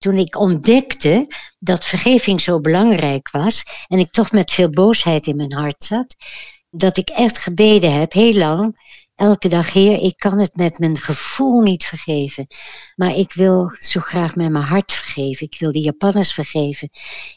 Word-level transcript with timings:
toen 0.00 0.16
ik 0.16 0.38
ontdekte 0.38 1.26
dat 1.58 1.84
vergeving 1.84 2.40
zo 2.40 2.60
belangrijk 2.60 3.30
was 3.30 3.62
en 3.88 3.98
ik 3.98 4.10
toch 4.10 4.32
met 4.32 4.52
veel 4.52 4.70
boosheid 4.70 5.26
in 5.26 5.36
mijn 5.36 5.52
hart 5.52 5.84
zat, 5.84 6.16
dat 6.70 6.96
ik 6.96 7.08
echt 7.08 7.38
gebeden 7.38 7.92
heb, 7.92 8.12
heel 8.12 8.32
lang, 8.32 8.76
elke 9.14 9.48
dag, 9.48 9.72
Heer, 9.72 9.98
ik 9.98 10.16
kan 10.16 10.38
het 10.38 10.56
met 10.56 10.78
mijn 10.78 10.96
gevoel 10.96 11.60
niet 11.60 11.84
vergeven, 11.84 12.46
maar 12.96 13.14
ik 13.14 13.32
wil 13.32 13.72
zo 13.78 14.00
graag 14.00 14.34
met 14.34 14.50
mijn 14.50 14.64
hart 14.64 14.92
vergeven. 14.92 15.46
Ik 15.46 15.56
wil 15.58 15.72
de 15.72 15.80
Japanners 15.80 16.32
vergeven. 16.32 16.88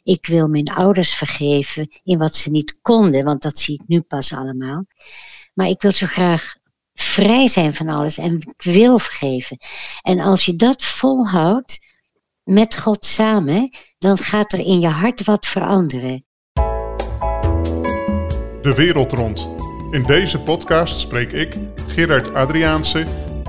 Ik 0.04 0.26
wil 0.26 0.48
mijn 0.48 0.68
ouders 0.68 1.14
vergeven 1.14 1.88
in 2.04 2.18
wat 2.18 2.36
ze 2.36 2.50
niet 2.50 2.78
konden, 2.82 3.24
want 3.24 3.42
dat 3.42 3.60
zie 3.60 3.74
ik 3.74 3.88
nu 3.88 4.02
pas 4.02 4.34
allemaal. 4.34 4.86
Maar 5.54 5.68
ik 5.68 5.82
wil 5.82 5.92
zo 5.92 6.06
graag 6.08 6.56
vrij 6.94 7.48
zijn 7.48 7.74
van 7.74 7.90
alles 7.90 8.18
en 8.18 8.36
ik 8.36 8.64
wil 8.64 9.00
vergeven. 9.00 9.58
En 10.02 10.20
als 10.20 10.46
je 10.46 10.56
dat 10.56 10.84
volhoudt 10.84 11.80
met 12.44 12.78
God 12.78 13.06
samen, 13.06 13.70
dan 13.98 14.18
gaat 14.18 14.54
er 14.54 14.60
in 14.60 14.80
je 14.80 14.88
hart 14.88 15.24
wat 15.24 15.46
veranderen. 15.46 16.26
De 18.62 18.74
wereld 18.76 19.12
rond. 19.12 19.50
In 19.92 20.04
deze 20.04 20.40
podcast 20.40 21.00
spreek 21.00 21.32
ik, 21.32 21.58
Gerard 21.88 22.34
Adriaanse, 22.34 23.06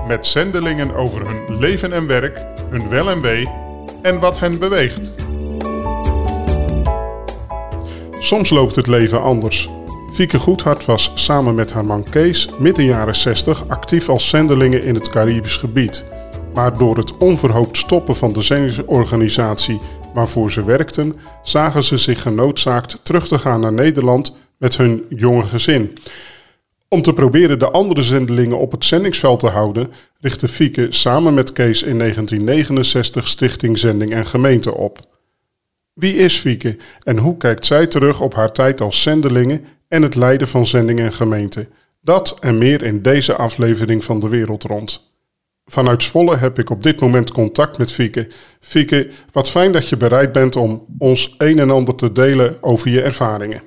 met 0.07 0.25
zendelingen 0.25 0.95
over 0.95 1.27
hun 1.27 1.57
leven 1.59 1.93
en 1.93 2.07
werk, 2.07 2.45
hun 2.69 2.89
wel 2.89 3.09
en 3.09 3.21
wee 3.21 3.49
en 4.01 4.19
wat 4.19 4.39
hen 4.39 4.59
beweegt. 4.59 5.15
Soms 8.19 8.49
loopt 8.49 8.75
het 8.75 8.87
leven 8.87 9.21
anders. 9.21 9.69
Fieke 10.13 10.39
Goedhart 10.39 10.85
was 10.85 11.11
samen 11.15 11.55
met 11.55 11.71
haar 11.71 11.85
man 11.85 12.03
Kees 12.03 12.49
midden 12.59 12.85
jaren 12.85 13.15
60 13.15 13.67
actief 13.67 14.09
als 14.09 14.29
zendelingen 14.29 14.83
in 14.83 14.95
het 14.95 15.09
Caribisch 15.09 15.57
gebied. 15.57 16.05
Maar 16.55 16.77
door 16.77 16.97
het 16.97 17.17
onverhoopt 17.17 17.77
stoppen 17.77 18.15
van 18.15 18.33
de 18.33 18.41
zendingsorganisatie 18.41 19.79
waarvoor 20.13 20.51
ze 20.51 20.63
werkten, 20.63 21.15
zagen 21.43 21.83
ze 21.83 21.97
zich 21.97 22.21
genoodzaakt 22.21 22.99
terug 23.03 23.27
te 23.27 23.39
gaan 23.39 23.59
naar 23.59 23.73
Nederland 23.73 24.35
met 24.57 24.77
hun 24.77 25.05
jonge 25.09 25.45
gezin. 25.45 25.97
Om 26.87 27.01
te 27.01 27.13
proberen 27.13 27.59
de 27.59 27.71
andere 27.71 28.03
zendelingen 28.03 28.57
op 28.57 28.71
het 28.71 28.85
zendingsveld 28.85 29.39
te 29.39 29.47
houden, 29.47 29.91
richtte 30.19 30.47
Fieke 30.47 30.87
samen 30.89 31.33
met 31.33 31.53
Kees 31.53 31.83
in 31.83 31.97
1969 31.97 33.27
Stichting 33.27 33.77
Zending 33.77 34.13
en 34.13 34.25
Gemeente 34.25 34.75
op. 34.75 34.99
Wie 35.93 36.15
is 36.15 36.37
Fieke 36.37 36.77
en 37.03 37.17
hoe 37.17 37.37
kijkt 37.37 37.65
zij 37.65 37.87
terug 37.87 38.21
op 38.21 38.33
haar 38.33 38.51
tijd 38.51 38.81
als 38.81 39.01
zendelingen 39.01 39.65
en 39.87 40.01
het 40.01 40.15
leiden 40.15 40.47
van 40.47 40.65
zending 40.65 40.99
en 40.99 41.13
gemeente? 41.13 41.67
Dat 42.01 42.37
en 42.39 42.57
meer 42.57 42.83
in 42.83 43.01
deze 43.01 43.35
aflevering 43.35 44.03
van 44.03 44.19
De 44.19 44.29
Wereld 44.29 44.63
Rond. 44.63 45.14
Vanuit 45.65 46.03
Zwolle 46.03 46.37
heb 46.37 46.59
ik 46.59 46.69
op 46.69 46.83
dit 46.83 47.01
moment 47.01 47.31
contact 47.31 47.77
met 47.77 47.91
Fieke. 47.91 48.29
Fieke, 48.59 49.11
wat 49.31 49.49
fijn 49.49 49.71
dat 49.71 49.89
je 49.89 49.97
bereid 49.97 50.31
bent 50.31 50.55
om 50.55 50.85
ons 50.97 51.35
een 51.37 51.59
en 51.59 51.69
ander 51.69 51.95
te 51.95 52.11
delen 52.11 52.63
over 52.63 52.89
je 52.89 53.01
ervaringen. 53.01 53.61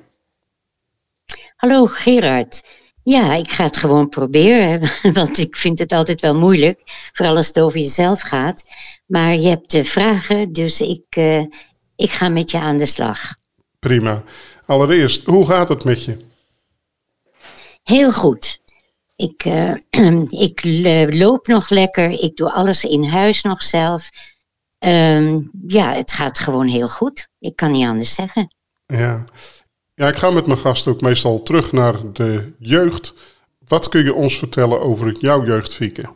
Hallo 1.55 1.85
Gerard. 1.85 2.63
Ja, 3.03 3.33
ik 3.33 3.51
ga 3.51 3.63
het 3.63 3.77
gewoon 3.77 4.09
proberen, 4.09 4.89
want 5.13 5.37
ik 5.37 5.55
vind 5.55 5.79
het 5.79 5.91
altijd 5.91 6.21
wel 6.21 6.35
moeilijk, 6.35 6.81
vooral 7.13 7.35
als 7.35 7.47
het 7.47 7.59
over 7.59 7.79
jezelf 7.79 8.21
gaat. 8.21 8.63
Maar 9.05 9.33
je 9.33 9.47
hebt 9.47 9.71
de 9.71 9.83
vragen, 9.83 10.53
dus 10.53 10.81
ik, 10.81 11.15
uh, 11.17 11.45
ik 11.95 12.09
ga 12.09 12.29
met 12.29 12.51
je 12.51 12.59
aan 12.59 12.77
de 12.77 12.85
slag. 12.85 13.33
Prima. 13.79 14.23
Allereerst, 14.65 15.25
hoe 15.25 15.45
gaat 15.45 15.69
het 15.69 15.83
met 15.83 16.03
je? 16.03 16.17
Heel 17.83 18.11
goed. 18.11 18.61
Ik, 19.19 19.45
uh, 19.45 19.73
ik 20.47 20.61
loop 21.13 21.47
nog 21.47 21.69
lekker, 21.69 22.09
ik 22.09 22.35
doe 22.35 22.51
alles 22.51 22.83
in 22.83 23.03
huis 23.03 23.41
nog 23.41 23.63
zelf. 23.63 24.09
Um, 24.79 25.51
ja, 25.67 25.93
het 25.93 26.11
gaat 26.11 26.39
gewoon 26.39 26.67
heel 26.67 26.87
goed. 26.87 27.29
Ik 27.39 27.55
kan 27.55 27.71
niet 27.71 27.85
anders 27.85 28.13
zeggen. 28.13 28.55
Ja. 28.85 29.23
Ja, 29.95 30.07
ik 30.07 30.15
ga 30.15 30.29
met 30.29 30.45
mijn 30.45 30.59
gast 30.59 30.87
ook 30.87 31.01
meestal 31.01 31.43
terug 31.43 31.71
naar 31.71 32.13
de 32.13 32.53
jeugd. 32.59 33.13
Wat 33.67 33.89
kun 33.89 34.03
je 34.03 34.13
ons 34.13 34.37
vertellen 34.37 34.81
over 34.81 35.11
jouw 35.19 35.45
jeugd, 35.45 35.73
Fieke? 35.73 36.09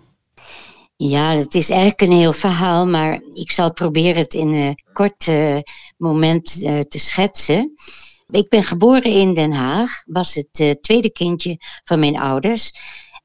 Ja, 0.96 1.35
het 1.35 1.56
is 1.56 1.70
eigenlijk 1.70 2.02
een 2.02 2.18
heel 2.18 2.34
verhaal, 2.34 2.88
maar 2.88 3.22
ik 3.34 3.52
zal 3.52 3.74
proberen 3.74 4.22
het 4.22 4.34
in 4.34 4.53
een 4.53 4.84
kort 4.94 5.28
uh, 5.28 5.58
moment 5.97 6.62
uh, 6.62 6.80
te 6.80 7.00
schetsen. 7.00 7.74
Ik 8.34 8.50
ben 8.50 8.64
geboren 8.64 9.12
in 9.12 9.34
Den 9.34 9.52
Haag, 9.52 10.04
was 10.06 10.34
het 10.34 10.60
uh, 10.60 10.72
tweede 10.72 11.12
kindje 11.12 11.58
van 11.84 12.00
mijn 12.00 12.18
ouders. 12.18 12.72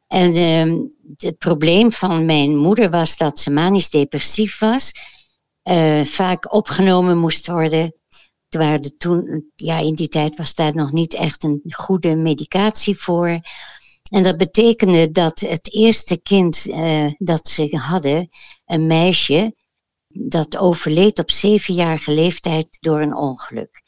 En 0.06 0.34
ehm, 0.34 0.76
het 1.16 1.38
probleem 1.38 1.92
van 1.92 2.24
mijn 2.24 2.56
moeder 2.56 2.90
was 2.90 3.16
dat 3.16 3.38
ze 3.38 3.50
manisch 3.50 3.90
depressief 3.90 4.58
was. 4.58 4.92
vaak 6.04 6.54
opgenomen 6.54 7.18
moest 7.18 7.46
worden 7.46 7.92
waren 8.56 8.96
toen, 8.98 9.50
ja, 9.54 9.78
in 9.78 9.94
die 9.94 10.08
tijd 10.08 10.36
was 10.36 10.54
daar 10.54 10.74
nog 10.74 10.92
niet 10.92 11.14
echt 11.14 11.44
een 11.44 11.62
goede 11.68 12.16
medicatie 12.16 12.96
voor. 12.96 13.40
En 14.10 14.22
dat 14.22 14.36
betekende 14.36 15.10
dat 15.10 15.40
het 15.40 15.72
eerste 15.74 16.22
kind 16.22 16.66
uh, 16.66 17.10
dat 17.18 17.48
ze 17.48 17.76
hadden, 17.76 18.28
een 18.66 18.86
meisje, 18.86 19.54
dat 20.08 20.56
overleed 20.56 21.18
op 21.18 21.30
zevenjarige 21.30 22.12
leeftijd 22.12 22.76
door 22.80 23.00
een 23.00 23.14
ongeluk. 23.14 23.82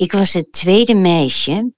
Ik 0.00 0.12
was 0.12 0.32
het 0.32 0.52
tweede 0.52 0.94
meisje 0.94 1.72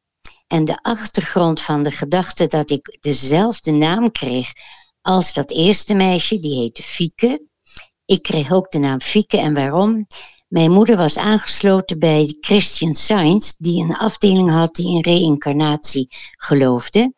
en 0.46 0.64
de 0.64 0.82
achtergrond 0.82 1.60
van 1.60 1.82
de 1.82 1.90
gedachte 1.90 2.46
dat 2.46 2.70
ik 2.70 2.98
dezelfde 3.00 3.70
naam 3.70 4.12
kreeg 4.12 4.52
als 5.00 5.32
dat 5.32 5.50
eerste 5.50 5.94
meisje, 5.94 6.38
die 6.38 6.60
heette 6.60 6.82
Fieke. 6.82 7.46
Ik 8.04 8.22
kreeg 8.22 8.52
ook 8.52 8.70
de 8.70 8.78
naam 8.78 9.00
Fieke 9.00 9.38
en 9.38 9.54
waarom? 9.54 10.06
Mijn 10.48 10.70
moeder 10.70 10.96
was 10.96 11.18
aangesloten 11.18 11.98
bij 11.98 12.36
Christian 12.40 12.94
Science, 12.94 13.54
die 13.58 13.82
een 13.82 13.96
afdeling 13.96 14.50
had 14.50 14.74
die 14.74 14.96
in 14.96 15.02
reïncarnatie 15.02 16.06
geloofde. 16.36 17.14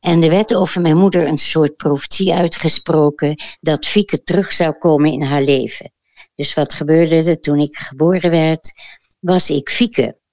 En 0.00 0.22
er 0.22 0.30
werd 0.30 0.54
over 0.54 0.80
mijn 0.80 0.96
moeder 0.96 1.26
een 1.26 1.38
soort 1.38 1.76
profetie 1.76 2.34
uitgesproken 2.34 3.42
dat 3.60 3.86
Fieke 3.86 4.22
terug 4.22 4.52
zou 4.52 4.72
komen 4.72 5.12
in 5.12 5.22
haar 5.22 5.42
leven. 5.42 5.92
Dus 6.34 6.54
wat 6.54 6.74
gebeurde 6.74 7.30
er 7.30 7.40
toen 7.40 7.58
ik 7.58 7.76
geboren 7.76 8.30
werd? 8.30 8.72
Was 9.20 9.50
ik 9.50 9.70
Fieke. 9.70 10.24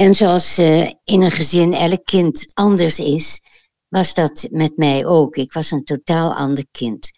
En 0.00 0.14
zoals 0.14 0.58
uh, 0.58 0.86
in 1.04 1.22
een 1.22 1.30
gezin 1.30 1.72
elk 1.74 2.04
kind 2.04 2.50
anders 2.54 2.98
is, 2.98 3.40
was 3.88 4.14
dat 4.14 4.48
met 4.50 4.76
mij 4.76 5.06
ook. 5.06 5.36
Ik 5.36 5.52
was 5.52 5.70
een 5.70 5.84
totaal 5.84 6.34
ander 6.34 6.64
kind 6.70 7.10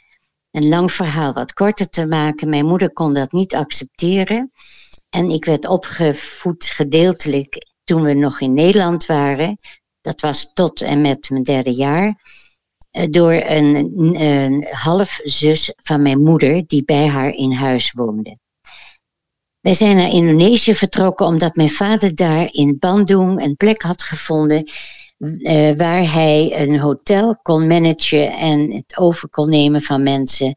een 0.52 0.68
lang 0.68 0.92
verhaal 0.92 1.32
wat 1.32 1.52
korter 1.52 1.88
te 1.88 2.06
maken. 2.06 2.48
Mijn 2.48 2.66
moeder 2.66 2.92
kon 2.92 3.14
dat 3.14 3.32
niet 3.32 3.54
accepteren. 3.54 4.50
En 5.10 5.30
ik 5.30 5.44
werd 5.44 5.66
opgevoed 5.66 6.64
gedeeltelijk 6.64 7.66
toen 7.84 8.02
we 8.02 8.14
nog 8.14 8.40
in 8.40 8.54
Nederland 8.54 9.06
waren. 9.06 9.56
Dat 10.00 10.20
was 10.20 10.52
tot 10.52 10.82
en 10.82 11.00
met 11.00 11.30
mijn 11.30 11.42
derde 11.42 11.74
jaar. 11.74 12.22
Eh, 12.90 13.06
door 13.10 13.32
een, 13.32 13.92
een 14.20 14.66
halfzus 14.70 15.72
van 15.76 16.02
mijn 16.02 16.22
moeder 16.22 16.66
die 16.66 16.84
bij 16.84 17.06
haar 17.06 17.30
in 17.30 17.52
huis 17.52 17.92
woonde. 17.92 18.38
Wij 19.62 19.74
zijn 19.74 19.96
naar 19.96 20.10
Indonesië 20.10 20.74
vertrokken 20.74 21.26
omdat 21.26 21.56
mijn 21.56 21.70
vader 21.70 22.14
daar 22.14 22.48
in 22.52 22.76
Bandung 22.78 23.42
een 23.42 23.56
plek 23.56 23.82
had 23.82 24.02
gevonden 24.02 24.64
uh, 25.18 25.76
waar 25.76 26.12
hij 26.12 26.60
een 26.60 26.78
hotel 26.78 27.36
kon 27.42 27.66
managen 27.66 28.32
en 28.32 28.72
het 28.72 28.96
over 28.96 29.28
kon 29.28 29.48
nemen 29.48 29.82
van 29.82 30.02
mensen. 30.02 30.56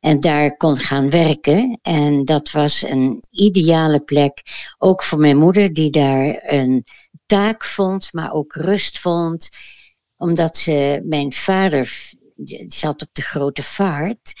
En 0.00 0.20
daar 0.20 0.56
kon 0.56 0.76
gaan 0.76 1.10
werken. 1.10 1.78
En 1.82 2.24
dat 2.24 2.50
was 2.50 2.82
een 2.82 3.22
ideale 3.30 4.00
plek. 4.00 4.42
Ook 4.78 5.02
voor 5.02 5.18
mijn 5.18 5.36
moeder, 5.36 5.72
die 5.72 5.90
daar 5.90 6.42
een 6.42 6.84
taak 7.26 7.64
vond, 7.64 8.12
maar 8.12 8.32
ook 8.32 8.54
rust 8.54 8.98
vond. 8.98 9.48
Omdat 10.16 10.56
ze, 10.56 11.02
mijn 11.04 11.32
vader 11.32 12.12
zat 12.66 13.02
op 13.02 13.08
de 13.12 13.22
grote 13.22 13.62
vaart. 13.62 14.34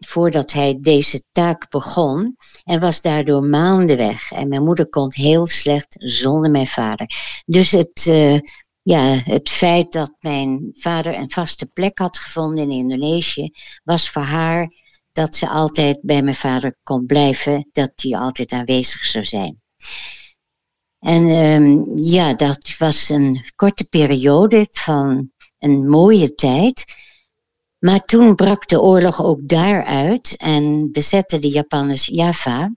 Voordat 0.00 0.52
hij 0.52 0.78
deze 0.80 1.22
taak 1.32 1.70
begon. 1.70 2.36
En 2.64 2.80
was 2.80 3.00
daardoor 3.00 3.44
maanden 3.44 3.96
weg. 3.96 4.32
En 4.32 4.48
mijn 4.48 4.64
moeder 4.64 4.88
kon 4.88 5.12
heel 5.12 5.46
slecht 5.46 5.96
zonder 5.98 6.50
mijn 6.50 6.66
vader. 6.66 7.06
Dus 7.46 7.70
het, 7.70 8.06
uh, 8.08 8.38
ja, 8.82 9.20
het 9.24 9.48
feit 9.48 9.92
dat 9.92 10.14
mijn 10.20 10.70
vader 10.72 11.14
een 11.14 11.30
vaste 11.30 11.66
plek 11.66 11.98
had 11.98 12.18
gevonden 12.18 12.64
in 12.64 12.70
Indonesië, 12.70 13.50
was 13.84 14.10
voor 14.10 14.22
haar 14.22 14.72
dat 15.12 15.36
ze 15.36 15.48
altijd 15.48 15.98
bij 16.02 16.22
mijn 16.22 16.34
vader 16.34 16.76
kon 16.82 17.06
blijven, 17.06 17.68
dat 17.72 17.92
hij 17.94 18.18
altijd 18.18 18.52
aanwezig 18.52 19.04
zou 19.04 19.24
zijn. 19.24 19.60
En 20.98 21.26
um, 21.26 21.98
ja, 21.98 22.34
dat 22.34 22.76
was 22.78 23.08
een 23.08 23.44
korte 23.56 23.84
periode 23.88 24.68
van 24.72 25.30
een 25.58 25.88
mooie 25.88 26.34
tijd. 26.34 26.84
Maar 27.80 28.04
toen 28.04 28.34
brak 28.34 28.68
de 28.68 28.80
oorlog 28.80 29.22
ook 29.22 29.48
daar 29.48 29.84
uit 29.84 30.36
en 30.36 30.92
bezetten 30.92 31.40
de 31.40 31.48
Japanners 31.48 32.06
Java. 32.06 32.74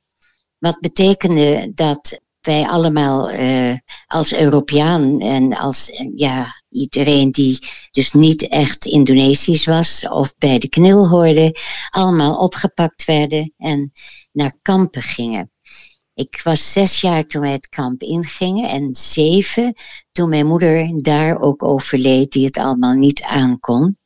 Wat 0.58 0.80
betekende 0.80 1.72
dat 1.74 2.20
wij 2.42 2.68
allemaal 2.68 3.32
uh, 3.32 3.78
als 4.08 4.34
Europeaan 4.34 5.20
en 5.20 5.58
als, 5.58 5.92
ja, 6.16 6.64
iedereen 6.70 7.32
die 7.32 7.60
dus 7.92 8.12
niet 8.12 8.48
echt 8.48 8.86
Indonesisch 8.86 9.66
was 9.66 10.08
of 10.10 10.34
bij 10.38 10.60
de 10.60 10.70
knil 10.70 11.10
hoorde, 11.10 11.56
allemaal 11.90 12.38
opgepakt 12.38 13.06
werden 13.06 13.54
en 13.58 13.92
naar 14.32 14.54
kampen 14.62 15.02
gingen. 15.02 15.52
Ik 16.14 16.42
was 16.44 16.72
zes 16.72 17.02
jaar 17.02 17.24
toen 17.24 17.42
wij 17.42 17.52
het 17.52 17.70
kamp 17.70 18.02
ingingen 18.02 18.70
en 18.70 18.94
zeven 18.94 19.74
toen 20.12 20.30
mijn 20.30 20.48
moeder 20.48 21.02
daar 21.02 21.40
ook 21.40 21.64
overleed, 21.64 22.32
die 22.32 22.46
het 22.46 22.58
allemaal 22.58 22.94
niet 22.94 23.24
aankon. 23.24 23.98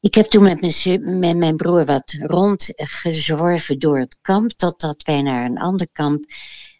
Ik 0.00 0.14
heb 0.14 0.26
toen 0.26 0.42
met 0.42 0.60
mijn, 0.60 1.18
met 1.18 1.36
mijn 1.36 1.56
broer 1.56 1.84
wat 1.84 2.16
rondgezworven 2.20 3.78
door 3.78 3.98
het 3.98 4.16
kamp, 4.22 4.50
totdat 4.50 5.02
wij 5.02 5.22
naar 5.22 5.44
een 5.44 5.58
ander 5.58 5.88
kamp 5.92 6.24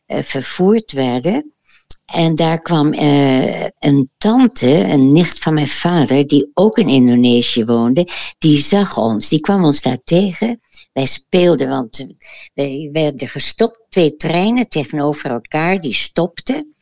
uh, 0.07 0.19
vervoerd 0.23 0.93
werden. 0.93 1.55
En 2.05 2.35
daar 2.35 2.61
kwam 2.61 2.95
uh, 2.95 3.65
een 3.79 4.11
tante, 4.19 4.67
een 4.67 5.13
nicht 5.13 5.39
van 5.39 5.55
mijn 5.55 5.69
vader, 5.69 6.27
die 6.27 6.51
ook 6.55 6.79
in 6.79 6.89
Indonesië 6.89 7.65
woonde, 7.65 8.09
die 8.39 8.59
zag 8.59 8.99
ons, 8.99 9.29
die 9.29 9.41
kwam 9.41 9.65
ons 9.65 9.83
daar 9.83 10.01
tegen. 10.05 10.61
Wij 10.93 11.07
speelden, 11.07 11.69
want 11.69 12.07
wij 12.55 12.89
werden 12.93 13.29
gestopt, 13.29 13.79
twee 13.89 14.17
treinen 14.17 14.69
tegenover 14.69 15.31
elkaar, 15.31 15.81
die 15.81 15.95
stopten. 15.95 16.75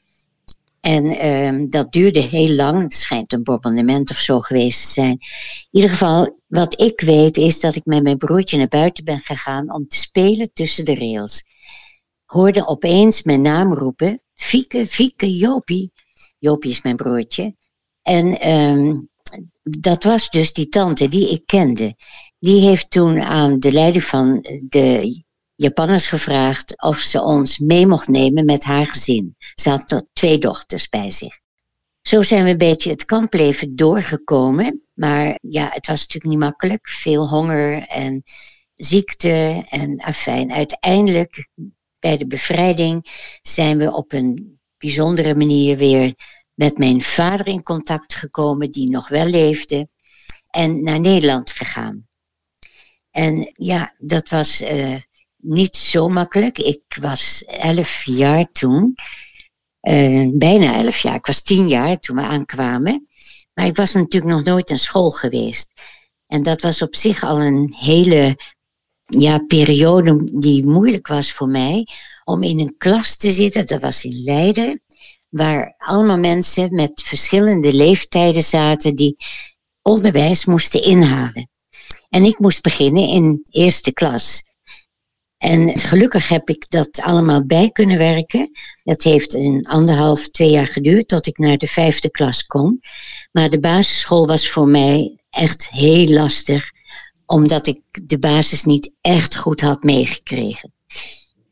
En 0.80 1.26
um, 1.26 1.70
dat 1.70 1.92
duurde 1.92 2.20
heel 2.20 2.54
lang. 2.54 2.82
Het 2.82 2.94
schijnt 2.94 3.32
een 3.32 3.42
bombardement 3.42 4.10
of 4.10 4.16
zo 4.16 4.40
geweest 4.40 4.82
te 4.82 4.90
zijn. 4.92 5.10
In 5.10 5.68
ieder 5.70 5.90
geval, 5.90 6.40
wat 6.46 6.80
ik 6.80 7.00
weet 7.00 7.36
is 7.36 7.60
dat 7.60 7.74
ik 7.74 7.84
met 7.84 8.02
mijn 8.02 8.16
broertje 8.16 8.56
naar 8.56 8.68
buiten 8.68 9.04
ben 9.04 9.20
gegaan 9.20 9.72
om 9.72 9.88
te 9.88 9.96
spelen 9.96 10.50
tussen 10.52 10.84
de 10.84 10.94
rails. 10.94 11.44
Hoorde 12.24 12.66
opeens 12.66 13.22
mijn 13.22 13.40
naam 13.40 13.74
roepen. 13.74 14.22
Fieke, 14.34 14.86
Fieke, 14.86 15.36
Jopie. 15.36 15.92
Jopie 16.38 16.70
is 16.70 16.82
mijn 16.82 16.96
broertje. 16.96 17.54
En 18.02 18.50
um, 18.50 19.08
dat 19.62 20.04
was 20.04 20.30
dus 20.30 20.52
die 20.52 20.68
tante 20.68 21.08
die 21.08 21.30
ik 21.30 21.42
kende. 21.46 21.94
Die 22.38 22.60
heeft 22.60 22.90
toen 22.90 23.20
aan 23.20 23.58
de 23.60 23.72
leider 23.72 24.02
van 24.02 24.46
de 24.68 25.22
Japanners 25.60 26.08
gevraagd 26.08 26.82
of 26.82 26.98
ze 26.98 27.22
ons 27.22 27.58
mee 27.58 27.86
mocht 27.86 28.08
nemen 28.08 28.44
met 28.44 28.64
haar 28.64 28.86
gezin. 28.86 29.36
Ze 29.54 29.70
had 29.70 29.90
nog 29.90 30.02
twee 30.12 30.38
dochters 30.38 30.88
bij 30.88 31.10
zich. 31.10 31.40
Zo 32.02 32.22
zijn 32.22 32.44
we 32.44 32.50
een 32.50 32.58
beetje 32.58 32.90
het 32.90 33.04
kampleven 33.04 33.76
doorgekomen. 33.76 34.82
Maar 34.94 35.38
ja, 35.40 35.68
het 35.72 35.86
was 35.86 36.00
natuurlijk 36.00 36.24
niet 36.24 36.38
makkelijk. 36.38 36.88
Veel 36.88 37.28
honger 37.28 37.82
en 37.86 38.22
ziekte 38.76 39.64
en 39.68 40.00
afijn. 40.00 40.52
Uiteindelijk, 40.52 41.48
bij 41.98 42.16
de 42.16 42.26
bevrijding, 42.26 43.06
zijn 43.42 43.78
we 43.78 43.94
op 43.94 44.12
een 44.12 44.60
bijzondere 44.76 45.34
manier 45.34 45.76
weer 45.76 46.14
met 46.54 46.78
mijn 46.78 47.02
vader 47.02 47.46
in 47.46 47.62
contact 47.62 48.14
gekomen, 48.14 48.70
die 48.70 48.88
nog 48.88 49.08
wel 49.08 49.26
leefde, 49.26 49.88
en 50.50 50.82
naar 50.82 51.00
Nederland 51.00 51.50
gegaan. 51.50 52.08
En 53.10 53.52
ja, 53.54 53.94
dat 53.98 54.28
was 54.28 54.62
uh, 54.62 54.96
niet 55.42 55.76
zo 55.76 56.08
makkelijk. 56.08 56.58
Ik 56.58 56.82
was 57.00 57.44
elf 57.46 58.02
jaar 58.04 58.52
toen. 58.52 58.94
Uh, 59.82 60.28
bijna 60.32 60.74
elf 60.74 60.98
jaar. 60.98 61.14
Ik 61.14 61.26
was 61.26 61.42
tien 61.42 61.68
jaar 61.68 61.98
toen 61.98 62.16
we 62.16 62.22
aankwamen. 62.22 63.06
Maar 63.54 63.66
ik 63.66 63.76
was 63.76 63.92
natuurlijk 63.92 64.32
nog 64.34 64.44
nooit 64.44 64.68
naar 64.68 64.78
school 64.78 65.10
geweest. 65.10 65.70
En 66.26 66.42
dat 66.42 66.62
was 66.62 66.82
op 66.82 66.94
zich 66.96 67.22
al 67.22 67.40
een 67.40 67.74
hele 67.78 68.38
ja, 69.04 69.38
periode 69.38 70.38
die 70.40 70.66
moeilijk 70.66 71.06
was 71.06 71.32
voor 71.32 71.48
mij. 71.48 71.86
Om 72.24 72.42
in 72.42 72.60
een 72.60 72.74
klas 72.78 73.16
te 73.16 73.30
zitten, 73.30 73.66
dat 73.66 73.80
was 73.80 74.04
in 74.04 74.22
Leiden. 74.22 74.82
Waar 75.28 75.74
allemaal 75.78 76.18
mensen 76.18 76.74
met 76.74 77.02
verschillende 77.02 77.74
leeftijden 77.74 78.42
zaten 78.42 78.94
die 78.96 79.16
onderwijs 79.82 80.44
moesten 80.44 80.82
inhalen. 80.82 81.50
En 82.08 82.24
ik 82.24 82.38
moest 82.38 82.62
beginnen 82.62 83.08
in 83.08 83.40
eerste 83.50 83.92
klas. 83.92 84.42
En 85.38 85.78
gelukkig 85.78 86.28
heb 86.28 86.48
ik 86.48 86.66
dat 86.68 87.00
allemaal 87.00 87.46
bij 87.46 87.70
kunnen 87.70 87.98
werken. 87.98 88.50
Dat 88.82 89.02
heeft 89.02 89.34
een 89.34 89.66
anderhalf, 89.66 90.28
twee 90.28 90.50
jaar 90.50 90.66
geduurd 90.66 91.08
tot 91.08 91.26
ik 91.26 91.38
naar 91.38 91.56
de 91.56 91.66
vijfde 91.66 92.10
klas 92.10 92.44
kon. 92.46 92.80
Maar 93.32 93.50
de 93.50 93.60
basisschool 93.60 94.26
was 94.26 94.48
voor 94.48 94.68
mij 94.68 95.18
echt 95.30 95.68
heel 95.68 96.08
lastig, 96.08 96.70
omdat 97.26 97.66
ik 97.66 97.80
de 98.06 98.18
basis 98.18 98.64
niet 98.64 98.92
echt 99.00 99.36
goed 99.36 99.60
had 99.60 99.82
meegekregen. 99.82 100.72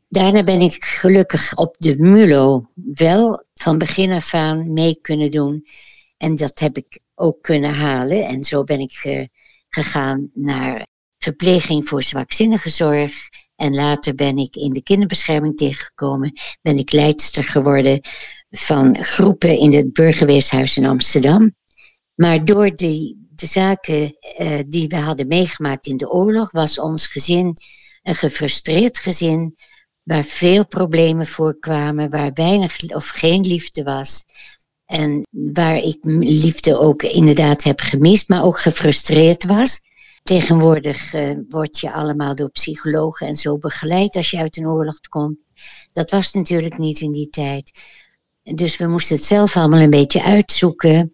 Daarna 0.09 0.43
ben 0.43 0.61
ik 0.61 0.83
gelukkig 0.83 1.55
op 1.55 1.75
de 1.77 1.95
MULO 1.97 2.69
wel 2.93 3.43
van 3.53 3.77
begin 3.77 4.11
af 4.11 4.33
aan 4.33 4.73
mee 4.73 4.99
kunnen 5.01 5.31
doen. 5.31 5.65
En 6.17 6.35
dat 6.35 6.59
heb 6.59 6.77
ik 6.77 6.99
ook 7.15 7.41
kunnen 7.41 7.73
halen. 7.73 8.25
En 8.25 8.43
zo 8.43 8.63
ben 8.63 8.79
ik 8.79 9.27
gegaan 9.69 10.29
naar 10.33 10.87
verpleging 11.17 11.87
voor 11.87 12.03
zwakzinnige 12.03 12.69
zorg 12.69 13.13
en 13.57 13.75
later 13.75 14.15
ben 14.15 14.37
ik 14.37 14.55
in 14.55 14.73
de 14.73 14.83
kinderbescherming 14.83 15.57
tegengekomen. 15.57 16.33
Ben 16.61 16.77
ik 16.77 16.91
leidster 16.91 17.43
geworden 17.43 17.99
van 18.49 19.03
groepen 19.03 19.59
in 19.59 19.73
het 19.73 19.93
burgerweeshuis 19.93 20.77
in 20.77 20.85
Amsterdam. 20.85 21.55
Maar 22.15 22.45
door 22.45 22.75
die, 22.75 23.27
de 23.29 23.45
zaken 23.45 24.17
uh, 24.39 24.59
die 24.67 24.87
we 24.87 24.95
hadden 24.95 25.27
meegemaakt 25.27 25.87
in 25.87 25.97
de 25.97 26.11
oorlog, 26.11 26.51
was 26.51 26.79
ons 26.79 27.07
gezin 27.07 27.53
een 28.01 28.15
gefrustreerd 28.15 28.97
gezin. 28.97 29.55
Waar 30.03 30.23
veel 30.23 30.67
problemen 30.67 31.27
voorkwamen, 31.27 32.09
waar 32.09 32.31
weinig 32.33 32.93
of 32.93 33.09
geen 33.09 33.41
liefde 33.41 33.83
was. 33.83 34.23
En 34.85 35.27
waar 35.29 35.77
ik 35.77 35.97
liefde 36.19 36.79
ook 36.79 37.03
inderdaad 37.03 37.63
heb 37.63 37.79
gemist, 37.79 38.29
maar 38.29 38.43
ook 38.43 38.59
gefrustreerd 38.59 39.45
was. 39.45 39.81
Tegenwoordig 40.27 41.13
uh, 41.13 41.37
word 41.49 41.79
je 41.79 41.91
allemaal 41.91 42.35
door 42.35 42.49
psychologen 42.49 43.27
en 43.27 43.35
zo 43.35 43.57
begeleid 43.57 44.15
als 44.15 44.31
je 44.31 44.37
uit 44.37 44.57
een 44.57 44.67
oorlog 44.67 44.99
komt. 44.99 45.37
Dat 45.91 46.11
was 46.11 46.31
natuurlijk 46.31 46.77
niet 46.77 46.99
in 46.99 47.11
die 47.11 47.29
tijd. 47.29 47.71
Dus 48.43 48.77
we 48.77 48.87
moesten 48.87 49.15
het 49.15 49.25
zelf 49.25 49.55
allemaal 49.55 49.79
een 49.79 49.89
beetje 49.89 50.23
uitzoeken. 50.23 51.13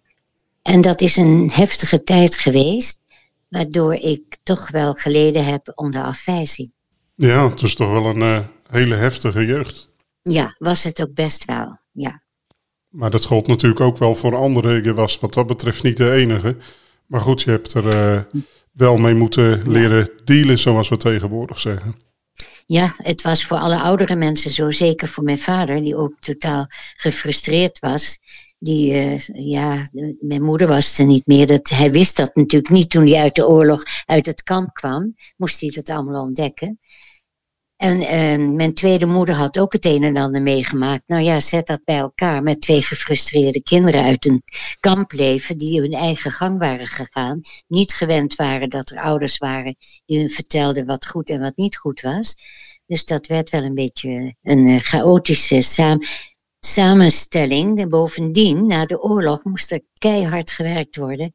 En 0.62 0.80
dat 0.80 1.00
is 1.00 1.16
een 1.16 1.50
heftige 1.52 2.02
tijd 2.02 2.36
geweest, 2.36 3.00
waardoor 3.48 3.94
ik 3.94 4.36
toch 4.42 4.70
wel 4.70 4.92
geleden 4.92 5.44
heb 5.44 5.72
onder 5.74 6.02
afwijzing. 6.02 6.72
Ja, 7.14 7.48
het 7.48 7.62
is 7.62 7.74
toch 7.74 7.90
wel 7.90 8.06
een 8.06 8.18
uh, 8.20 8.38
hele 8.70 8.94
heftige 8.94 9.46
jeugd. 9.46 9.88
Ja, 10.22 10.54
was 10.58 10.82
het 10.82 11.02
ook 11.02 11.14
best 11.14 11.44
wel, 11.44 11.78
ja. 11.92 12.22
Maar 12.88 13.10
dat 13.10 13.24
gold 13.24 13.46
natuurlijk 13.46 13.80
ook 13.80 13.98
wel 13.98 14.14
voor 14.14 14.36
anderen. 14.36 14.82
Je 14.84 14.94
was 14.94 15.18
wat 15.18 15.34
dat 15.34 15.46
betreft 15.46 15.82
niet 15.82 15.96
de 15.96 16.10
enige. 16.10 16.56
Maar 17.06 17.20
goed, 17.20 17.42
je 17.42 17.50
hebt 17.50 17.74
er 17.74 17.84
uh, 17.84 18.42
wel 18.74 18.96
mee 18.96 19.14
moeten 19.14 19.70
leren 19.70 20.10
dealen, 20.24 20.58
zoals 20.58 20.88
we 20.88 20.96
tegenwoordig 20.96 21.58
zeggen. 21.58 21.94
Ja, 22.66 22.94
het 22.96 23.22
was 23.22 23.44
voor 23.44 23.56
alle 23.56 23.80
oudere 23.80 24.16
mensen 24.16 24.50
zo, 24.50 24.70
zeker 24.70 25.08
voor 25.08 25.24
mijn 25.24 25.38
vader, 25.38 25.82
die 25.82 25.96
ook 25.96 26.14
totaal 26.18 26.66
gefrustreerd 26.96 27.78
was. 27.78 28.18
Die, 28.58 28.92
uh, 28.92 29.18
ja, 29.32 29.88
mijn 30.20 30.42
moeder 30.42 30.66
was 30.66 30.98
er 30.98 31.06
niet 31.06 31.26
meer. 31.26 31.46
Dat, 31.46 31.68
hij 31.68 31.92
wist 31.92 32.16
dat 32.16 32.34
natuurlijk 32.34 32.72
niet 32.72 32.90
toen 32.90 33.06
hij 33.06 33.20
uit 33.20 33.34
de 33.34 33.48
oorlog, 33.48 33.82
uit 34.04 34.26
het 34.26 34.42
kamp 34.42 34.72
kwam. 34.72 35.14
Moest 35.36 35.60
hij 35.60 35.70
dat 35.70 35.90
allemaal 35.90 36.22
ontdekken. 36.22 36.78
En 37.76 38.00
uh, 38.00 38.54
mijn 38.56 38.74
tweede 38.74 39.06
moeder 39.06 39.34
had 39.34 39.58
ook 39.58 39.72
het 39.72 39.84
een 39.84 40.02
en 40.02 40.16
ander 40.16 40.42
meegemaakt. 40.42 41.02
Nou 41.06 41.22
ja, 41.22 41.40
zet 41.40 41.66
dat 41.66 41.84
bij 41.84 41.96
elkaar 41.96 42.42
met 42.42 42.60
twee 42.60 42.82
gefrustreerde 42.82 43.62
kinderen 43.62 44.02
uit 44.02 44.26
een 44.26 44.42
kampleven 44.80 45.58
die 45.58 45.80
hun 45.80 45.92
eigen 45.92 46.30
gang 46.30 46.58
waren 46.58 46.86
gegaan. 46.86 47.40
Niet 47.68 47.92
gewend 47.92 48.34
waren 48.34 48.68
dat 48.68 48.90
er 48.90 49.00
ouders 49.00 49.38
waren 49.38 49.76
die 50.06 50.18
hun 50.18 50.30
vertelden 50.30 50.86
wat 50.86 51.06
goed 51.06 51.30
en 51.30 51.40
wat 51.40 51.56
niet 51.56 51.76
goed 51.76 52.00
was. 52.00 52.36
Dus 52.86 53.04
dat 53.04 53.26
werd 53.26 53.50
wel 53.50 53.62
een 53.62 53.74
beetje 53.74 54.34
een 54.42 54.66
uh, 54.66 54.80
chaotische 54.80 55.60
samen 55.60 56.06
samenstelling. 56.60 57.78
En 57.78 57.88
bovendien, 57.88 58.66
na 58.66 58.86
de 58.86 59.02
oorlog 59.02 59.44
moest 59.44 59.72
er 59.72 59.80
keihard 59.98 60.50
gewerkt 60.50 60.96
worden 60.96 61.32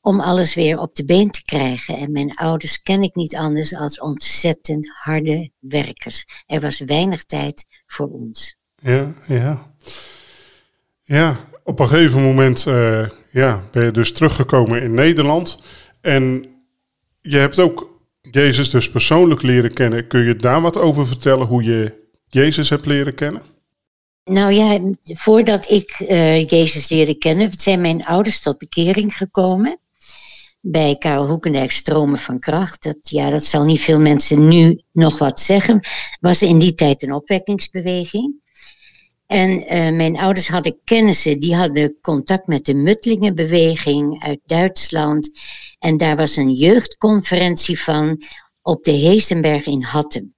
om 0.00 0.20
alles 0.20 0.54
weer 0.54 0.80
op 0.80 0.94
de 0.94 1.04
been 1.04 1.30
te 1.30 1.44
krijgen. 1.44 1.96
En 1.96 2.12
mijn 2.12 2.34
ouders 2.34 2.82
ken 2.82 3.02
ik 3.02 3.14
niet 3.14 3.36
anders 3.36 3.74
als 3.74 4.00
ontzettend 4.00 4.90
harde 4.94 5.50
werkers. 5.58 6.24
Er 6.46 6.60
was 6.60 6.78
weinig 6.78 7.24
tijd 7.24 7.66
voor 7.86 8.08
ons. 8.08 8.56
Ja, 8.76 9.12
ja. 9.26 9.72
Ja, 11.02 11.36
op 11.64 11.78
een 11.80 11.88
gegeven 11.88 12.22
moment 12.22 12.66
uh, 12.66 13.08
ja, 13.30 13.62
ben 13.70 13.84
je 13.84 13.90
dus 13.90 14.12
teruggekomen 14.12 14.82
in 14.82 14.94
Nederland. 14.94 15.60
En 16.00 16.44
je 17.20 17.36
hebt 17.36 17.58
ook 17.58 18.00
Jezus 18.20 18.70
dus 18.70 18.90
persoonlijk 18.90 19.42
leren 19.42 19.72
kennen. 19.72 20.06
Kun 20.06 20.24
je 20.24 20.36
daar 20.36 20.60
wat 20.60 20.76
over 20.78 21.06
vertellen, 21.06 21.46
hoe 21.46 21.62
je 21.62 22.08
Jezus 22.26 22.70
hebt 22.70 22.86
leren 22.86 23.14
kennen? 23.14 23.42
Nou 24.24 24.52
ja, 24.52 24.80
voordat 25.02 25.70
ik 25.70 26.00
uh, 26.00 26.46
Jezus 26.46 26.88
leerde 26.88 27.14
kennen, 27.14 27.52
zijn 27.52 27.80
mijn 27.80 28.04
ouders 28.04 28.40
tot 28.40 28.58
bekering 28.58 29.16
gekomen 29.16 29.78
bij 30.60 30.96
Karel 30.96 31.28
Hoekendijk 31.28 31.70
Stromen 31.70 32.18
van 32.18 32.38
Kracht. 32.38 32.82
Dat, 32.82 32.98
ja, 33.02 33.30
dat 33.30 33.44
zal 33.44 33.64
niet 33.64 33.80
veel 33.80 34.00
mensen 34.00 34.48
nu 34.48 34.82
nog 34.92 35.18
wat 35.18 35.40
zeggen. 35.40 35.80
Was 36.20 36.42
in 36.42 36.58
die 36.58 36.74
tijd 36.74 37.02
een 37.02 37.12
opwekkingsbeweging. 37.12 38.34
En 39.26 39.50
uh, 39.50 39.96
mijn 39.96 40.18
ouders 40.18 40.48
hadden 40.48 40.80
kennissen, 40.84 41.40
die 41.40 41.56
hadden 41.56 41.98
contact 42.00 42.46
met 42.46 42.64
de 42.64 42.74
Muttelingenbeweging 42.74 44.22
uit 44.22 44.40
Duitsland. 44.44 45.30
En 45.78 45.96
daar 45.96 46.16
was 46.16 46.36
een 46.36 46.52
jeugdconferentie 46.52 47.80
van 47.80 48.22
op 48.62 48.84
de 48.84 48.90
Heesenberg 48.90 49.66
in 49.66 49.82
Hattem. 49.82 50.34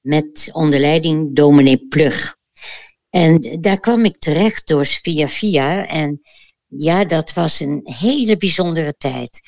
Met 0.00 0.48
onder 0.52 0.80
leiding 0.80 1.36
dominee 1.36 1.86
Plug. 1.88 2.36
En 3.10 3.58
daar 3.60 3.80
kwam 3.80 4.04
ik 4.04 4.18
terecht 4.18 4.66
door 4.68 4.86
via 4.86 5.28
via. 5.28 5.86
En 5.86 6.20
ja, 6.66 7.04
dat 7.04 7.32
was 7.32 7.60
een 7.60 7.80
hele 7.82 8.36
bijzondere 8.36 8.94
tijd. 8.98 9.40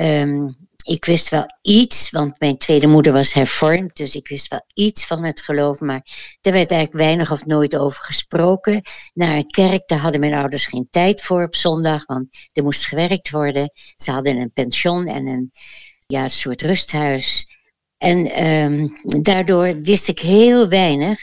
Um, 0.00 0.56
ik 0.88 1.04
wist 1.04 1.28
wel 1.28 1.46
iets, 1.62 2.10
want 2.10 2.40
mijn 2.40 2.58
tweede 2.58 2.86
moeder 2.86 3.12
was 3.12 3.32
hervormd, 3.32 3.96
dus 3.96 4.14
ik 4.14 4.28
wist 4.28 4.48
wel 4.48 4.64
iets 4.74 5.06
van 5.06 5.24
het 5.24 5.40
geloof, 5.40 5.80
maar 5.80 6.06
er 6.40 6.52
werd 6.52 6.70
eigenlijk 6.70 7.04
weinig 7.04 7.32
of 7.32 7.46
nooit 7.46 7.76
over 7.76 8.04
gesproken. 8.04 8.82
Naar 9.14 9.36
een 9.36 9.50
kerk, 9.50 9.88
daar 9.88 9.98
hadden 9.98 10.20
mijn 10.20 10.34
ouders 10.34 10.66
geen 10.66 10.88
tijd 10.90 11.22
voor 11.22 11.42
op 11.42 11.54
zondag, 11.56 12.06
want 12.06 12.48
er 12.52 12.62
moest 12.62 12.86
gewerkt 12.86 13.30
worden. 13.30 13.70
Ze 13.96 14.10
hadden 14.10 14.36
een 14.36 14.52
pension 14.52 15.06
en 15.06 15.26
een 15.26 15.50
ja, 16.06 16.28
soort 16.28 16.62
rusthuis. 16.62 17.46
En 17.98 18.44
um, 18.44 18.96
daardoor 19.22 19.80
wist 19.80 20.08
ik 20.08 20.18
heel 20.18 20.68
weinig 20.68 21.18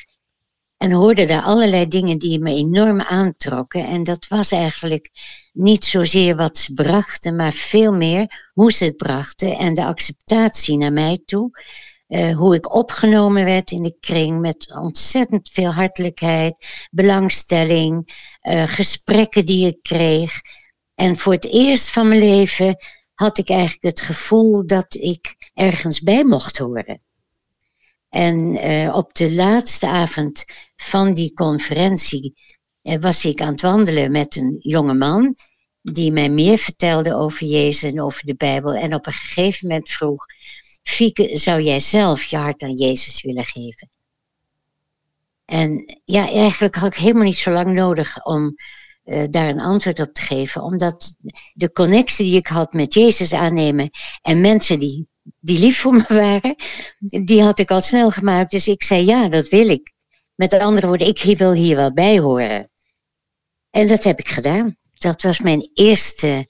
en 0.78 0.92
hoorde 0.92 1.26
daar 1.26 1.42
allerlei 1.42 1.88
dingen 1.88 2.18
die 2.18 2.40
me 2.40 2.52
enorm 2.52 3.02
aantrokken. 3.02 3.86
En 3.86 4.04
dat 4.04 4.28
was 4.28 4.52
eigenlijk 4.52 5.10
niet 5.54 5.86
zozeer 5.86 6.36
wat 6.36 6.58
ze 6.58 6.74
brachten, 6.74 7.36
maar 7.36 7.54
veel 7.54 7.94
meer 7.94 8.50
hoe 8.54 8.72
ze 8.72 8.86
het 8.86 8.98
brachten 8.98 9.58
en 9.58 9.74
de 9.74 9.86
acceptatie 9.86 10.78
naar 10.78 10.94
mij 10.94 11.22
toe. 11.26 11.64
Uh, 12.08 12.38
hoe 12.38 12.56
ik 12.56 12.76
opgenomen 12.76 13.46
werd 13.46 13.72
in 13.72 13.82
de 13.82 13.96
kring 14.00 14.40
met 14.40 14.74
ontzettend 14.76 15.50
veel 15.50 15.72
hartelijkheid, 15.72 16.88
belangstelling, 16.92 18.14
uh, 18.42 18.64
gesprekken 18.68 19.46
die 19.46 19.68
ik 19.68 19.78
kreeg. 19.82 20.42
En 20.96 21.18
voor 21.18 21.34
het 21.34 21.46
eerst 21.52 21.90
van 21.90 22.08
mijn 22.08 22.20
leven 22.20 22.76
had 23.14 23.38
ik 23.38 23.50
eigenlijk 23.50 23.84
het 23.84 24.02
gevoel 24.02 24.68
dat 24.68 24.96
ik 24.96 25.36
ergens 25.54 26.02
bij 26.02 26.24
mocht 26.24 26.58
horen. 26.58 27.05
En 28.16 28.68
uh, 28.70 28.96
op 28.96 29.14
de 29.14 29.34
laatste 29.34 29.88
avond 29.88 30.46
van 30.76 31.14
die 31.14 31.34
conferentie 31.34 32.34
uh, 32.82 32.96
was 32.96 33.26
ik 33.26 33.42
aan 33.42 33.52
het 33.52 33.62
wandelen 33.62 34.12
met 34.12 34.36
een 34.36 34.56
jonge 34.60 34.94
man 34.94 35.36
die 35.82 36.12
mij 36.12 36.30
meer 36.30 36.58
vertelde 36.58 37.14
over 37.14 37.48
Jezus 37.48 37.92
en 37.92 38.02
over 38.02 38.26
de 38.26 38.36
Bijbel. 38.36 38.74
En 38.74 38.94
op 38.94 39.06
een 39.06 39.14
gegeven 39.14 39.68
moment 39.68 39.90
vroeg, 39.90 40.26
Fieke, 40.84 41.38
zou 41.38 41.62
jij 41.62 41.80
zelf 41.80 42.24
je 42.24 42.38
hart 42.38 42.62
aan 42.62 42.76
Jezus 42.76 43.22
willen 43.22 43.46
geven? 43.46 43.90
En 45.46 46.00
ja, 46.06 46.30
eigenlijk 46.30 46.76
had 46.76 46.94
ik 46.94 47.00
helemaal 47.00 47.24
niet 47.24 47.38
zo 47.38 47.52
lang 47.52 47.74
nodig 47.74 48.26
om 48.26 48.56
uh, 49.06 49.24
daar 49.30 49.50
een 49.50 49.62
antwoord 49.62 50.00
op 50.00 50.14
te 50.14 50.22
geven. 50.22 50.62
Omdat 50.62 51.16
de 51.54 51.72
connectie 51.72 52.26
die 52.26 52.38
ik 52.38 52.48
had 52.48 52.74
met 52.74 52.94
Jezus 52.94 53.34
aannemen 53.34 53.90
en 54.22 54.42
mensen 54.42 54.80
die 54.80 55.08
die 55.40 55.60
lief 55.60 55.80
voor 55.80 55.94
me 55.94 56.06
waren, 56.24 56.56
die 57.26 57.42
had 57.42 57.60
ik 57.60 57.72
al 57.72 57.82
snel 57.82 58.12
gemaakt. 58.12 58.52
Dus 58.52 58.68
ik 58.68 58.84
zei 58.84 59.06
ja, 59.06 59.30
dat 59.30 59.50
wil 59.50 59.70
ik. 59.70 59.94
Met 60.36 60.54
andere 60.54 60.88
woorden, 60.88 61.08
ik 61.08 61.38
wil 61.38 61.54
hier 61.54 61.76
wel 61.76 61.94
bij 61.94 62.20
horen. 62.20 62.70
En 63.70 63.88
dat 63.88 64.04
heb 64.04 64.20
ik 64.20 64.28
gedaan. 64.28 64.78
Dat 64.94 65.22
was 65.22 65.40
mijn 65.40 65.70
eerste 65.74 66.48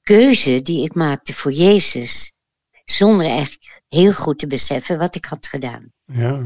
keuze 0.00 0.62
die 0.62 0.84
ik 0.84 0.94
maakte 0.94 1.34
voor 1.34 1.52
Jezus. 1.52 2.32
Zonder 2.84 3.26
eigenlijk 3.26 3.82
heel 3.88 4.12
goed 4.12 4.38
te 4.38 4.46
beseffen 4.46 4.98
wat 4.98 5.14
ik 5.14 5.24
had 5.24 5.46
gedaan. 5.46 5.92
Ja, 6.04 6.42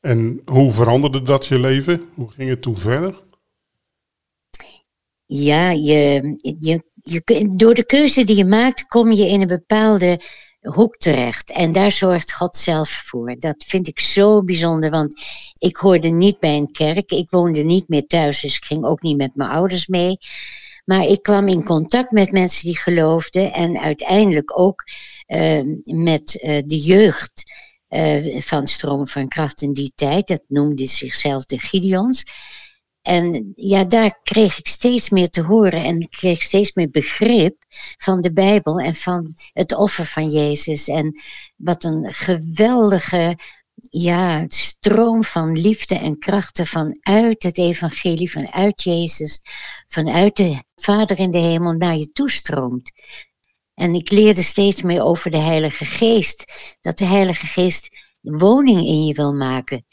en 0.00 0.42
hoe 0.44 0.72
veranderde 0.72 1.22
dat 1.22 1.46
je 1.46 1.58
leven? 1.58 2.08
Hoe 2.14 2.30
ging 2.30 2.50
het 2.50 2.62
toen 2.62 2.78
verder? 2.78 3.22
Ja, 5.26 5.70
je, 5.70 6.34
je, 6.60 6.82
je, 7.02 7.52
door 7.56 7.74
de 7.74 7.86
keuze 7.86 8.24
die 8.24 8.36
je 8.36 8.44
maakt, 8.44 8.86
kom 8.86 9.12
je 9.12 9.28
in 9.28 9.40
een 9.40 9.46
bepaalde 9.46 10.20
hoek 10.64 10.96
terecht. 10.96 11.50
En 11.50 11.72
daar 11.72 11.90
zorgt 11.90 12.32
God 12.32 12.56
zelf 12.56 12.90
voor. 12.90 13.36
Dat 13.38 13.64
vind 13.66 13.88
ik 13.88 14.00
zo 14.00 14.42
bijzonder, 14.42 14.90
want 14.90 15.20
ik 15.58 15.76
hoorde 15.76 16.08
niet 16.08 16.38
bij 16.38 16.56
een 16.56 16.70
kerk. 16.70 17.10
Ik 17.10 17.30
woonde 17.30 17.62
niet 17.62 17.88
meer 17.88 18.06
thuis, 18.06 18.40
dus 18.40 18.56
ik 18.56 18.64
ging 18.64 18.84
ook 18.84 19.02
niet 19.02 19.16
met 19.16 19.34
mijn 19.34 19.50
ouders 19.50 19.86
mee. 19.86 20.18
Maar 20.84 21.04
ik 21.04 21.22
kwam 21.22 21.48
in 21.48 21.64
contact 21.64 22.10
met 22.10 22.32
mensen 22.32 22.66
die 22.66 22.78
geloofden 22.78 23.52
en 23.52 23.80
uiteindelijk 23.80 24.58
ook 24.58 24.84
uh, 25.26 25.60
met 25.84 26.40
uh, 26.42 26.62
de 26.66 26.78
jeugd 26.78 27.52
uh, 27.88 28.40
van 28.40 28.66
Stroom 28.66 29.08
van 29.08 29.28
Kracht 29.28 29.62
in 29.62 29.72
die 29.72 29.92
tijd. 29.94 30.26
Dat 30.26 30.42
noemde 30.48 30.86
zichzelf 30.86 31.44
de 31.44 31.58
Gideons. 31.58 32.24
En 33.04 33.52
ja, 33.54 33.84
daar 33.84 34.18
kreeg 34.22 34.58
ik 34.58 34.66
steeds 34.66 35.10
meer 35.10 35.30
te 35.30 35.42
horen 35.42 35.84
en 35.84 36.00
ik 36.00 36.10
kreeg 36.10 36.42
steeds 36.42 36.72
meer 36.72 36.90
begrip 36.90 37.64
van 37.96 38.20
de 38.20 38.32
Bijbel 38.32 38.78
en 38.78 38.94
van 38.94 39.34
het 39.52 39.74
offer 39.74 40.06
van 40.06 40.28
Jezus. 40.30 40.88
En 40.88 41.20
wat 41.56 41.84
een 41.84 42.12
geweldige 42.12 43.38
ja, 43.74 44.44
stroom 44.48 45.24
van 45.24 45.52
liefde 45.52 45.98
en 45.98 46.18
krachten 46.18 46.66
vanuit 46.66 47.42
het 47.42 47.58
evangelie, 47.58 48.30
vanuit 48.30 48.82
Jezus, 48.82 49.40
vanuit 49.86 50.36
de 50.36 50.62
Vader 50.74 51.18
in 51.18 51.30
de 51.30 51.38
hemel 51.38 51.72
naar 51.72 51.96
je 51.96 52.12
toestroomt. 52.12 52.92
En 53.74 53.94
ik 53.94 54.10
leerde 54.10 54.42
steeds 54.42 54.82
meer 54.82 55.02
over 55.02 55.30
de 55.30 55.42
Heilige 55.42 55.84
Geest, 55.84 56.52
dat 56.80 56.98
de 56.98 57.06
Heilige 57.06 57.46
Geest 57.46 57.88
woning 58.20 58.78
in 58.78 59.06
je 59.06 59.14
wil 59.14 59.34
maken 59.34 59.84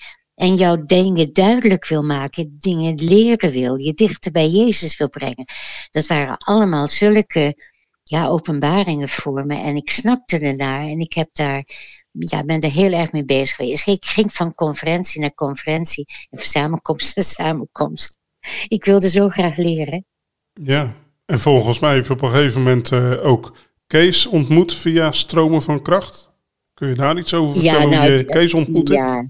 en 0.41 0.55
jouw 0.55 0.85
dingen 0.85 1.33
duidelijk 1.33 1.87
wil 1.87 2.03
maken, 2.03 2.55
dingen 2.59 2.95
leren 2.95 3.49
wil, 3.49 3.77
je 3.77 3.93
dichter 3.93 4.31
bij 4.31 4.47
Jezus 4.47 4.97
wil 4.97 5.09
brengen. 5.09 5.45
Dat 5.91 6.07
waren 6.07 6.37
allemaal 6.37 6.87
zulke 6.87 7.55
ja, 8.03 8.27
openbaringen 8.27 9.09
voor 9.09 9.45
me 9.45 9.55
en 9.55 9.75
ik 9.75 9.89
snapte 9.89 10.39
ernaar 10.39 10.81
en 10.81 10.99
ik 10.99 11.13
heb 11.13 11.29
daar, 11.33 11.63
ja, 12.11 12.43
ben 12.43 12.59
er 12.59 12.71
heel 12.71 12.91
erg 12.91 13.11
mee 13.11 13.25
bezig 13.25 13.55
geweest. 13.55 13.87
Ik 13.87 14.05
ging 14.05 14.33
van 14.33 14.55
conferentie 14.55 15.21
naar 15.21 15.33
conferentie 15.33 16.05
en 16.29 16.37
van 16.37 16.47
samenkomst 16.47 17.15
naar 17.15 17.25
samenkomst. 17.25 18.19
Ik 18.67 18.85
wilde 18.85 19.09
zo 19.09 19.29
graag 19.29 19.57
leren. 19.57 20.05
Ja, 20.53 20.93
en 21.25 21.39
volgens 21.39 21.79
mij 21.79 21.95
heb 21.95 22.05
je 22.05 22.13
op 22.13 22.21
een 22.21 22.29
gegeven 22.29 22.61
moment 22.61 22.91
uh, 22.91 23.25
ook 23.25 23.55
Kees 23.87 24.25
ontmoet 24.25 24.73
via 24.73 25.11
Stromen 25.11 25.61
van 25.61 25.81
Kracht. 25.81 26.31
Kun 26.73 26.87
je 26.87 26.95
daar 26.95 27.17
iets 27.17 27.33
over 27.33 27.53
vertellen? 27.53 27.89
Ja, 27.89 27.97
nou, 27.97 28.09
hoe 28.09 28.17
je 28.17 28.25
Kees 28.25 28.53
ontmoette? 28.53 28.93
Ja, 28.93 29.29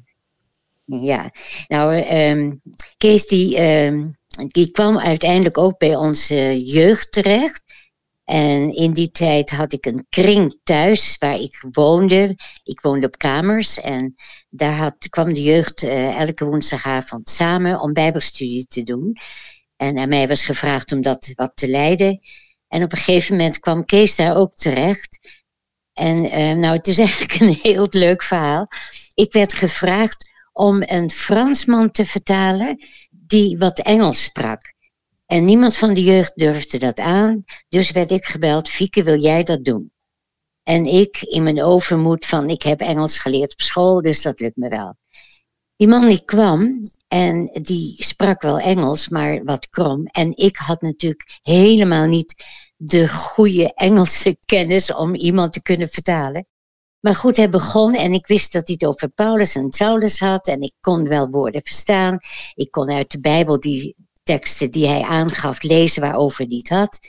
ja, 0.99 1.31
nou, 1.67 2.03
um, 2.13 2.61
Kees 2.97 3.25
die, 3.27 3.61
um, 3.85 4.17
die 4.47 4.71
kwam 4.71 4.99
uiteindelijk 4.99 5.57
ook 5.57 5.77
bij 5.77 5.95
onze 5.95 6.65
jeugd 6.65 7.11
terecht. 7.11 7.61
En 8.23 8.75
in 8.75 8.93
die 8.93 9.11
tijd 9.11 9.49
had 9.49 9.73
ik 9.73 9.85
een 9.85 10.05
kring 10.09 10.59
thuis 10.63 11.15
waar 11.19 11.39
ik 11.39 11.65
woonde. 11.71 12.35
Ik 12.63 12.81
woonde 12.81 13.07
op 13.07 13.17
kamers 13.17 13.79
en 13.79 14.15
daar 14.49 14.75
had, 14.75 15.09
kwam 15.09 15.33
de 15.33 15.41
jeugd 15.41 15.83
uh, 15.83 16.19
elke 16.19 16.45
woensdagavond 16.45 17.29
samen 17.29 17.81
om 17.81 17.93
bijbelstudie 17.93 18.65
te 18.65 18.83
doen. 18.83 19.15
En 19.77 19.97
aan 19.97 20.09
mij 20.09 20.27
was 20.27 20.45
gevraagd 20.45 20.91
om 20.91 21.01
dat 21.01 21.31
wat 21.35 21.51
te 21.55 21.69
leiden. 21.69 22.19
En 22.67 22.83
op 22.83 22.91
een 22.91 22.97
gegeven 22.97 23.35
moment 23.35 23.59
kwam 23.59 23.85
Kees 23.85 24.15
daar 24.15 24.37
ook 24.37 24.55
terecht. 24.55 25.19
En 25.93 26.25
uh, 26.25 26.31
nou, 26.31 26.75
het 26.75 26.87
is 26.87 26.99
eigenlijk 27.07 27.39
een 27.39 27.59
heel 27.61 27.87
leuk 27.89 28.23
verhaal. 28.23 28.67
Ik 29.13 29.33
werd 29.33 29.53
gevraagd 29.53 30.30
om 30.53 30.83
een 30.85 31.09
Fransman 31.09 31.91
te 31.91 32.05
vertalen 32.05 32.77
die 33.09 33.57
wat 33.57 33.79
Engels 33.79 34.23
sprak. 34.23 34.73
En 35.25 35.45
niemand 35.45 35.77
van 35.77 35.93
de 35.93 36.03
jeugd 36.03 36.31
durfde 36.35 36.77
dat 36.77 36.99
aan, 36.99 37.43
dus 37.69 37.91
werd 37.91 38.11
ik 38.11 38.25
gebeld, 38.25 38.69
Fieke, 38.69 39.03
wil 39.03 39.21
jij 39.21 39.43
dat 39.43 39.65
doen? 39.65 39.91
En 40.63 40.85
ik 40.85 41.21
in 41.21 41.43
mijn 41.43 41.63
overmoed 41.63 42.25
van, 42.25 42.49
ik 42.49 42.61
heb 42.61 42.79
Engels 42.81 43.19
geleerd 43.19 43.51
op 43.51 43.61
school, 43.61 44.01
dus 44.01 44.21
dat 44.21 44.39
lukt 44.39 44.55
me 44.55 44.69
wel. 44.69 44.95
Die 45.75 45.87
man 45.87 46.07
die 46.07 46.25
kwam 46.25 46.79
en 47.07 47.45
die 47.61 48.03
sprak 48.03 48.41
wel 48.41 48.59
Engels, 48.59 49.09
maar 49.09 49.43
wat 49.43 49.69
krom. 49.69 50.05
En 50.05 50.37
ik 50.37 50.57
had 50.57 50.81
natuurlijk 50.81 51.39
helemaal 51.41 52.05
niet 52.05 52.45
de 52.75 53.09
goede 53.09 53.73
Engelse 53.73 54.37
kennis 54.45 54.93
om 54.93 55.15
iemand 55.15 55.53
te 55.53 55.61
kunnen 55.61 55.89
vertalen. 55.89 56.47
Maar 57.01 57.15
goed, 57.15 57.37
hij 57.37 57.49
begon 57.49 57.95
en 57.95 58.13
ik 58.13 58.27
wist 58.27 58.53
dat 58.53 58.67
hij 58.67 58.75
het 58.79 58.89
over 58.89 59.09
Paulus 59.09 59.55
en 59.55 59.71
Saulus 59.71 60.19
had. 60.19 60.47
En 60.47 60.61
ik 60.61 60.73
kon 60.79 61.07
wel 61.07 61.29
woorden 61.29 61.61
verstaan. 61.63 62.17
Ik 62.53 62.71
kon 62.71 62.89
uit 62.89 63.11
de 63.11 63.19
Bijbel 63.19 63.59
die 63.59 63.95
teksten 64.23 64.71
die 64.71 64.87
hij 64.87 65.01
aangaf 65.01 65.61
lezen 65.61 66.01
waarover 66.01 66.45
hij 66.45 66.57
het 66.57 66.69
had. 66.69 66.99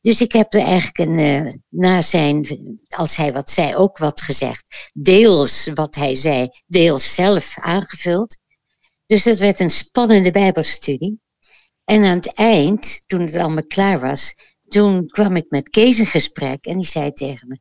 Dus 0.00 0.20
ik 0.20 0.32
heb 0.32 0.54
er 0.54 0.60
eigenlijk 0.60 0.98
een, 0.98 1.18
uh, 1.18 1.52
na 1.68 2.02
zijn, 2.02 2.46
als 2.88 3.16
hij 3.16 3.32
wat 3.32 3.50
zei, 3.50 3.76
ook 3.76 3.98
wat 3.98 4.20
gezegd. 4.20 4.90
Deels 4.92 5.70
wat 5.74 5.94
hij 5.94 6.14
zei, 6.14 6.48
deels 6.66 7.14
zelf 7.14 7.58
aangevuld. 7.58 8.36
Dus 9.06 9.22
dat 9.22 9.38
werd 9.38 9.60
een 9.60 9.70
spannende 9.70 10.30
Bijbelstudie. 10.30 11.20
En 11.84 12.04
aan 12.04 12.16
het 12.16 12.34
eind, 12.34 13.02
toen 13.06 13.20
het 13.20 13.36
allemaal 13.36 13.66
klaar 13.66 14.00
was, 14.00 14.34
toen 14.68 15.06
kwam 15.06 15.36
ik 15.36 15.50
met 15.50 15.68
Kees 15.68 15.98
in 15.98 16.06
gesprek 16.06 16.64
en 16.64 16.78
die 16.78 16.86
zei 16.86 17.12
tegen 17.12 17.48
me: 17.48 17.58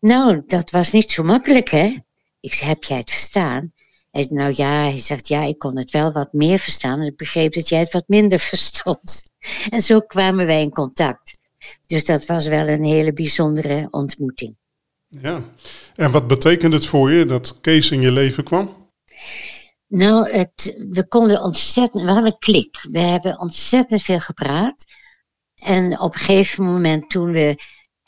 nou, 0.00 0.42
dat 0.46 0.70
was 0.70 0.92
niet 0.92 1.10
zo 1.10 1.22
makkelijk, 1.22 1.70
hè? 1.70 1.98
Ik 2.40 2.54
zei, 2.54 2.68
heb 2.68 2.84
jij 2.84 2.98
het 2.98 3.10
verstaan? 3.10 3.72
Hij 4.10 4.22
zei, 4.22 4.34
nou 4.34 4.52
ja, 4.56 4.82
hij 4.82 4.98
zegt, 4.98 5.28
ja, 5.28 5.42
ik 5.42 5.58
kon 5.58 5.76
het 5.76 5.90
wel 5.90 6.12
wat 6.12 6.32
meer 6.32 6.58
verstaan. 6.58 7.00
En 7.00 7.06
ik 7.06 7.16
begreep 7.16 7.52
dat 7.52 7.68
jij 7.68 7.78
het 7.78 7.92
wat 7.92 8.08
minder 8.08 8.38
verstond. 8.50 9.22
En 9.70 9.80
zo 9.80 10.00
kwamen 10.00 10.46
wij 10.46 10.62
in 10.62 10.70
contact. 10.70 11.38
Dus 11.86 12.04
dat 12.04 12.26
was 12.26 12.46
wel 12.46 12.68
een 12.68 12.84
hele 12.84 13.12
bijzondere 13.12 13.88
ontmoeting. 13.90 14.56
Ja, 15.08 15.42
en 15.96 16.10
wat 16.10 16.26
betekent 16.26 16.72
het 16.72 16.86
voor 16.86 17.10
je 17.10 17.24
dat 17.24 17.60
Kees 17.60 17.90
in 17.90 18.00
je 18.00 18.12
leven 18.12 18.44
kwam? 18.44 18.90
Nou, 19.86 20.30
het, 20.30 20.74
we 20.90 21.08
konden 21.08 21.42
ontzettend, 21.42 22.02
we 22.02 22.10
hadden 22.10 22.32
een 22.32 22.38
klik. 22.38 22.86
We 22.90 22.98
hebben 22.98 23.38
ontzettend 23.38 24.02
veel 24.02 24.20
gepraat. 24.20 24.84
En 25.62 26.00
op 26.00 26.14
een 26.14 26.20
gegeven 26.20 26.64
moment 26.64 27.10
toen 27.10 27.32
we 27.32 27.56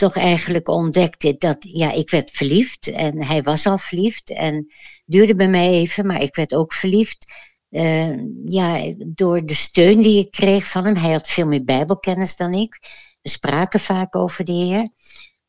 toch 0.03 0.17
eigenlijk 0.17 0.69
ontdekten 0.69 1.39
dat, 1.39 1.57
ja, 1.61 1.93
ik 1.93 2.11
werd 2.11 2.31
verliefd. 2.31 2.91
En 2.91 3.25
hij 3.25 3.43
was 3.43 3.67
al 3.67 3.79
verliefd. 3.79 4.31
En 4.31 4.67
duurde 5.05 5.35
bij 5.35 5.49
mij 5.49 5.69
even, 5.69 6.07
maar 6.07 6.23
ik 6.23 6.35
werd 6.35 6.55
ook 6.55 6.73
verliefd. 6.73 7.33
Uh, 7.71 8.19
ja, 8.45 8.95
door 9.07 9.45
de 9.45 9.55
steun 9.55 10.03
die 10.03 10.19
ik 10.19 10.31
kreeg 10.31 10.67
van 10.67 10.85
hem. 10.85 10.97
Hij 10.97 11.13
had 11.13 11.29
veel 11.29 11.47
meer 11.47 11.65
bijbelkennis 11.65 12.37
dan 12.37 12.53
ik. 12.53 12.79
We 13.23 13.29
spraken 13.29 13.81
vaak 13.81 14.17
over 14.17 14.45
de 14.45 14.53
Heer. 14.53 14.89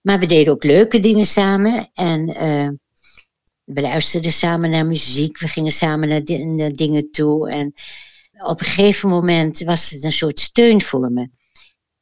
Maar 0.01 0.19
we 0.19 0.25
deden 0.25 0.53
ook 0.53 0.63
leuke 0.63 0.99
dingen 0.99 1.25
samen. 1.25 1.89
En 1.93 2.29
uh, 2.29 2.69
we 3.63 3.81
luisterden 3.81 4.31
samen 4.31 4.69
naar 4.69 4.85
muziek. 4.85 5.39
We 5.39 5.47
gingen 5.47 5.71
samen 5.71 6.09
naar, 6.09 6.45
naar 6.45 6.71
dingen 6.71 7.11
toe. 7.11 7.49
En 7.49 7.73
op 8.33 8.59
een 8.59 8.65
gegeven 8.65 9.09
moment 9.09 9.59
was 9.63 9.89
het 9.89 10.03
een 10.03 10.11
soort 10.11 10.39
steun 10.39 10.81
voor 10.81 11.11
me. 11.11 11.29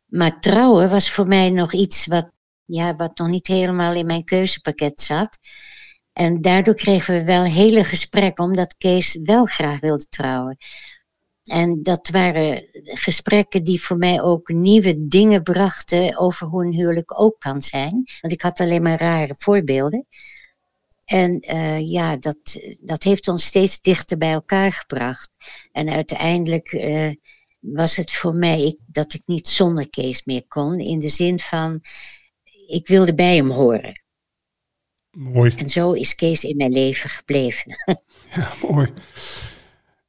Maar 0.06 0.40
trouwen 0.40 0.90
was 0.90 1.12
voor 1.12 1.28
mij 1.28 1.50
nog 1.50 1.74
iets 1.74 2.06
wat, 2.06 2.32
ja, 2.74 2.96
wat 2.96 3.18
nog 3.18 3.28
niet 3.28 3.48
helemaal 3.48 3.94
in 3.94 4.06
mijn 4.06 4.24
keuzepakket 4.24 5.02
zat. 5.02 5.38
En 6.14 6.42
daardoor 6.42 6.76
kregen 6.76 7.14
we 7.14 7.24
wel 7.24 7.44
hele 7.44 7.84
gesprekken, 7.84 8.44
omdat 8.44 8.78
Kees 8.78 9.20
wel 9.24 9.46
graag 9.46 9.80
wilde 9.80 10.08
trouwen. 10.10 10.58
En 11.44 11.84
dat 11.84 12.10
waren 12.10 12.66
gesprekken 12.84 13.64
die 13.64 13.82
voor 13.82 13.98
mij 13.98 14.22
ook 14.22 14.50
nieuwe 14.50 15.08
dingen 15.08 15.44
brachten 15.44 16.18
over 16.18 16.48
hoe 16.48 16.66
een 16.66 16.74
huwelijk 16.74 17.20
ook 17.20 17.40
kan 17.40 17.62
zijn. 17.62 17.92
Want 18.22 18.34
ik 18.34 18.42
had 18.42 18.60
alleen 18.60 18.82
maar 18.82 19.00
rare 19.00 19.36
voorbeelden. 19.38 20.08
En 21.06 21.54
uh, 21.54 21.92
ja, 21.92 22.18
dat, 22.18 22.60
dat 22.80 23.04
heeft 23.04 23.28
ons 23.28 23.46
steeds 23.46 23.82
dichter 23.82 24.18
bij 24.18 24.32
elkaar 24.32 24.72
gebracht. 24.72 25.30
En 25.72 25.90
uiteindelijk 25.90 26.72
uh, 26.72 27.12
was 27.60 27.96
het 27.96 28.12
voor 28.12 28.36
mij 28.36 28.78
dat 28.86 29.14
ik 29.14 29.22
niet 29.26 29.48
zonder 29.48 29.90
Kees 29.90 30.24
meer 30.26 30.48
kon. 30.48 30.80
In 30.80 31.00
de 31.00 31.10
zin 31.10 31.40
van, 31.40 31.82
ik 32.72 32.88
wilde 32.88 33.14
bij 33.14 33.36
hem 33.36 33.50
horen. 33.50 34.02
Mooi. 35.12 35.54
En 35.56 35.70
zo 35.70 35.92
is 35.92 36.16
Kees 36.16 36.44
in 36.44 36.58
mijn 36.58 36.72
leven 36.72 37.10
gebleven. 37.10 37.72
Ja, 38.36 38.68
mooi. 38.70 38.88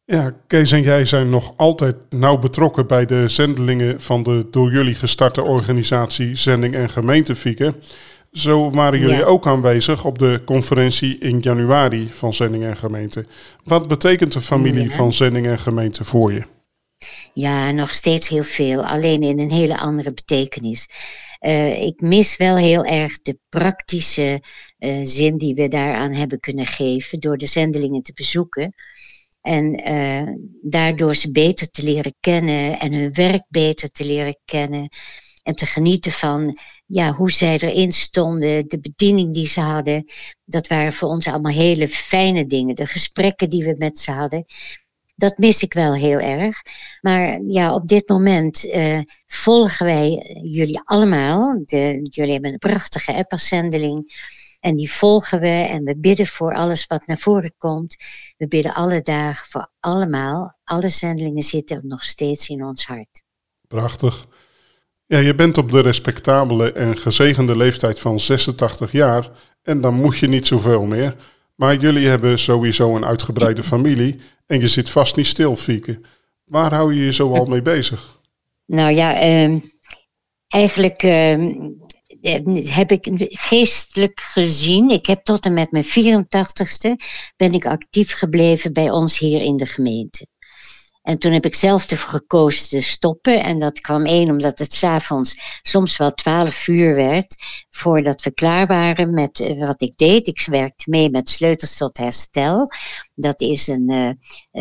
Ja, 0.05 0.35
Kees 0.47 0.73
en 0.73 0.83
jij 0.83 1.05
zijn 1.05 1.31
nog 1.31 1.55
altijd 1.57 1.97
nauw 2.11 2.39
betrokken 2.39 2.87
bij 2.87 3.07
de 3.07 3.29
zendelingen 3.29 4.01
van 4.01 4.23
de 4.23 4.47
door 4.51 4.73
jullie 4.73 4.95
gestarte 4.95 5.43
organisatie 5.43 6.37
Zending 6.37 6.75
en 6.75 6.91
Gemeente 6.91 7.35
Fieke. 7.35 7.75
Zo 8.33 8.71
waren 8.71 8.99
jullie 8.99 9.25
ook 9.25 9.47
aanwezig 9.47 10.05
op 10.05 10.19
de 10.19 10.43
conferentie 10.45 11.19
in 11.19 11.39
januari 11.39 12.09
van 12.13 12.35
Zending 12.35 12.65
en 12.65 12.77
Gemeente. 12.77 13.25
Wat 13.65 13.89
betekent 13.89 14.33
de 14.33 14.41
familie 14.41 14.91
van 14.91 15.13
Zending 15.13 15.47
en 15.47 15.59
Gemeente 15.59 16.05
voor 16.05 16.33
je? 16.33 16.43
Ja, 17.33 17.71
nog 17.71 17.95
steeds 17.95 18.29
heel 18.29 18.43
veel, 18.43 18.87
alleen 18.87 19.23
in 19.23 19.39
een 19.39 19.51
hele 19.51 19.79
andere 19.79 20.13
betekenis. 20.13 20.89
Uh, 21.41 21.83
ik 21.83 22.01
mis 22.01 22.37
wel 22.37 22.57
heel 22.57 22.85
erg 22.85 23.23
de 23.23 23.39
praktische 23.49 24.43
uh, 24.79 25.01
zin 25.03 25.39
die 25.39 25.55
we 25.55 25.69
daaraan 25.69 26.13
hebben 26.13 26.41
kunnen 26.41 26.67
geven 26.67 27.21
door 27.21 27.37
de 27.37 27.47
zendelingen 27.47 28.03
te 28.03 28.13
bezoeken. 28.15 28.75
En 29.41 29.91
uh, 29.91 30.35
daardoor 30.63 31.15
ze 31.15 31.31
beter 31.31 31.71
te 31.71 31.83
leren 31.83 32.15
kennen 32.21 32.79
en 32.79 32.93
hun 32.93 33.13
werk 33.13 33.45
beter 33.49 33.91
te 33.91 34.05
leren 34.05 34.39
kennen. 34.45 34.89
En 35.43 35.55
te 35.55 35.67
genieten 35.67 36.13
van 36.13 36.57
ja, 36.87 37.13
hoe 37.13 37.31
zij 37.31 37.59
erin 37.59 37.93
stonden, 37.93 38.69
de 38.69 38.81
bediening 38.81 39.35
die 39.35 39.49
ze 39.49 39.61
hadden. 39.61 40.05
Dat 40.45 40.67
waren 40.67 40.93
voor 40.93 41.09
ons 41.09 41.27
allemaal 41.27 41.53
hele 41.53 41.89
fijne 41.89 42.47
dingen. 42.47 42.75
De 42.75 42.87
gesprekken 42.87 43.51
die 43.51 43.65
we 43.65 43.75
met 43.79 43.99
ze 43.99 44.11
hadden. 44.11 44.45
Dat 45.23 45.39
mis 45.39 45.63
ik 45.63 45.75
wel 45.75 45.95
heel 45.95 46.19
erg. 46.19 46.57
Maar 47.01 47.41
ja, 47.43 47.75
op 47.75 47.89
dit 47.89 48.09
moment 48.09 48.65
uh, 48.65 49.01
volgen 49.27 49.87
wij 49.87 50.39
jullie 50.43 50.81
allemaal. 50.85 51.63
De, 51.65 52.01
jullie 52.11 52.33
hebben 52.33 52.53
een 52.53 52.59
prachtige 52.59 53.15
app-zendeling. 53.15 54.13
En 54.61 54.77
die 54.77 54.93
volgen 54.93 55.41
we 55.41 55.47
en 55.47 55.85
we 55.85 55.97
bidden 55.99 56.27
voor 56.27 56.55
alles 56.55 56.87
wat 56.87 57.07
naar 57.07 57.19
voren 57.19 57.55
komt. 57.59 57.97
We 58.37 58.49
bidden 58.49 58.75
alle 58.75 59.03
dagen 59.03 59.47
voor 59.47 59.71
allemaal. 59.81 60.59
Alle 60.65 60.89
zendelingen 60.89 61.43
zitten 61.43 61.81
nog 61.87 62.05
steeds 62.05 62.49
in 62.49 62.65
ons 62.65 62.87
hart. 62.87 63.23
Prachtig. 63.69 64.27
Ja, 65.07 65.19
je 65.19 65.35
bent 65.35 65.59
op 65.59 65.71
de 65.73 65.81
respectabele 65.81 66.73
en 66.73 66.99
gezegende 66.99 67.57
leeftijd 67.57 68.01
van 68.01 68.21
86 68.21 68.93
jaar 68.93 69.31
en 69.63 69.81
dan 69.81 69.95
moet 69.95 70.19
je 70.19 70.29
niet 70.29 70.47
zoveel 70.47 70.85
meer. 70.85 71.17
Maar 71.63 71.77
jullie 71.77 72.09
hebben 72.09 72.39
sowieso 72.39 72.97
een 72.97 73.05
uitgebreide 73.05 73.63
familie 73.63 74.21
en 74.47 74.61
je 74.61 74.69
zit 74.69 74.91
vast 74.91 75.17
niet 75.17 75.27
stil, 75.27 75.57
Fieke. 75.57 76.01
Waar 76.45 76.75
hou 76.75 76.95
je 76.95 77.05
je 77.05 77.13
zo 77.13 77.35
al 77.35 77.45
mee 77.45 77.63
bezig? 77.63 78.21
Nou 78.67 78.95
ja, 78.95 79.25
uh, 79.25 79.61
eigenlijk 80.49 81.03
uh, 81.03 81.55
heb 82.75 82.91
ik 82.91 83.09
geestelijk 83.31 84.21
gezien, 84.21 84.91
ik 84.91 85.07
heb 85.07 85.25
tot 85.25 85.45
en 85.45 85.55
met 85.55 85.71
mijn 85.71 85.85
84ste, 85.85 86.91
ben 87.37 87.53
ik 87.53 87.67
actief 87.67 88.13
gebleven 88.13 88.73
bij 88.73 88.91
ons 88.91 89.19
hier 89.19 89.41
in 89.41 89.57
de 89.57 89.67
gemeente. 89.67 90.27
En 91.03 91.19
toen 91.19 91.33
heb 91.33 91.45
ik 91.45 91.55
zelf 91.55 91.91
ervoor 91.91 92.11
gekozen 92.11 92.69
te 92.69 92.81
stoppen. 92.81 93.43
En 93.43 93.59
dat 93.59 93.81
kwam 93.81 94.07
één 94.07 94.31
omdat 94.31 94.59
het 94.59 94.75
s'avonds 94.75 95.61
soms 95.63 95.97
wel 95.97 96.13
twaalf 96.15 96.69
uur 96.69 96.95
werd 96.95 97.37
voordat 97.69 98.23
we 98.23 98.33
klaar 98.35 98.67
waren 98.67 99.15
met 99.15 99.41
uh, 99.41 99.67
wat 99.67 99.83
ik 99.83 99.97
deed. 99.97 100.27
Ik 100.27 100.47
werkte 100.47 100.91
mee 100.91 101.11
met 101.11 101.29
Sleutels 101.29 101.77
tot 101.77 101.99
Herstel. 101.99 102.67
Dat 103.15 103.41
is 103.41 103.67
een 103.67 103.91
uh, 103.91 104.11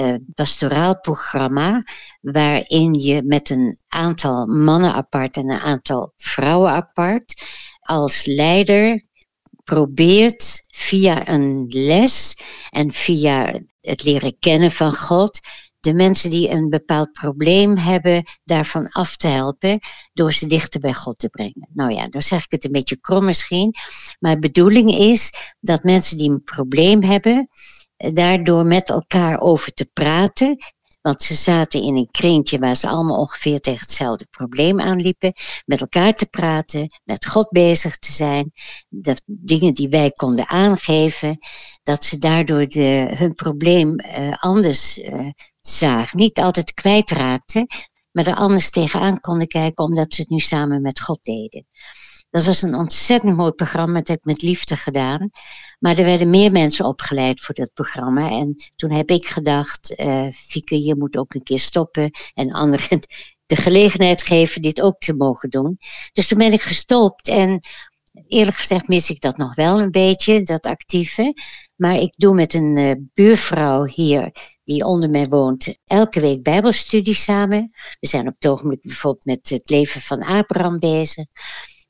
uh, 0.05 0.15
pastoraal 0.33 0.99
programma 0.99 1.83
waarin 2.21 2.93
je 2.93 3.23
met 3.23 3.49
een 3.49 3.77
aantal 3.87 4.45
mannen 4.45 4.93
apart 4.93 5.37
en 5.37 5.49
een 5.49 5.59
aantal 5.59 6.13
vrouwen 6.17 6.71
apart 6.71 7.43
als 7.79 8.25
leider 8.25 9.03
probeert 9.63 10.61
via 10.67 11.27
een 11.27 11.65
les 11.69 12.37
en 12.69 12.91
via 12.91 13.53
het 13.81 14.03
leren 14.03 14.39
kennen 14.39 14.71
van 14.71 14.95
God 14.95 15.39
de 15.81 15.93
mensen 15.93 16.29
die 16.29 16.49
een 16.49 16.69
bepaald 16.69 17.11
probleem 17.11 17.77
hebben, 17.77 18.23
daarvan 18.43 18.89
af 18.89 19.17
te 19.17 19.27
helpen 19.27 19.79
door 20.13 20.33
ze 20.33 20.47
dichter 20.47 20.79
bij 20.79 20.93
God 20.93 21.19
te 21.19 21.29
brengen. 21.29 21.69
Nou 21.73 21.91
ja, 21.91 22.07
dan 22.07 22.21
zeg 22.21 22.43
ik 22.43 22.51
het 22.51 22.65
een 22.65 22.71
beetje 22.71 22.99
krom 22.99 23.25
misschien, 23.25 23.75
maar 24.19 24.33
de 24.33 24.39
bedoeling 24.39 24.95
is 24.95 25.33
dat 25.59 25.83
mensen 25.83 26.17
die 26.17 26.29
een 26.29 26.43
probleem 26.43 27.03
hebben, 27.03 27.49
daardoor 27.97 28.65
met 28.65 28.89
elkaar 28.89 29.39
over 29.39 29.73
te 29.73 29.89
praten, 29.93 30.57
want 31.01 31.23
ze 31.23 31.35
zaten 31.35 31.81
in 31.81 31.95
een 31.95 32.11
kringetje 32.11 32.59
waar 32.59 32.75
ze 32.75 32.87
allemaal 32.87 33.19
ongeveer 33.19 33.59
tegen 33.59 33.79
hetzelfde 33.79 34.27
probleem 34.29 34.81
aanliepen. 34.81 35.33
Met 35.65 35.81
elkaar 35.81 36.13
te 36.13 36.25
praten, 36.25 36.87
met 37.03 37.25
God 37.25 37.49
bezig 37.49 37.97
te 37.97 38.11
zijn. 38.11 38.51
Dat 38.89 39.21
dingen 39.25 39.71
die 39.71 39.89
wij 39.89 40.11
konden 40.11 40.47
aangeven, 40.47 41.37
dat 41.83 42.03
ze 42.03 42.17
daardoor 42.17 42.67
de, 42.67 43.13
hun 43.17 43.33
probleem 43.33 43.99
uh, 43.99 44.33
anders 44.39 44.97
uh, 44.97 45.29
zagen. 45.61 46.17
Niet 46.17 46.39
altijd 46.39 46.73
kwijtraakten, 46.73 47.67
maar 48.11 48.27
er 48.27 48.35
anders 48.35 48.69
tegenaan 48.69 49.19
konden 49.19 49.47
kijken 49.47 49.83
omdat 49.83 50.13
ze 50.13 50.21
het 50.21 50.29
nu 50.29 50.39
samen 50.39 50.81
met 50.81 51.01
God 51.01 51.19
deden. 51.23 51.65
Dat 52.29 52.45
was 52.45 52.61
een 52.61 52.75
ontzettend 52.75 53.35
mooi 53.35 53.51
programma, 53.51 53.97
dat 53.97 54.07
heb 54.07 54.17
ik 54.17 54.25
met 54.25 54.41
liefde 54.41 54.77
gedaan. 54.77 55.29
Maar 55.79 55.97
er 55.97 56.05
werden 56.05 56.29
meer 56.29 56.51
mensen 56.51 56.85
opgeleid 56.85 57.41
voor 57.41 57.55
dat 57.55 57.73
programma. 57.73 58.29
En 58.29 58.55
toen 58.75 58.91
heb 58.91 59.09
ik 59.09 59.27
gedacht, 59.27 59.99
uh, 59.99 60.27
Fieke, 60.31 60.83
je 60.83 60.95
moet 60.95 61.17
ook 61.17 61.33
een 61.33 61.43
keer 61.43 61.59
stoppen 61.59 62.11
en 62.33 62.51
anderen 62.51 62.99
de 63.45 63.55
gelegenheid 63.55 64.23
geven 64.23 64.61
dit 64.61 64.81
ook 64.81 64.99
te 64.99 65.13
mogen 65.13 65.49
doen. 65.49 65.77
Dus 66.13 66.27
toen 66.27 66.37
ben 66.37 66.53
ik 66.53 66.61
gestopt 66.61 67.27
en 67.27 67.61
eerlijk 68.27 68.57
gezegd 68.57 68.87
mis 68.87 69.09
ik 69.09 69.21
dat 69.21 69.37
nog 69.37 69.55
wel 69.55 69.79
een 69.79 69.91
beetje, 69.91 70.41
dat 70.41 70.65
actieve. 70.65 71.33
Maar 71.75 71.95
ik 71.95 72.13
doe 72.17 72.33
met 72.33 72.53
een 72.53 72.77
uh, 72.77 72.91
buurvrouw 73.13 73.85
hier 73.85 74.31
die 74.63 74.85
onder 74.85 75.09
mij 75.09 75.27
woont, 75.27 75.75
elke 75.85 76.19
week 76.19 76.43
bijbelstudie 76.43 77.15
samen. 77.15 77.71
We 77.99 78.07
zijn 78.07 78.27
op 78.27 78.35
het 78.39 78.51
ogenblik 78.51 78.81
bijvoorbeeld 78.81 79.25
met 79.25 79.49
het 79.49 79.69
leven 79.69 80.01
van 80.01 80.23
Abraham 80.23 80.79
bezig. 80.79 81.25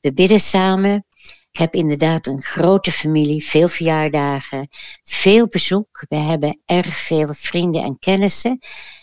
We 0.00 0.12
bidden 0.12 0.40
samen. 0.40 1.06
Ik 1.50 1.58
heb 1.58 1.74
inderdaad 1.74 2.26
een 2.26 2.42
grote 2.42 2.92
familie, 2.92 3.44
veel 3.44 3.68
verjaardagen, 3.68 4.68
veel 5.02 5.48
bezoek. 5.48 6.04
We 6.08 6.16
hebben 6.16 6.60
erg 6.66 6.96
veel 6.96 7.34
vrienden 7.34 7.82
en 7.82 7.98
kennissen. 7.98 8.58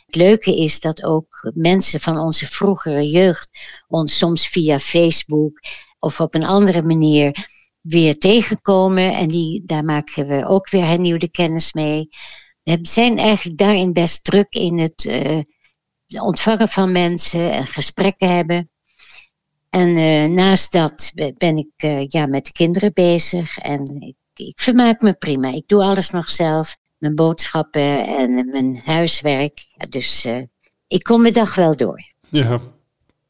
Het 0.06 0.16
leuke 0.16 0.58
is 0.58 0.80
dat 0.80 1.04
ook 1.04 1.52
mensen 1.54 2.00
van 2.00 2.18
onze 2.18 2.48
vroegere 2.48 3.10
jeugd 3.10 3.50
ons 3.88 4.18
soms 4.18 4.48
via 4.48 4.80
Facebook 4.80 5.60
of 6.00 6.20
op 6.20 6.36
een 6.36 6.46
andere 6.46 6.84
manier 6.84 7.48
weer 7.82 8.18
tegenkomen. 8.18 9.14
En 9.14 9.28
die, 9.28 9.64
daar 9.66 9.84
maken 9.84 10.28
we 10.28 10.46
ook 10.46 10.70
weer 10.70 10.86
hernieuwde 10.86 11.30
kennis 11.32 11.74
mee. 11.74 12.10
We 12.64 12.80
zijn 12.82 13.18
eigenlijk 13.18 13.58
daarin 13.58 13.94
best 13.94 14.24
druk 14.24 14.54
in 14.54 14.80
het 14.80 15.06
uh, 15.06 15.40
ontvangen 16.24 16.68
van 16.68 16.92
mensen 16.92 17.52
en 17.52 17.66
gesprekken 17.66 18.36
hebben. 18.36 18.70
En 19.70 19.90
uh, 19.90 20.26
naast 20.26 20.72
dat 20.72 21.12
ben 21.38 21.58
ik 21.58 21.84
uh, 21.84 22.08
ja, 22.08 22.26
met 22.26 22.46
de 22.46 22.52
kinderen 22.52 22.94
bezig 22.94 23.58
en 23.58 24.02
ik, 24.02 24.16
ik, 24.34 24.60
vermaak 24.60 25.02
me 25.02 25.14
prima. 25.14 25.52
Ik 25.52 25.68
doe 25.68 25.84
alles 25.84 26.10
nog 26.10 26.30
zelf, 26.30 26.76
mijn 26.98 27.16
boodschappen 27.16 28.08
en 28.18 28.50
mijn 28.50 28.82
huiswerk. 28.84 29.60
Dus 29.90 30.28
ik 30.88 31.04
kom 31.04 31.22
mijn 31.22 31.34
dag 31.34 31.56
wel 31.56 31.76
door. 31.76 32.14
Ja, 32.30 32.62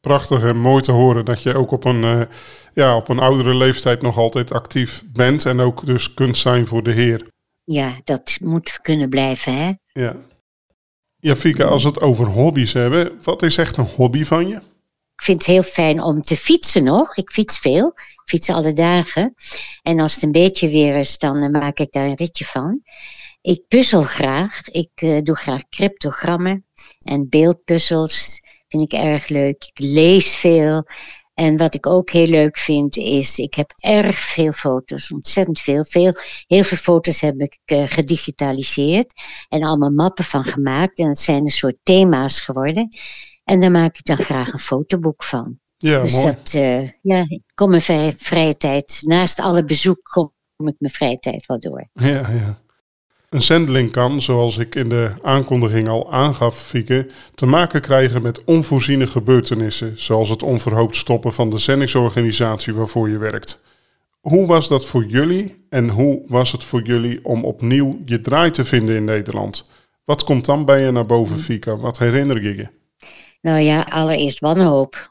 prachtig 0.00 0.42
en 0.42 0.58
mooi 0.58 0.82
te 0.82 0.92
horen 0.92 1.24
dat 1.24 1.42
je 1.42 1.54
ook 1.54 1.70
op 1.70 1.84
een, 1.84 2.28
ja, 2.74 2.96
op 2.96 3.08
een 3.08 3.18
oudere 3.18 3.54
leeftijd 3.54 4.02
nog 4.02 4.16
altijd 4.16 4.52
actief 4.52 5.02
bent 5.12 5.46
en 5.46 5.60
ook 5.60 5.86
dus 5.86 6.14
kunt 6.14 6.36
zijn 6.36 6.66
voor 6.66 6.82
de 6.82 6.92
Heer 6.92 7.26
ja, 7.72 8.00
dat 8.04 8.38
moet 8.40 8.78
kunnen 8.82 9.08
blijven, 9.08 9.54
hè? 9.54 9.72
Ja. 9.92 10.16
Ja, 11.16 11.36
Fieke, 11.36 11.64
als 11.64 11.82
we 11.82 11.88
het 11.88 12.00
over 12.00 12.26
hobby's 12.26 12.72
hebben, 12.72 13.18
wat 13.22 13.42
is 13.42 13.56
echt 13.56 13.76
een 13.76 13.88
hobby 13.96 14.24
van 14.24 14.48
je? 14.48 14.56
Ik 15.14 15.22
vind 15.26 15.38
het 15.38 15.46
heel 15.46 15.62
fijn 15.62 16.02
om 16.02 16.22
te 16.22 16.36
fietsen 16.36 16.84
nog. 16.84 17.16
Ik 17.16 17.30
fiets 17.30 17.58
veel. 17.58 17.86
Ik 17.96 18.22
fiets 18.24 18.50
alle 18.50 18.72
dagen. 18.72 19.34
En 19.82 20.00
als 20.00 20.14
het 20.14 20.22
een 20.22 20.32
beetje 20.32 20.68
weer 20.68 20.96
is, 20.96 21.18
dan 21.18 21.36
eh, 21.36 21.50
maak 21.50 21.78
ik 21.78 21.92
daar 21.92 22.06
een 22.06 22.16
ritje 22.16 22.44
van. 22.44 22.82
Ik 23.40 23.64
puzzel 23.68 24.02
graag. 24.02 24.68
Ik 24.68 24.90
uh, 25.02 25.20
doe 25.22 25.36
graag 25.36 25.68
cryptogrammen 25.68 26.66
en 26.98 27.28
beeldpuzzels. 27.28 28.40
Vind 28.70 28.92
ik 28.92 29.00
erg 29.00 29.28
leuk. 29.28 29.64
Ik 29.72 29.78
lees 29.84 30.34
veel. 30.34 30.84
En 31.34 31.56
wat 31.56 31.74
ik 31.74 31.86
ook 31.86 32.10
heel 32.10 32.26
leuk 32.26 32.58
vind 32.58 32.96
is, 32.96 33.38
ik 33.38 33.54
heb 33.54 33.72
erg 33.76 34.18
veel 34.18 34.52
foto's, 34.52 35.10
ontzettend 35.12 35.60
veel. 35.60 35.84
veel 35.84 36.12
heel 36.46 36.62
veel 36.62 36.78
foto's 36.78 37.20
heb 37.20 37.40
ik 37.40 37.58
uh, 37.72 37.82
gedigitaliseerd 37.86 39.12
en 39.48 39.62
allemaal 39.62 39.90
mappen 39.90 40.24
van 40.24 40.44
gemaakt. 40.44 40.98
En 40.98 41.08
het 41.08 41.18
zijn 41.18 41.44
een 41.44 41.50
soort 41.50 41.76
thema's 41.82 42.40
geworden. 42.40 42.88
En 43.44 43.60
daar 43.60 43.70
maak 43.70 43.98
ik 43.98 44.04
dan 44.04 44.16
graag 44.16 44.52
een 44.52 44.58
fotoboek 44.58 45.24
van. 45.24 45.58
Ja, 45.76 46.02
dus 46.02 46.12
mooi. 46.12 46.24
dat, 46.24 46.54
uh, 46.54 46.88
ja, 47.02 47.24
ik 47.28 47.42
kom 47.54 47.70
mijn 47.70 47.82
vrije, 47.82 48.12
vrije 48.16 48.56
tijd, 48.56 48.98
naast 49.00 49.40
alle 49.40 49.64
bezoek 49.64 50.00
kom 50.02 50.68
ik 50.68 50.76
mijn 50.78 50.92
vrije 50.92 51.18
tijd 51.18 51.46
wel 51.46 51.58
door. 51.58 51.88
Ja, 51.92 52.30
ja. 52.30 52.62
Een 53.30 53.42
zendeling 53.42 53.90
kan, 53.90 54.22
zoals 54.22 54.58
ik 54.58 54.74
in 54.74 54.88
de 54.88 55.12
aankondiging 55.22 55.88
al 55.88 56.12
aangaf, 56.12 56.58
Fieke, 56.58 57.10
te 57.34 57.46
maken 57.46 57.80
krijgen 57.80 58.22
met 58.22 58.44
onvoorziene 58.44 59.06
gebeurtenissen, 59.06 59.92
zoals 59.96 60.28
het 60.28 60.42
onverhoopt 60.42 60.96
stoppen 60.96 61.32
van 61.32 61.50
de 61.50 61.58
zendingsorganisatie 61.58 62.74
waarvoor 62.74 63.08
je 63.08 63.18
werkt. 63.18 63.62
Hoe 64.20 64.46
was 64.46 64.68
dat 64.68 64.86
voor 64.86 65.04
jullie 65.04 65.66
en 65.68 65.88
hoe 65.88 66.22
was 66.26 66.52
het 66.52 66.64
voor 66.64 66.82
jullie 66.82 67.24
om 67.24 67.44
opnieuw 67.44 68.02
je 68.04 68.20
draai 68.20 68.50
te 68.50 68.64
vinden 68.64 68.96
in 68.96 69.04
Nederland? 69.04 69.70
Wat 70.04 70.24
komt 70.24 70.44
dan 70.44 70.64
bij 70.64 70.80
je 70.80 70.90
naar 70.90 71.06
boven, 71.06 71.38
Fika? 71.38 71.76
Wat 71.76 71.98
herinner 71.98 72.42
je 72.42 72.56
je? 72.56 72.68
Nou 73.40 73.60
ja, 73.60 73.80
allereerst 73.80 74.38
wanhoop. 74.38 75.10